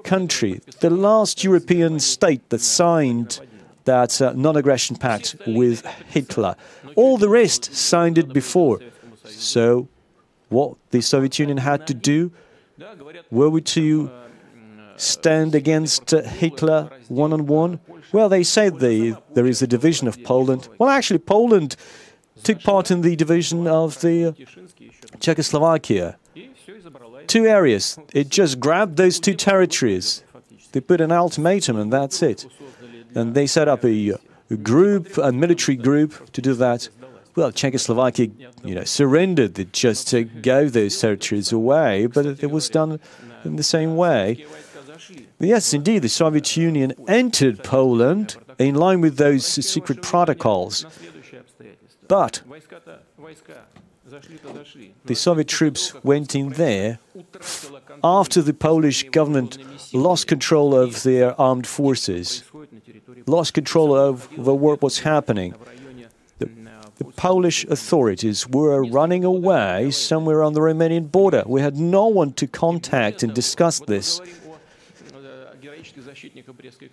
country, 0.05 0.61
the 0.81 0.91
last 0.91 1.43
European 1.45 1.99
state 2.01 2.49
that 2.51 2.61
signed 2.61 3.41
that 3.85 4.21
uh, 4.21 4.33
non-aggression 4.35 4.97
pact 4.97 5.37
with 5.47 5.85
Hitler. 6.09 6.55
All 6.95 7.17
the 7.17 7.29
rest 7.29 7.75
signed 7.75 8.19
it 8.19 8.33
before. 8.33 8.81
So 9.25 9.89
what 10.51 10.77
the 10.91 11.01
Soviet 11.01 11.39
Union 11.39 11.59
had 11.59 11.87
to 11.87 11.95
do, 11.95 12.31
were 13.31 13.51
we 13.51 13.63
to 13.63 14.11
stand 14.97 15.55
against 15.55 16.13
uh, 16.13 16.23
Hitler 16.23 16.91
one-on-one? 17.09 17.81
Well, 18.13 18.29
they 18.29 18.43
said 18.43 18.79
they, 18.79 19.15
there 19.35 19.47
is 19.47 19.63
a 19.63 19.67
division 19.67 20.09
of 20.09 20.23
Poland. 20.23 20.69
Well, 20.79 20.91
actually, 20.91 21.21
Poland 21.21 21.77
took 22.43 22.63
part 22.63 22.91
in 22.91 23.03
the 23.03 23.17
division 23.17 23.67
of 23.67 24.01
the 24.01 24.35
Czechoslovakia. 25.21 26.17
Two 27.27 27.47
areas. 27.47 27.99
It 28.15 28.29
just 28.31 28.59
grabbed 28.61 28.97
those 28.97 29.21
two 29.21 29.35
territories. 29.35 30.23
They 30.73 30.81
put 30.81 31.01
an 31.01 31.13
ultimatum, 31.13 31.79
and 31.79 31.93
that's 31.93 32.23
it. 32.23 32.47
And 33.15 33.35
they 33.35 33.47
set 33.47 33.69
up 33.69 33.85
a, 33.85 34.15
a 34.51 34.57
group, 34.57 35.19
a 35.19 35.33
military 35.33 35.77
group, 35.77 36.31
to 36.33 36.43
do 36.43 36.55
that. 36.55 36.89
Well, 37.37 37.53
Czechoslovakia, 37.53 38.29
you 38.65 38.75
know, 38.75 38.85
surrendered 38.85 39.73
just 39.73 40.09
to 40.09 40.25
go 40.25 40.69
those 40.69 40.99
territories 40.99 41.53
away, 41.53 42.07
but 42.07 42.27
it 42.27 42.51
was 42.51 42.69
done 42.69 42.99
in 43.45 43.57
the 43.57 43.63
same 43.63 43.97
way. 43.97 44.45
Yes, 45.39 45.73
indeed, 45.73 46.03
the 46.03 46.09
Soviet 46.09 46.57
Union 46.57 46.93
entered 47.07 47.63
Poland 47.63 48.37
in 48.59 48.75
line 48.75 49.01
with 49.01 49.17
those 49.17 49.47
secret 49.47 50.03
protocols. 50.03 50.85
But 52.09 52.43
the 55.05 55.15
Soviet 55.15 55.49
troops 55.49 55.95
went 56.03 56.35
in 56.35 56.51
there 56.51 56.99
after 58.03 58.43
the 58.43 58.55
Polish 58.55 59.09
government 59.11 59.59
lost 59.93 60.27
control 60.27 60.75
of 60.75 61.03
their 61.03 61.39
armed 61.41 61.67
forces, 61.67 62.45
lost 63.27 63.55
control 63.55 63.93
over 63.93 64.55
what 64.55 64.83
was 64.83 65.01
happening. 65.01 65.55
The, 66.39 66.49
the 66.97 67.05
Polish 67.05 67.65
authorities 67.65 68.47
were 68.49 68.85
running 68.85 69.25
away 69.25 69.91
somewhere 69.91 70.43
on 70.43 70.53
the 70.55 70.61
Romanian 70.61 71.11
border. 71.11 71.43
We 71.47 71.61
had 71.61 71.77
no 71.77 72.07
one 72.07 72.33
to 72.35 72.47
contact 72.47 73.23
and 73.23 73.35
discuss 73.35 73.81
this. 73.81 74.21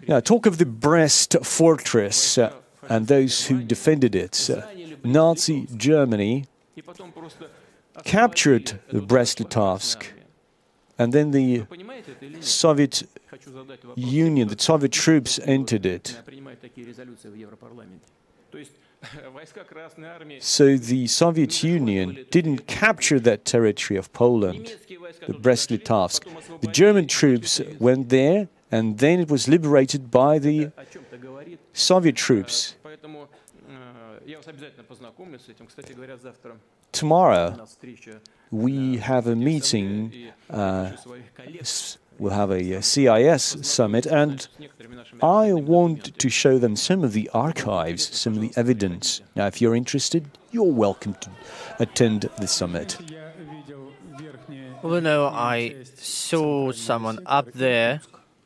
Yeah, 0.08 0.20
talk 0.20 0.46
of 0.46 0.58
the 0.58 0.66
Brest 0.66 1.36
fortress 1.44 2.38
uh, 2.38 2.54
and 2.90 3.08
those 3.08 3.48
who 3.48 3.62
defended 3.62 4.16
it. 4.16 4.50
Uh, 4.50 4.62
Nazi 5.04 5.68
Germany 5.76 6.46
captured 8.04 8.80
the 8.90 9.02
Brest-Litovsk, 9.02 10.06
and 10.98 11.14
then 11.14 11.32
the 11.32 11.66
Soviet 12.42 13.04
Union, 13.96 14.48
the 14.48 14.60
Soviet 14.60 14.92
troops 14.92 15.40
entered 15.44 15.86
it. 15.86 16.20
So 20.40 20.78
the 20.78 21.08
Soviet 21.08 21.64
Union 21.64 22.26
didn't 22.32 22.68
capture 22.68 23.20
that 23.20 23.46
territory 23.46 23.98
of 23.98 24.12
Poland, 24.14 24.76
the 25.28 25.34
Brest-Litovsk. 25.34 26.62
The 26.62 26.68
German 26.68 27.08
troops 27.08 27.62
went 27.80 28.10
there, 28.10 28.48
and 28.72 28.98
then 28.98 29.20
it 29.20 29.30
was 29.30 29.48
liberated 29.48 30.10
by 30.12 30.40
the 30.40 30.72
Soviet 31.74 32.16
troops. 32.16 32.76
Tomorrow, 36.92 37.68
we 38.52 38.98
have 38.98 39.28
a 39.28 39.36
meeting, 39.36 40.32
uh, 40.50 40.92
we'll 42.18 42.34
have 42.34 42.52
a 42.52 42.78
uh, 42.78 42.82
CIS 42.82 43.58
summit, 43.62 44.06
and 44.06 44.48
I 45.22 45.54
want 45.54 46.18
to 46.18 46.30
show 46.30 46.58
them 46.58 46.76
some 46.76 47.04
of 47.04 47.14
the 47.14 47.30
archives, 47.34 48.16
some 48.16 48.34
of 48.36 48.42
the 48.42 48.52
evidence. 48.56 49.22
Now, 49.36 49.48
if 49.48 49.62
you're 49.62 49.76
interested, 49.76 50.26
you're 50.52 50.72
welcome 50.72 51.16
to 51.16 51.30
attend 51.80 52.30
the 52.40 52.48
summit. 52.48 52.98
Well, 54.82 55.02
no, 55.02 55.26
I 55.26 55.76
saw 55.96 56.72
someone 56.72 57.20
up 57.26 57.52
there, 57.52 58.02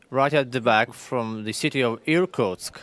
right 0.09 0.33
at 0.33 0.51
the 0.51 0.61
back, 0.61 0.93
from 0.93 1.43
the 1.43 1.53
city 1.53 1.83
of 1.83 1.99
Irkutsk. 2.07 2.79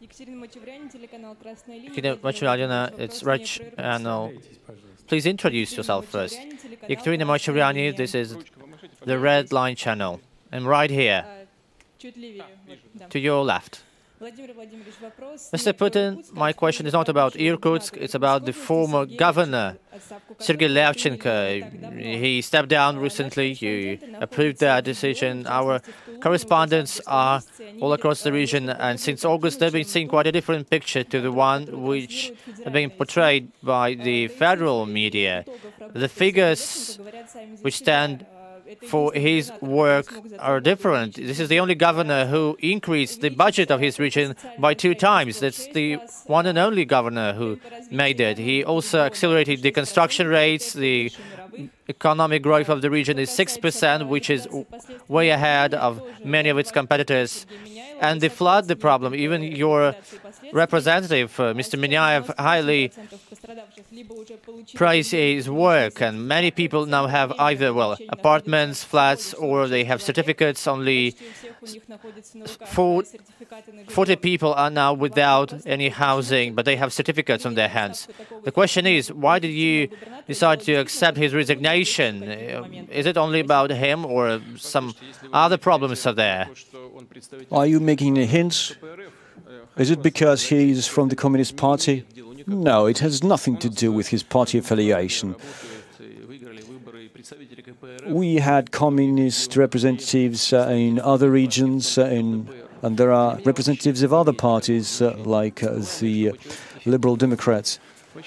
Екатерина 0.00 0.36
Мачевряне, 0.36 0.88
телеканал 0.90 1.34
«Красная 1.36 1.76
линия». 1.76 1.90
Екатерина 1.90 2.16
Владимир 2.16 2.24
Мачевряне, 2.24 2.66
Владимирович, 2.66 3.10
it's 3.10 3.24
вопрос 3.24 3.40
Rich 3.40 3.62
мне 3.62 3.70
про 3.70 3.82
Channel. 3.82 4.28
Представляйтесь, 4.28 4.58
пожалуйста. 4.66 5.06
Please 5.08 5.26
introduce 5.26 5.76
yourself 5.76 6.04
first. 6.10 6.38
Екатерina 6.88 7.24
Machevriani, 7.24 7.96
this 7.96 8.14
is 8.14 8.36
the 9.04 9.18
Red 9.18 9.52
Line 9.52 9.74
channel. 9.76 10.20
And 10.52 10.66
right 10.66 10.90
here, 10.90 11.24
А, 11.26 11.46
Чуть 11.98 12.16
левее. 12.16 12.44
вот, 12.66 12.78
да. 12.94 13.06
to 13.08 13.18
your 13.18 13.42
left. 13.44 13.80
Mr. 14.21 15.73
Putin, 15.73 16.31
my 16.33 16.53
question 16.53 16.85
is 16.85 16.93
not 16.93 17.09
about 17.09 17.35
Irkutsk, 17.35 17.97
it's 17.97 18.13
about 18.13 18.45
the 18.45 18.53
former 18.53 19.07
governor, 19.07 19.77
Sergei 20.37 20.67
Levchenko. 20.67 21.99
He 21.99 22.41
stepped 22.43 22.69
down 22.69 22.99
recently, 22.99 23.53
you 23.53 23.97
approved 24.19 24.59
that 24.59 24.83
decision. 24.83 25.47
Our 25.47 25.81
correspondents 26.21 27.01
are 27.07 27.41
all 27.81 27.93
across 27.93 28.21
the 28.21 28.31
region, 28.31 28.69
and 28.69 28.99
since 28.99 29.25
August 29.25 29.59
they've 29.59 29.73
been 29.73 29.85
seeing 29.85 30.07
quite 30.07 30.27
a 30.27 30.31
different 30.31 30.69
picture 30.69 31.03
to 31.03 31.19
the 31.19 31.31
one 31.31 31.81
which 31.81 32.31
has 32.63 32.71
been 32.71 32.91
portrayed 32.91 33.51
by 33.63 33.95
the 33.95 34.27
federal 34.27 34.85
media. 34.85 35.45
The 35.93 36.07
figures 36.07 36.99
which 37.63 37.77
stand 37.77 38.27
for 38.87 39.13
his 39.13 39.51
work 39.61 40.13
are 40.39 40.59
different. 40.59 41.15
This 41.15 41.39
is 41.39 41.49
the 41.49 41.59
only 41.59 41.75
governor 41.75 42.25
who 42.25 42.57
increased 42.59 43.21
the 43.21 43.29
budget 43.29 43.71
of 43.71 43.79
his 43.79 43.99
region 43.99 44.35
by 44.59 44.73
two 44.73 44.95
times. 44.95 45.39
That's 45.39 45.67
the 45.67 45.99
one 46.25 46.45
and 46.45 46.57
only 46.57 46.85
governor 46.85 47.33
who 47.33 47.59
made 47.89 48.19
it. 48.19 48.37
He 48.37 48.63
also 48.63 48.99
accelerated 48.99 49.61
the 49.61 49.71
construction 49.71 50.27
rates. 50.27 50.73
The 50.73 51.11
economic 51.95 52.41
growth 52.47 52.69
of 52.75 52.79
the 52.85 52.89
region 52.99 53.15
is 53.23 53.29
6%, 53.29 54.07
which 54.13 54.27
is 54.35 54.41
way 55.17 55.27
ahead 55.37 55.71
of 55.87 55.91
many 56.35 56.49
of 56.53 56.57
its 56.63 56.71
competitors. 56.79 57.31
And 58.07 58.15
the 58.25 58.31
flood, 58.39 58.63
the 58.73 58.79
problem, 58.87 59.09
even 59.25 59.39
your 59.65 59.81
representative, 60.63 61.29
uh, 61.39 61.43
Mr. 61.61 61.75
Minyaev, 61.83 62.23
highly 62.49 62.81
praise 64.81 65.09
his 65.11 65.45
work, 65.67 65.95
and 66.07 66.13
many 66.35 66.49
people 66.61 66.81
now 66.97 67.05
have 67.17 67.29
either, 67.49 67.69
well, 67.79 67.93
apartments, 68.17 68.77
flats, 68.91 69.25
or 69.45 69.57
they 69.75 69.83
have 69.91 69.99
certificates. 70.09 70.61
Only 70.75 71.01
four- 72.75 73.03
40 73.97 74.15
people 74.29 74.51
are 74.63 74.71
now 74.83 74.91
without 75.07 75.49
any 75.75 75.89
housing, 76.05 76.47
but 76.55 76.63
they 76.69 76.77
have 76.83 76.89
certificates 77.01 77.43
on 77.49 77.53
their 77.59 77.71
hands. 77.79 77.97
The 78.47 78.53
question 78.59 78.83
is, 78.97 79.03
why 79.25 79.35
did 79.45 79.53
you 79.65 79.75
decide 80.33 80.59
to 80.67 80.73
accept 80.83 81.15
his 81.25 81.31
resignation? 81.41 81.80
Uh, 81.81 82.63
Is 82.89 83.05
it 83.05 83.17
only 83.17 83.39
about 83.39 83.71
him, 83.71 84.05
or 84.05 84.41
some 84.57 84.93
other 85.33 85.57
problems 85.57 86.05
are 86.05 86.13
there? 86.13 86.49
Are 87.51 87.67
you 87.67 87.79
making 87.79 88.17
a 88.17 88.25
hint? 88.25 88.77
Is 89.77 89.89
it 89.89 90.01
because 90.03 90.43
he 90.43 90.71
is 90.71 90.87
from 90.87 91.09
the 91.09 91.15
Communist 91.15 91.55
Party? 91.55 92.05
No, 92.47 92.87
it 92.87 92.99
has 92.99 93.23
nothing 93.23 93.57
to 93.57 93.69
do 93.69 93.91
with 93.91 94.07
his 94.09 94.23
party 94.23 94.57
affiliation. 94.57 95.35
We 98.05 98.35
had 98.35 98.71
communist 98.71 99.55
representatives 99.55 100.53
uh, 100.53 100.67
in 100.69 100.99
other 100.99 101.29
regions, 101.29 101.97
uh, 101.97 102.05
in, 102.05 102.49
and 102.81 102.97
there 102.97 103.11
are 103.11 103.39
representatives 103.45 104.01
of 104.01 104.11
other 104.11 104.33
parties 104.33 105.01
uh, 105.01 105.15
like 105.23 105.63
uh, 105.63 105.79
the 105.99 106.31
Liberal 106.85 107.15
Democrats. 107.15 107.79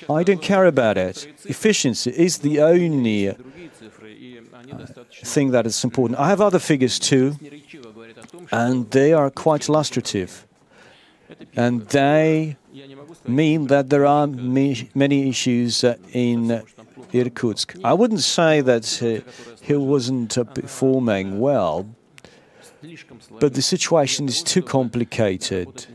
I 0.08 0.22
don't 0.22 0.42
care 0.42 0.66
about 0.66 0.96
it. 0.96 1.26
Efficiency 1.44 2.10
is 2.10 2.38
the 2.38 2.60
only 2.60 3.28
uh, 3.28 3.34
thing 5.22 5.50
that 5.50 5.66
is 5.66 5.84
important. 5.84 6.18
I 6.18 6.28
have 6.28 6.40
other 6.40 6.58
figures 6.58 6.98
too, 6.98 7.36
and 8.50 8.90
they 8.90 9.12
are 9.12 9.30
quite 9.30 9.68
illustrative. 9.68 10.46
And 11.56 11.86
they 11.88 12.56
mean 13.26 13.66
that 13.68 13.90
there 13.90 14.06
are 14.06 14.26
ma- 14.26 14.74
many 14.94 15.28
issues 15.28 15.84
uh, 15.84 15.96
in 16.12 16.62
Irkutsk. 17.12 17.76
I 17.84 17.94
wouldn't 17.94 18.20
say 18.20 18.60
that 18.60 19.02
uh, 19.02 19.30
he 19.62 19.74
wasn't 19.74 20.36
uh, 20.36 20.44
performing 20.44 21.40
well, 21.40 21.86
but 23.40 23.54
the 23.54 23.62
situation 23.62 24.28
is 24.28 24.42
too 24.42 24.62
complicated 24.62 25.86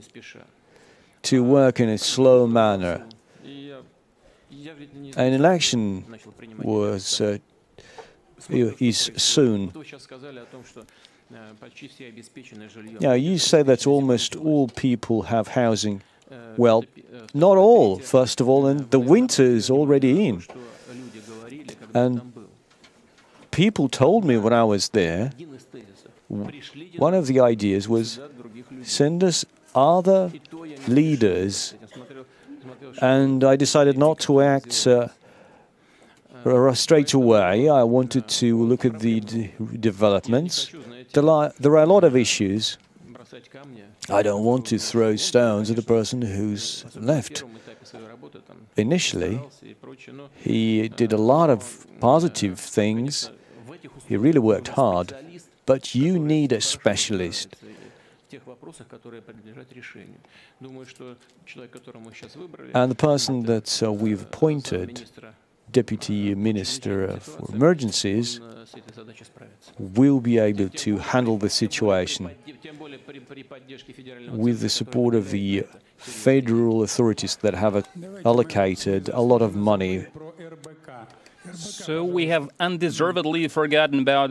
to 1.24 1.44
work 1.44 1.80
in 1.80 1.90
a 1.90 1.98
slow 1.98 2.48
manner. 2.48 3.06
An 5.16 5.34
election 5.34 6.06
was 6.58 7.22
uh, 7.22 7.38
is 8.50 9.12
soon. 9.16 9.72
Now, 13.00 13.14
you 13.14 13.38
say 13.38 13.62
that 13.64 13.86
almost 13.86 14.36
all 14.36 14.68
people 14.68 15.24
have 15.24 15.50
housing. 15.50 16.02
Well, 16.58 16.86
not 17.34 17.58
all, 17.58 18.00
first 18.00 18.42
of 18.42 18.50
all, 18.50 18.66
and 18.68 18.90
the 18.92 19.00
winter 19.00 19.44
is 19.44 19.70
already 19.70 20.28
in. 20.28 20.44
And 21.94 22.34
people 23.52 23.90
told 23.90 24.26
me 24.26 24.38
when 24.38 24.54
I 24.54 24.64
was 24.64 24.90
there, 24.90 25.32
one 26.98 27.14
of 27.14 27.28
the 27.28 27.40
ideas 27.40 27.88
was 27.88 28.20
send 28.84 29.24
us 29.24 29.46
other 29.76 30.32
leaders, 30.88 31.74
and 33.02 33.44
I 33.44 33.56
decided 33.56 33.98
not 33.98 34.20
to 34.22 34.42
act 34.42 34.88
uh, 34.88 35.08
straight 36.74 37.14
away. 37.14 37.70
I 37.70 37.84
wanted 37.84 38.28
to 38.28 38.64
look 38.64 38.86
at 38.86 39.00
the 39.00 39.20
developments. 39.80 40.72
There 41.14 41.78
are 41.78 41.84
a 41.84 41.86
lot 41.86 42.04
of 42.04 42.16
issues. 42.16 42.78
I 44.10 44.24
don't 44.24 44.44
want 44.44 44.66
to 44.68 44.80
throw 44.80 45.16
stones 45.16 45.70
at 45.70 45.76
the 45.76 45.84
person 45.84 46.22
who's 46.22 46.86
left. 46.96 47.44
Initially, 48.76 49.40
he 50.36 50.90
did 50.90 51.14
a 51.14 51.18
lot 51.18 51.50
of 51.50 51.86
positive 52.00 52.60
things. 52.60 53.30
He 54.08 54.18
really 54.18 54.40
worked 54.40 54.70
hard. 54.70 55.14
But 55.66 55.94
you 55.94 56.18
need 56.18 56.52
a 56.52 56.62
specialist 56.62 57.56
And 62.75 62.91
the 62.91 62.97
person 62.97 63.43
that 63.45 63.83
uh, 63.83 63.93
we've 63.93 64.23
appointed, 64.23 65.05
Deputy 65.71 66.35
Minister 66.35 67.19
for 67.21 67.55
Emergencies, 67.55 68.41
will 69.79 70.21
be 70.21 70.39
able 70.39 70.69
to 70.69 70.99
handle 70.99 71.37
the 71.39 71.51
situation 71.51 72.31
with 74.33 74.61
the 74.61 74.69
support 74.69 75.15
of 75.15 75.31
the 75.31 75.65
federal 75.97 76.83
authorities 76.83 77.37
that 77.37 77.55
have 77.55 77.77
uh, 77.77 77.83
allocated 78.25 79.09
a 79.11 79.21
lot 79.21 79.43
of 79.43 79.55
money. 79.55 80.07
Про 80.13 80.33
РБК. 80.33 81.07
So 81.55 82.05
we 82.05 82.29
have 82.29 82.49
undeservedly 82.59 83.49
forgotten 83.49 84.01
about 84.01 84.31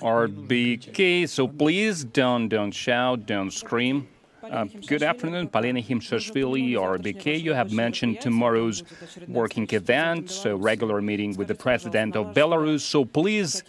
RBK. 0.00 1.28
So 1.28 1.48
please 1.48 2.04
don't 2.04 2.48
don't 2.48 2.72
shout, 2.72 3.26
don't 3.26 3.50
scream. 3.50 4.08
Uh, 4.42 4.64
good 4.86 5.02
afternoon, 5.02 5.48
Polina 5.48 5.82
Khimshiashvili, 5.82 6.72
RBK. 6.72 7.42
You 7.42 7.52
have 7.52 7.70
mentioned 7.72 8.20
tomorrow's 8.20 8.82
working 9.26 9.68
event, 9.72 10.30
so 10.30 10.56
regular 10.56 11.02
meeting 11.02 11.36
with 11.36 11.48
the 11.48 11.54
president 11.54 12.16
of 12.16 12.34
Belarus. 12.34 12.80
So 12.80 13.04
please 13.04 13.62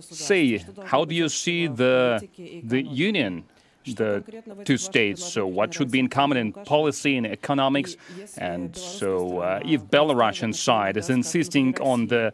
say, 0.00 0.64
how 0.84 1.04
do 1.04 1.14
you 1.14 1.28
see 1.28 1.66
the 1.66 2.28
the 2.64 2.82
union, 2.82 3.44
the 3.84 4.22
two 4.64 4.76
states? 4.76 5.24
So 5.24 5.46
what 5.46 5.74
should 5.74 5.90
be 5.90 5.98
in 5.98 6.08
common 6.08 6.38
in 6.38 6.52
policy 6.52 7.16
and 7.16 7.26
economics? 7.26 7.96
And 8.38 8.76
so, 8.76 9.38
uh, 9.38 9.60
if 9.64 9.82
Belarusian 9.84 10.54
side 10.54 10.96
is 10.96 11.10
insisting 11.10 11.78
on 11.80 12.06
the 12.06 12.32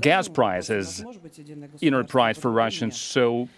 gas 0.00 0.28
price 0.28 0.70
as 0.70 1.04
inner 1.80 2.04
price 2.04 2.38
for 2.38 2.50
Russians, 2.50 3.00
so 3.00 3.48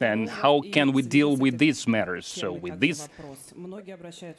And 0.00 0.28
how 0.28 0.62
can 0.72 0.92
we 0.92 1.02
deal 1.02 1.36
with 1.36 1.58
these 1.58 1.86
matters? 1.86 2.26
So, 2.26 2.52
with 2.52 2.80
these 2.80 3.08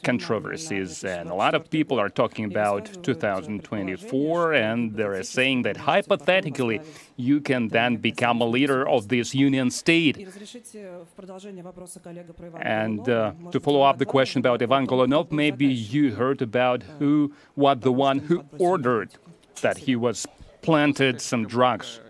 controversies, 0.02 1.04
and 1.04 1.30
a 1.30 1.34
lot 1.34 1.54
of 1.54 1.70
people 1.70 1.98
are 2.00 2.08
talking 2.08 2.44
about 2.44 3.02
2024, 3.02 4.52
and 4.54 4.94
they're 4.94 5.22
saying 5.22 5.62
that 5.62 5.76
hypothetically 5.76 6.80
you 7.16 7.40
can 7.40 7.68
then 7.68 7.96
become 7.96 8.40
a 8.40 8.46
leader 8.46 8.88
of 8.88 9.08
this 9.08 9.34
union 9.34 9.70
state. 9.70 10.16
And 12.60 13.08
uh, 13.08 13.32
to 13.52 13.60
follow 13.60 13.82
up 13.82 13.98
the 13.98 14.06
question 14.06 14.40
about 14.40 14.62
Ivan 14.62 14.86
Golunov, 14.86 15.30
maybe 15.32 15.66
you 15.66 16.14
heard 16.14 16.42
about 16.42 16.82
who 16.98 17.32
was 17.56 17.78
the 17.80 17.92
one 17.92 18.18
who 18.18 18.44
ordered 18.58 19.10
that 19.60 19.78
he 19.78 19.96
was 19.96 20.26
planted 20.62 21.20
some 21.20 21.46
drugs. 21.46 22.00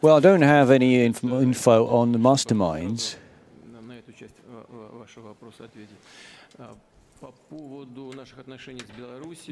Well, 0.00 0.16
I 0.16 0.20
don't 0.20 0.42
have 0.42 0.70
any 0.70 1.04
info 1.04 1.86
on 1.86 2.12
the 2.12 2.18
masterminds. 2.18 3.16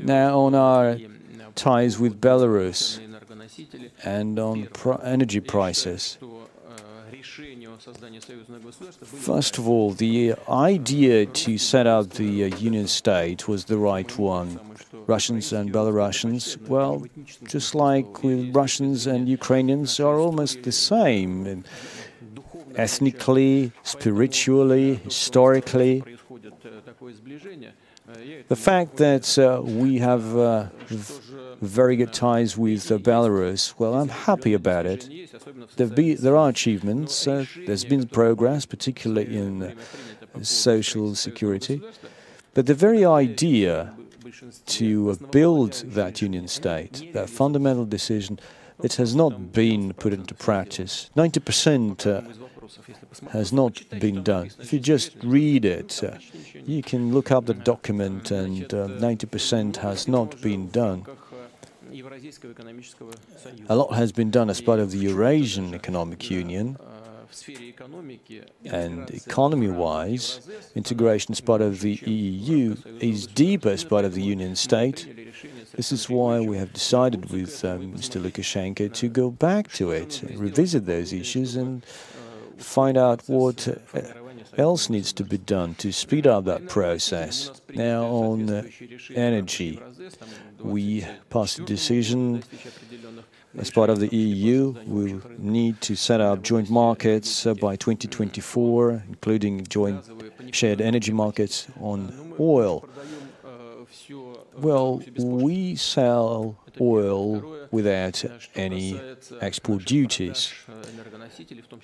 Now, 0.03 0.39
on 0.41 0.55
our 0.55 0.97
ties 1.55 1.99
with 1.99 2.21
Belarus 2.21 2.99
and 4.05 4.39
on 4.39 4.67
pr 4.67 4.93
energy 5.03 5.41
prices, 5.41 6.19
First 9.05 9.59
of 9.59 9.69
all, 9.69 9.93
the 9.93 10.35
idea 10.49 11.27
to 11.27 11.59
set 11.59 11.87
up 11.87 12.11
the 12.11 12.45
uh, 12.45 12.57
Union 12.57 12.87
State 12.87 13.49
was 13.49 13.65
the 13.67 13.79
right 13.79 14.19
one. 14.19 14.61
Russians 15.07 15.53
and 15.53 15.73
Belarusians, 15.73 16.57
well, 16.69 17.05
just 17.45 17.75
like 17.75 18.23
with 18.23 18.55
Russians 18.55 19.07
and 19.07 19.29
Ukrainians, 19.29 19.99
are 20.01 20.19
almost 20.19 20.63
the 20.63 20.73
same 20.73 21.65
ethnically, 22.77 23.73
spiritually, 23.83 24.97
historically. 24.97 26.03
The 28.49 28.57
fact 28.57 28.97
that 28.97 29.39
uh, 29.39 29.63
we 29.63 29.99
have 29.99 30.37
uh, 30.37 30.67
very 31.61 31.97
good 31.97 32.13
ties 32.13 32.57
with 32.57 32.85
Belarus. 33.03 33.75
Well, 33.79 33.95
I'm 33.95 34.09
happy 34.09 34.55
about 34.55 34.87
it. 34.87 35.09
Be, 35.95 36.15
there 36.15 36.37
are 36.37 36.49
achievements, 36.49 37.27
uh, 37.27 37.45
there's 37.67 37.85
been 37.85 38.07
progress, 38.09 38.67
particularly 38.67 39.37
in 39.37 39.63
uh, 39.63 39.75
social 40.43 41.15
security. 41.15 41.83
But 42.55 42.67
the 42.67 42.75
very 42.75 43.05
idea 43.05 43.95
to 44.67 45.17
build 45.31 45.73
that 45.87 46.23
union 46.23 46.49
state, 46.49 47.13
that 47.13 47.29
fundamental 47.29 47.85
decision, 47.85 48.39
it 48.83 48.95
has 48.95 49.15
not 49.15 49.53
been 49.53 49.93
put 49.95 50.13
into 50.13 50.35
practice. 50.35 51.11
90% 51.17 52.07
uh, 52.07 53.31
has 53.31 53.53
not 53.53 53.83
been 53.99 54.23
done. 54.23 54.51
If 54.59 54.73
you 54.73 54.79
just 54.79 55.17
read 55.23 55.65
it, 55.65 56.03
uh, 56.03 56.17
you 56.65 56.83
can 56.83 57.13
look 57.13 57.31
up 57.31 57.47
the 57.47 57.55
document 57.55 58.31
and 58.31 58.73
uh, 58.73 58.87
90% 58.89 59.77
has 59.77 60.09
not 60.09 60.41
been 60.41 60.71
done. 60.71 61.05
A 63.69 63.77
lot 63.77 63.95
has 63.95 64.13
been 64.13 64.31
done 64.31 64.51
as 64.51 64.61
part 64.61 64.81
of 64.81 64.91
the 64.91 64.99
Eurasian 64.99 65.75
Economic 65.75 66.31
Union, 66.31 66.77
and 68.65 69.11
economy-wise, 69.11 70.49
integration 70.75 71.33
as 71.33 71.41
part 71.41 71.61
of 71.61 71.81
the 71.81 71.95
EU 71.95 72.77
is 73.01 73.27
deeper 73.27 73.69
as 73.69 73.85
part 73.85 74.05
of 74.05 74.15
the 74.15 74.23
Union 74.23 74.57
state. 74.57 75.07
This 75.75 75.93
is 75.93 76.09
why 76.11 76.41
we 76.41 76.57
have 76.59 76.73
decided 76.73 77.31
with 77.31 77.65
um, 77.65 77.93
Mr. 77.95 78.21
Lukashenko 78.21 78.93
to 78.95 79.09
go 79.09 79.31
back 79.31 79.71
to 79.73 79.91
it, 79.93 80.23
revisit 80.35 80.87
those 80.87 81.13
issues 81.13 81.57
and 81.57 81.85
find 82.57 82.99
out 82.99 83.23
what 83.27 83.69
uh, 83.69 84.01
else 84.57 84.91
needs 84.91 85.13
to 85.15 85.25
be 85.25 85.39
done 85.39 85.75
to 85.77 85.93
speed 85.93 86.27
up 86.27 86.45
that 86.45 86.69
process. 86.69 87.51
Now, 87.75 88.05
on 88.05 88.71
energy, 89.15 89.81
we 90.59 91.07
passed 91.29 91.59
a 91.59 91.65
decision 91.65 92.43
as 93.59 93.71
part 93.71 93.91
of 93.91 93.99
the 93.99 94.09
EU, 94.15 94.75
we'll 94.87 95.21
need 95.39 95.81
to 95.81 95.97
set 95.97 96.21
up 96.21 96.43
joint 96.43 96.71
markets 96.71 97.47
uh, 97.47 97.55
by 97.55 97.75
2024, 97.75 99.05
including 99.09 99.67
joint 99.67 100.05
shared 100.53 100.81
energy 100.81 101.13
markets 101.13 101.67
on 101.81 102.35
oil. 102.39 102.89
Well, 104.57 105.03
we 105.19 105.75
sell 105.75 106.57
oil 106.81 107.60
without 107.71 108.25
any 108.55 109.01
export 109.41 109.85
duties. 109.85 110.53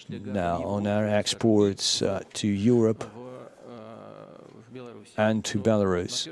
Now, 0.08 0.62
on 0.64 0.86
our 0.86 1.06
exports 1.06 2.02
uh, 2.02 2.22
to 2.34 2.48
Europe 2.48 3.04
and 5.16 5.44
to 5.44 5.58
Belarus, 5.58 6.28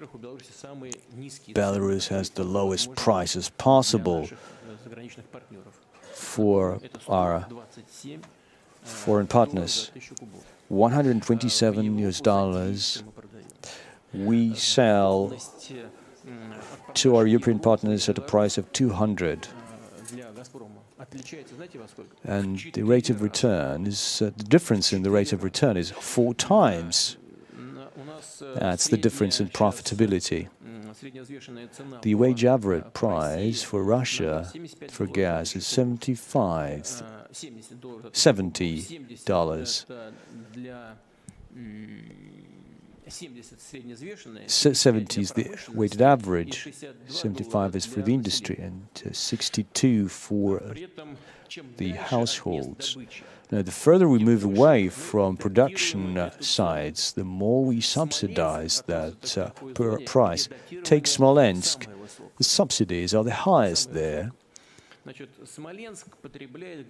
Belarus 1.55 2.09
has 2.09 2.31
the 2.31 2.45
lowest 2.45 2.95
prices 2.95 3.51
possible 3.51 4.29
for 6.13 6.81
our 7.09 7.47
foreign 8.83 9.27
partners. 9.27 9.91
127 10.69 11.99
US 11.99 12.21
dollars 12.21 13.03
we 14.15 14.55
sell 14.55 15.37
to 16.95 17.17
our 17.17 17.27
European 17.27 17.59
partners 17.59 18.09
at 18.09 18.19
a 18.19 18.21
price 18.21 18.59
of 18.59 18.73
200. 18.73 19.49
And 22.25 22.59
the 22.73 22.83
rate 22.83 23.11
of 23.11 23.21
return 23.23 23.87
is 23.87 24.23
uh, 24.23 24.31
the 24.37 24.45
difference 24.45 24.93
in 24.93 25.03
the 25.03 25.11
rate 25.11 25.33
of 25.33 25.43
return 25.45 25.77
is 25.77 25.91
four 25.91 26.35
times. 26.35 27.17
That's 28.55 28.89
the 28.89 28.97
difference 28.97 29.41
in 29.41 29.49
profitability. 29.49 30.49
The 32.03 32.15
wage 32.15 32.45
average 32.45 32.93
price 32.95 33.63
for 33.63 33.83
Russia 33.83 34.51
for 34.91 35.07
gas 35.07 35.57
is 35.57 35.67
75, 35.67 37.03
70 38.13 39.01
dollars. 39.25 39.87
Se- 39.89 40.13
70 44.47 45.21
is 45.21 45.33
the 45.33 45.71
weighted 45.75 46.01
average, 46.03 46.69
75 47.09 47.77
is 47.77 47.87
for 47.87 48.01
the 48.01 48.15
industry, 48.15 48.59
and 48.61 48.87
uh, 49.07 49.13
62 49.13 50.09
for 50.09 50.63
the 51.77 51.91
households. 51.93 52.97
Now, 53.51 53.63
the 53.63 53.71
further 53.71 54.09
we 54.09 54.19
move 54.19 54.43
away 54.45 54.89
from 54.89 55.37
production 55.37 56.17
uh, 56.17 56.31
sides, 56.41 57.13
the 57.13 57.25
more 57.25 57.65
we 57.65 57.81
subsidize 57.81 58.83
that 58.87 59.37
uh, 59.39 59.51
per 59.75 59.99
price. 60.01 60.49
Take 60.83 61.07
Smolensk. 61.07 61.87
The 62.39 62.45
subsidies 62.45 63.15
are 63.15 63.23
the 63.23 63.35
highest 63.35 63.93
there. 63.93 64.33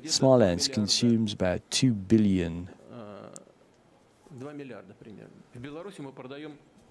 Smolensk 0.04 0.72
consumes 0.72 1.32
about 1.32 1.60
2 1.70 1.92
billion, 1.92 2.68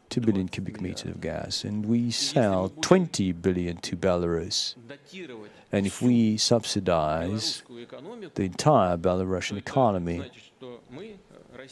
2 0.09 0.21
billion 0.21 0.47
cubic 0.47 0.79
meters 0.79 1.09
of 1.09 1.19
gas, 1.21 1.63
and 1.63 1.85
we 1.85 2.11
sell 2.11 2.69
20 2.81 3.31
billion 3.31 3.77
to 3.77 3.95
Belarus. 3.97 4.75
And 5.71 5.87
if 5.87 6.01
we 6.01 6.37
subsidize 6.37 7.63
the 8.35 8.43
entire 8.43 8.97
Belarusian 8.97 9.57
economy, 9.57 10.29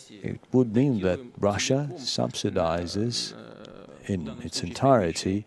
it 0.10 0.40
would 0.52 0.76
mean 0.76 1.02
that 1.02 1.20
Russia 1.38 1.90
subsidizes 1.96 3.34
in 4.08 4.28
its 4.42 4.64
entirety 4.64 5.46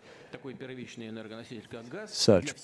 such 2.07 2.55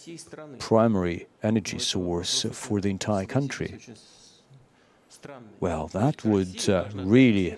primary 0.58 1.26
energy 1.42 1.78
source 1.78 2.46
for 2.52 2.80
the 2.80 2.88
entire 2.88 3.26
country. 3.26 3.78
Well, 5.60 5.88
that 5.88 6.24
would 6.24 6.68
uh, 6.68 6.84
really 6.94 7.56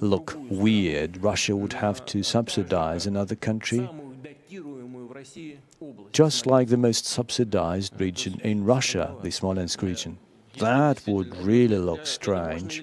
look 0.00 0.36
weird. 0.50 1.22
Russia 1.22 1.54
would 1.56 1.74
have 1.74 2.04
to 2.06 2.22
subsidize 2.22 3.06
another 3.06 3.36
country, 3.36 3.88
just 6.12 6.46
like 6.46 6.68
the 6.68 6.76
most 6.76 7.06
subsidized 7.06 8.00
region 8.00 8.40
in 8.42 8.64
Russia, 8.64 9.14
the 9.22 9.30
Smolensk 9.30 9.82
region. 9.82 10.18
That 10.58 11.02
would 11.06 11.34
really 11.36 11.78
look 11.78 12.06
strange. 12.06 12.82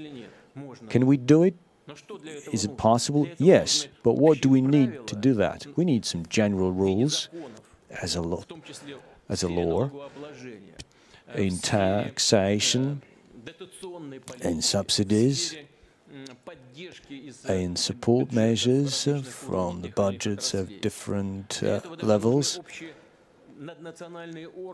Can 0.89 1.05
we 1.05 1.17
do 1.17 1.43
it? 1.43 1.55
Is 2.51 2.65
it 2.65 2.77
possible? 2.77 3.27
Yes. 3.37 3.87
But 4.03 4.13
what 4.13 4.41
do 4.41 4.49
we 4.49 4.61
need 4.61 5.07
to 5.07 5.15
do 5.15 5.33
that? 5.35 5.65
We 5.75 5.85
need 5.85 6.05
some 6.05 6.25
general 6.27 6.71
rules 6.71 7.29
as 7.89 8.15
a 8.15 8.21
law, 8.21 8.43
as 9.27 9.43
a 9.43 9.47
law 9.47 9.89
in 11.35 11.57
taxation, 11.59 13.01
in 14.41 14.61
subsidies, 14.61 15.55
in 17.47 17.75
support 17.75 18.31
measures 18.31 19.07
from 19.23 19.81
the 19.81 19.89
budgets 19.89 20.53
of 20.53 20.81
different 20.81 21.61
uh, 21.63 21.81
levels. 22.01 22.59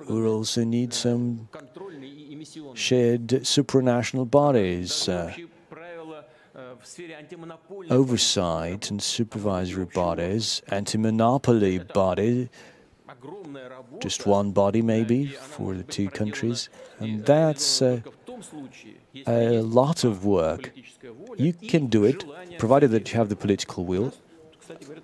We 0.07 0.26
also 0.28 0.63
need 0.63 0.93
some 0.93 1.49
shared 2.76 3.28
supranational 3.28 4.30
bodies, 4.30 5.09
uh, 5.09 5.34
oversight 7.89 8.91
and 8.91 9.01
supervisory 9.01 9.86
bodies, 9.86 10.61
anti-monopoly 10.67 11.80
body, 11.80 12.49
just 13.99 14.26
one 14.28 14.51
body 14.51 14.82
maybe 14.82 15.26
for 15.28 15.73
the 15.73 15.84
two 15.84 16.09
countries, 16.09 16.69
and 16.99 17.26
that's 17.26 17.82
uh, 17.82 18.01
a 19.27 19.61
lot 19.61 20.03
of 20.03 20.25
work. 20.25 20.71
You 21.38 21.53
can 21.53 21.88
do 21.88 22.03
it, 22.03 22.23
provided 22.57 22.91
that 22.91 23.11
you 23.11 23.17
have 23.17 23.29
the 23.29 23.36
political 23.36 23.86
will 23.86 24.13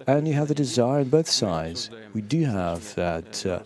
and 0.08 0.28
you 0.28 0.34
have 0.34 0.48
the 0.48 0.56
desire 0.56 1.00
on 1.02 1.10
both 1.10 1.30
sides. 1.30 1.90
We 2.14 2.22
do 2.22 2.46
have 2.46 2.96
that 2.96 3.46
uh, 3.46 3.60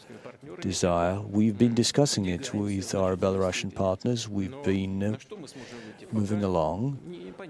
desire. 0.60 1.20
We've 1.22 1.58
been 1.58 1.74
discussing 1.74 2.26
it 2.26 2.54
with 2.54 2.94
our 2.96 3.16
Belarusian 3.16 3.74
partners. 3.74 4.28
We've 4.28 4.56
been 4.64 5.04
uh, 5.04 5.18
moving 6.12 6.44
along. 6.44 7.00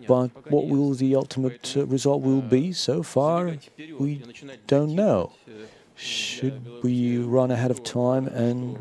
But 0.07 0.30
what 0.51 0.68
will 0.68 0.93
the 0.93 1.16
ultimate 1.16 1.76
uh, 1.76 1.86
result 1.86 2.22
will 2.22 2.41
be 2.41 2.72
so 2.74 3.03
far, 3.03 3.57
we 3.99 4.22
don't 4.68 4.95
know. 4.95 5.32
Should 5.95 6.84
we 6.84 7.18
run 7.18 7.51
ahead 7.51 7.72
of 7.72 7.84
time 7.84 8.28
and 8.28 8.78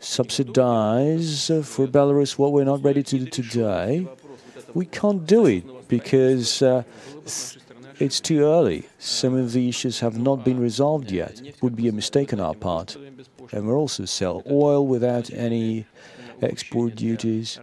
subsidize 0.00 1.50
uh, 1.50 1.62
for 1.62 1.86
Belarus 1.86 2.38
what 2.38 2.52
we're 2.52 2.64
not 2.64 2.82
ready 2.82 3.02
to 3.02 3.18
do 3.18 3.26
today. 3.26 4.06
We 4.74 4.86
can't 4.86 5.26
do 5.26 5.46
it 5.46 5.88
because 5.88 6.62
uh, 6.62 6.82
it's 7.98 8.20
too 8.20 8.44
early. 8.44 8.88
Some 8.98 9.34
of 9.34 9.52
the 9.52 9.68
issues 9.68 10.00
have 10.00 10.18
not 10.18 10.44
been 10.44 10.60
resolved 10.60 11.10
yet. 11.10 11.40
It 11.44 11.60
Would 11.62 11.76
be 11.76 11.88
a 11.88 11.92
mistake 11.92 12.32
on 12.32 12.40
our 12.40 12.54
part. 12.54 12.96
And 13.52 13.66
we 13.66 13.72
also 13.72 14.04
sell 14.04 14.42
oil 14.50 14.86
without 14.86 15.30
any 15.32 15.86
export 16.42 16.94
duties. 16.94 17.58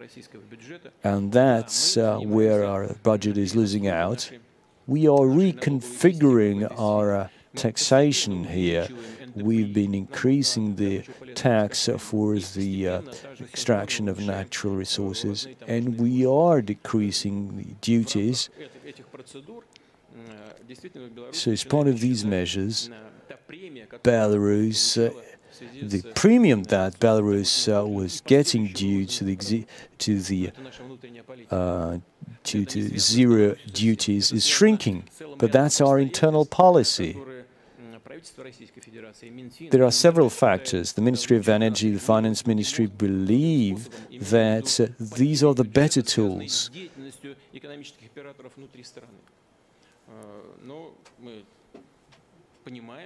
And 1.04 1.32
that's 1.32 1.96
uh, 1.96 2.20
where 2.20 2.66
our 2.66 2.96
budget 3.04 3.38
is 3.38 3.56
losing 3.56 3.88
out. 3.88 4.32
We 4.88 5.08
are 5.08 5.26
reconfiguring 5.26 6.80
our 6.80 7.16
uh, 7.16 7.28
taxation 7.56 8.44
here 8.44 8.88
we've 9.36 9.74
been 9.74 9.94
increasing 9.94 10.76
the 10.76 11.02
tax 11.36 11.90
for 11.98 12.38
the 12.40 12.88
uh, 12.88 13.02
extraction 13.42 14.08
of 14.08 14.20
natural 14.20 14.76
resources, 14.76 15.48
and 15.68 16.00
we 16.00 16.26
are 16.26 16.62
decreasing 16.62 17.58
the 17.58 17.74
duties. 17.82 18.50
So, 21.32 21.52
as 21.52 21.64
part 21.64 21.88
of 21.88 22.00
these 22.00 22.26
measures, 22.26 22.90
Belarus, 24.04 24.98
uh, 24.98 25.14
the 25.82 26.02
premium 26.14 26.64
that 26.64 27.00
Belarus 27.00 27.68
uh, 27.68 27.88
was 27.88 28.22
getting 28.22 28.68
due 28.68 29.06
to 29.06 29.24
the 29.24 29.66
to 30.00 30.20
the 30.20 30.52
uh, 31.52 31.98
due 32.44 32.66
to 32.66 33.00
zero 33.00 33.56
duties 33.72 34.32
is 34.32 34.46
shrinking, 34.46 35.08
but 35.38 35.52
that's 35.52 35.82
our 35.82 36.00
internal 36.00 36.46
policy. 36.46 37.18
There 39.72 39.84
are 39.84 39.92
several 39.92 40.30
factors. 40.30 40.94
The 40.94 41.02
Ministry 41.02 41.38
of 41.38 41.48
Energy, 41.48 41.92
the 41.92 42.00
Finance 42.00 42.46
Ministry 42.46 42.88
believe 42.88 43.90
that 44.30 44.80
uh, 44.80 44.88
these 45.00 45.44
are 45.44 45.54
the 45.54 45.64
better 45.64 46.02
tools. 46.02 46.70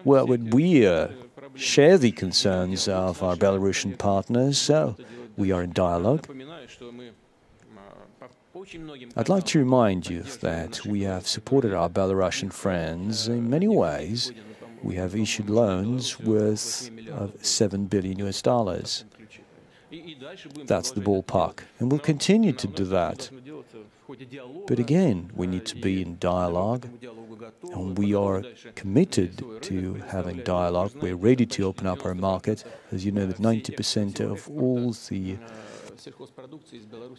Well, 0.03 0.27
we 0.27 0.87
uh, 0.87 1.07
share 1.55 1.97
the 1.97 2.11
concerns 2.11 2.87
of 2.87 3.21
our 3.21 3.35
Belarusian 3.35 3.97
partners, 3.97 4.57
so 4.57 4.95
we 5.37 5.51
are 5.51 5.63
in 5.63 5.73
dialogue. 5.73 6.25
I'd 9.15 9.29
like 9.29 9.45
to 9.45 9.59
remind 9.59 10.09
you 10.09 10.21
that 10.41 10.85
we 10.85 11.01
have 11.01 11.27
supported 11.27 11.73
our 11.73 11.89
Belarusian 11.89 12.51
friends 12.51 13.27
in 13.27 13.49
many 13.49 13.67
ways 13.67 14.31
we 14.83 14.95
have 14.95 15.15
issued 15.15 15.49
loans 15.49 16.19
worth 16.19 16.89
of 17.11 17.33
7 17.45 17.85
billion 17.85 18.19
US 18.19 18.41
dollars. 18.41 19.05
That's 20.65 20.91
the 20.91 21.01
ballpark, 21.01 21.61
and 21.79 21.91
we'll 21.91 21.99
continue 21.99 22.53
to 22.53 22.67
do 22.67 22.85
that. 22.85 23.31
But 24.67 24.79
again, 24.79 25.31
we 25.35 25.47
need 25.47 25.65
to 25.67 25.75
be 25.75 26.01
in 26.01 26.17
dialogue, 26.19 26.87
and 27.63 27.97
we 27.97 28.13
are 28.13 28.43
committed 28.75 29.43
to 29.61 29.93
having 30.07 30.37
dialogue. 30.43 30.91
We're 30.95 31.15
ready 31.15 31.45
to 31.45 31.63
open 31.63 31.87
up 31.87 32.05
our 32.05 32.15
market. 32.15 32.63
As 32.91 33.05
you 33.05 33.11
know, 33.11 33.25
that 33.25 33.37
90% 33.37 34.19
of 34.19 34.49
all 34.49 34.93
the 35.09 35.37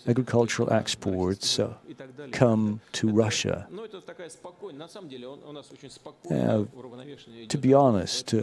agricultural 0.07 0.73
exports 0.73 1.59
uh, 1.59 1.75
come 2.33 2.81
to 2.93 3.09
Russia. 3.09 3.67
Uh, 6.31 6.65
to 7.49 7.59
be 7.59 7.75
honest, 7.75 8.35
uh, 8.35 8.43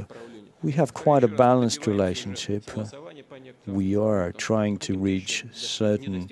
we 0.64 0.72
have 0.72 0.94
quite 0.94 1.24
a 1.24 1.28
balanced 1.28 1.88
relationship. 1.88 2.64
Uh, 2.78 2.86
we 3.66 3.96
are 3.96 4.32
trying 4.34 4.78
to 4.78 4.98
reach 4.98 5.46
certain 5.54 6.30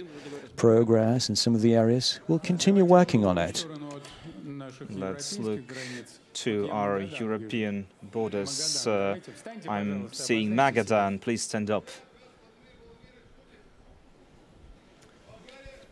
progress 0.56 1.30
in 1.30 1.36
some 1.36 1.56
of 1.56 1.62
the 1.62 1.76
areas. 1.76 2.20
We'll 2.28 2.40
continue 2.40 2.86
working 2.86 3.26
on 3.26 3.38
it. 3.38 3.66
Let's 4.90 5.38
look 5.40 5.74
to 6.34 6.70
our 6.72 7.00
European 7.00 7.88
borders. 8.12 8.86
Uh, 8.88 9.20
I'm 9.68 10.12
seeing 10.12 10.52
Magadan. 10.52 11.22
Please 11.22 11.42
stand 11.42 11.72
up. 11.72 11.88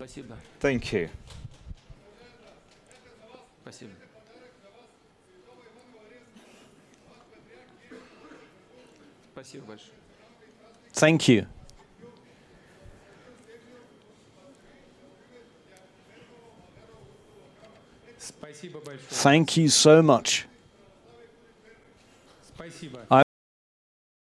Спасибо. 0.03 0.37
Thank 0.61 0.93
you. 0.93 1.11
Спасибо. 3.62 3.93
Спасибо 9.33 9.66
большое. 9.66 9.93
Thank 10.95 11.29
you. 11.29 11.47
Спасибо 18.18 18.81
большое. 18.81 19.09
Thank 19.11 19.57
you 19.57 19.68
so 19.68 20.03
much. 20.03 20.47
Спасибо. 22.55 23.07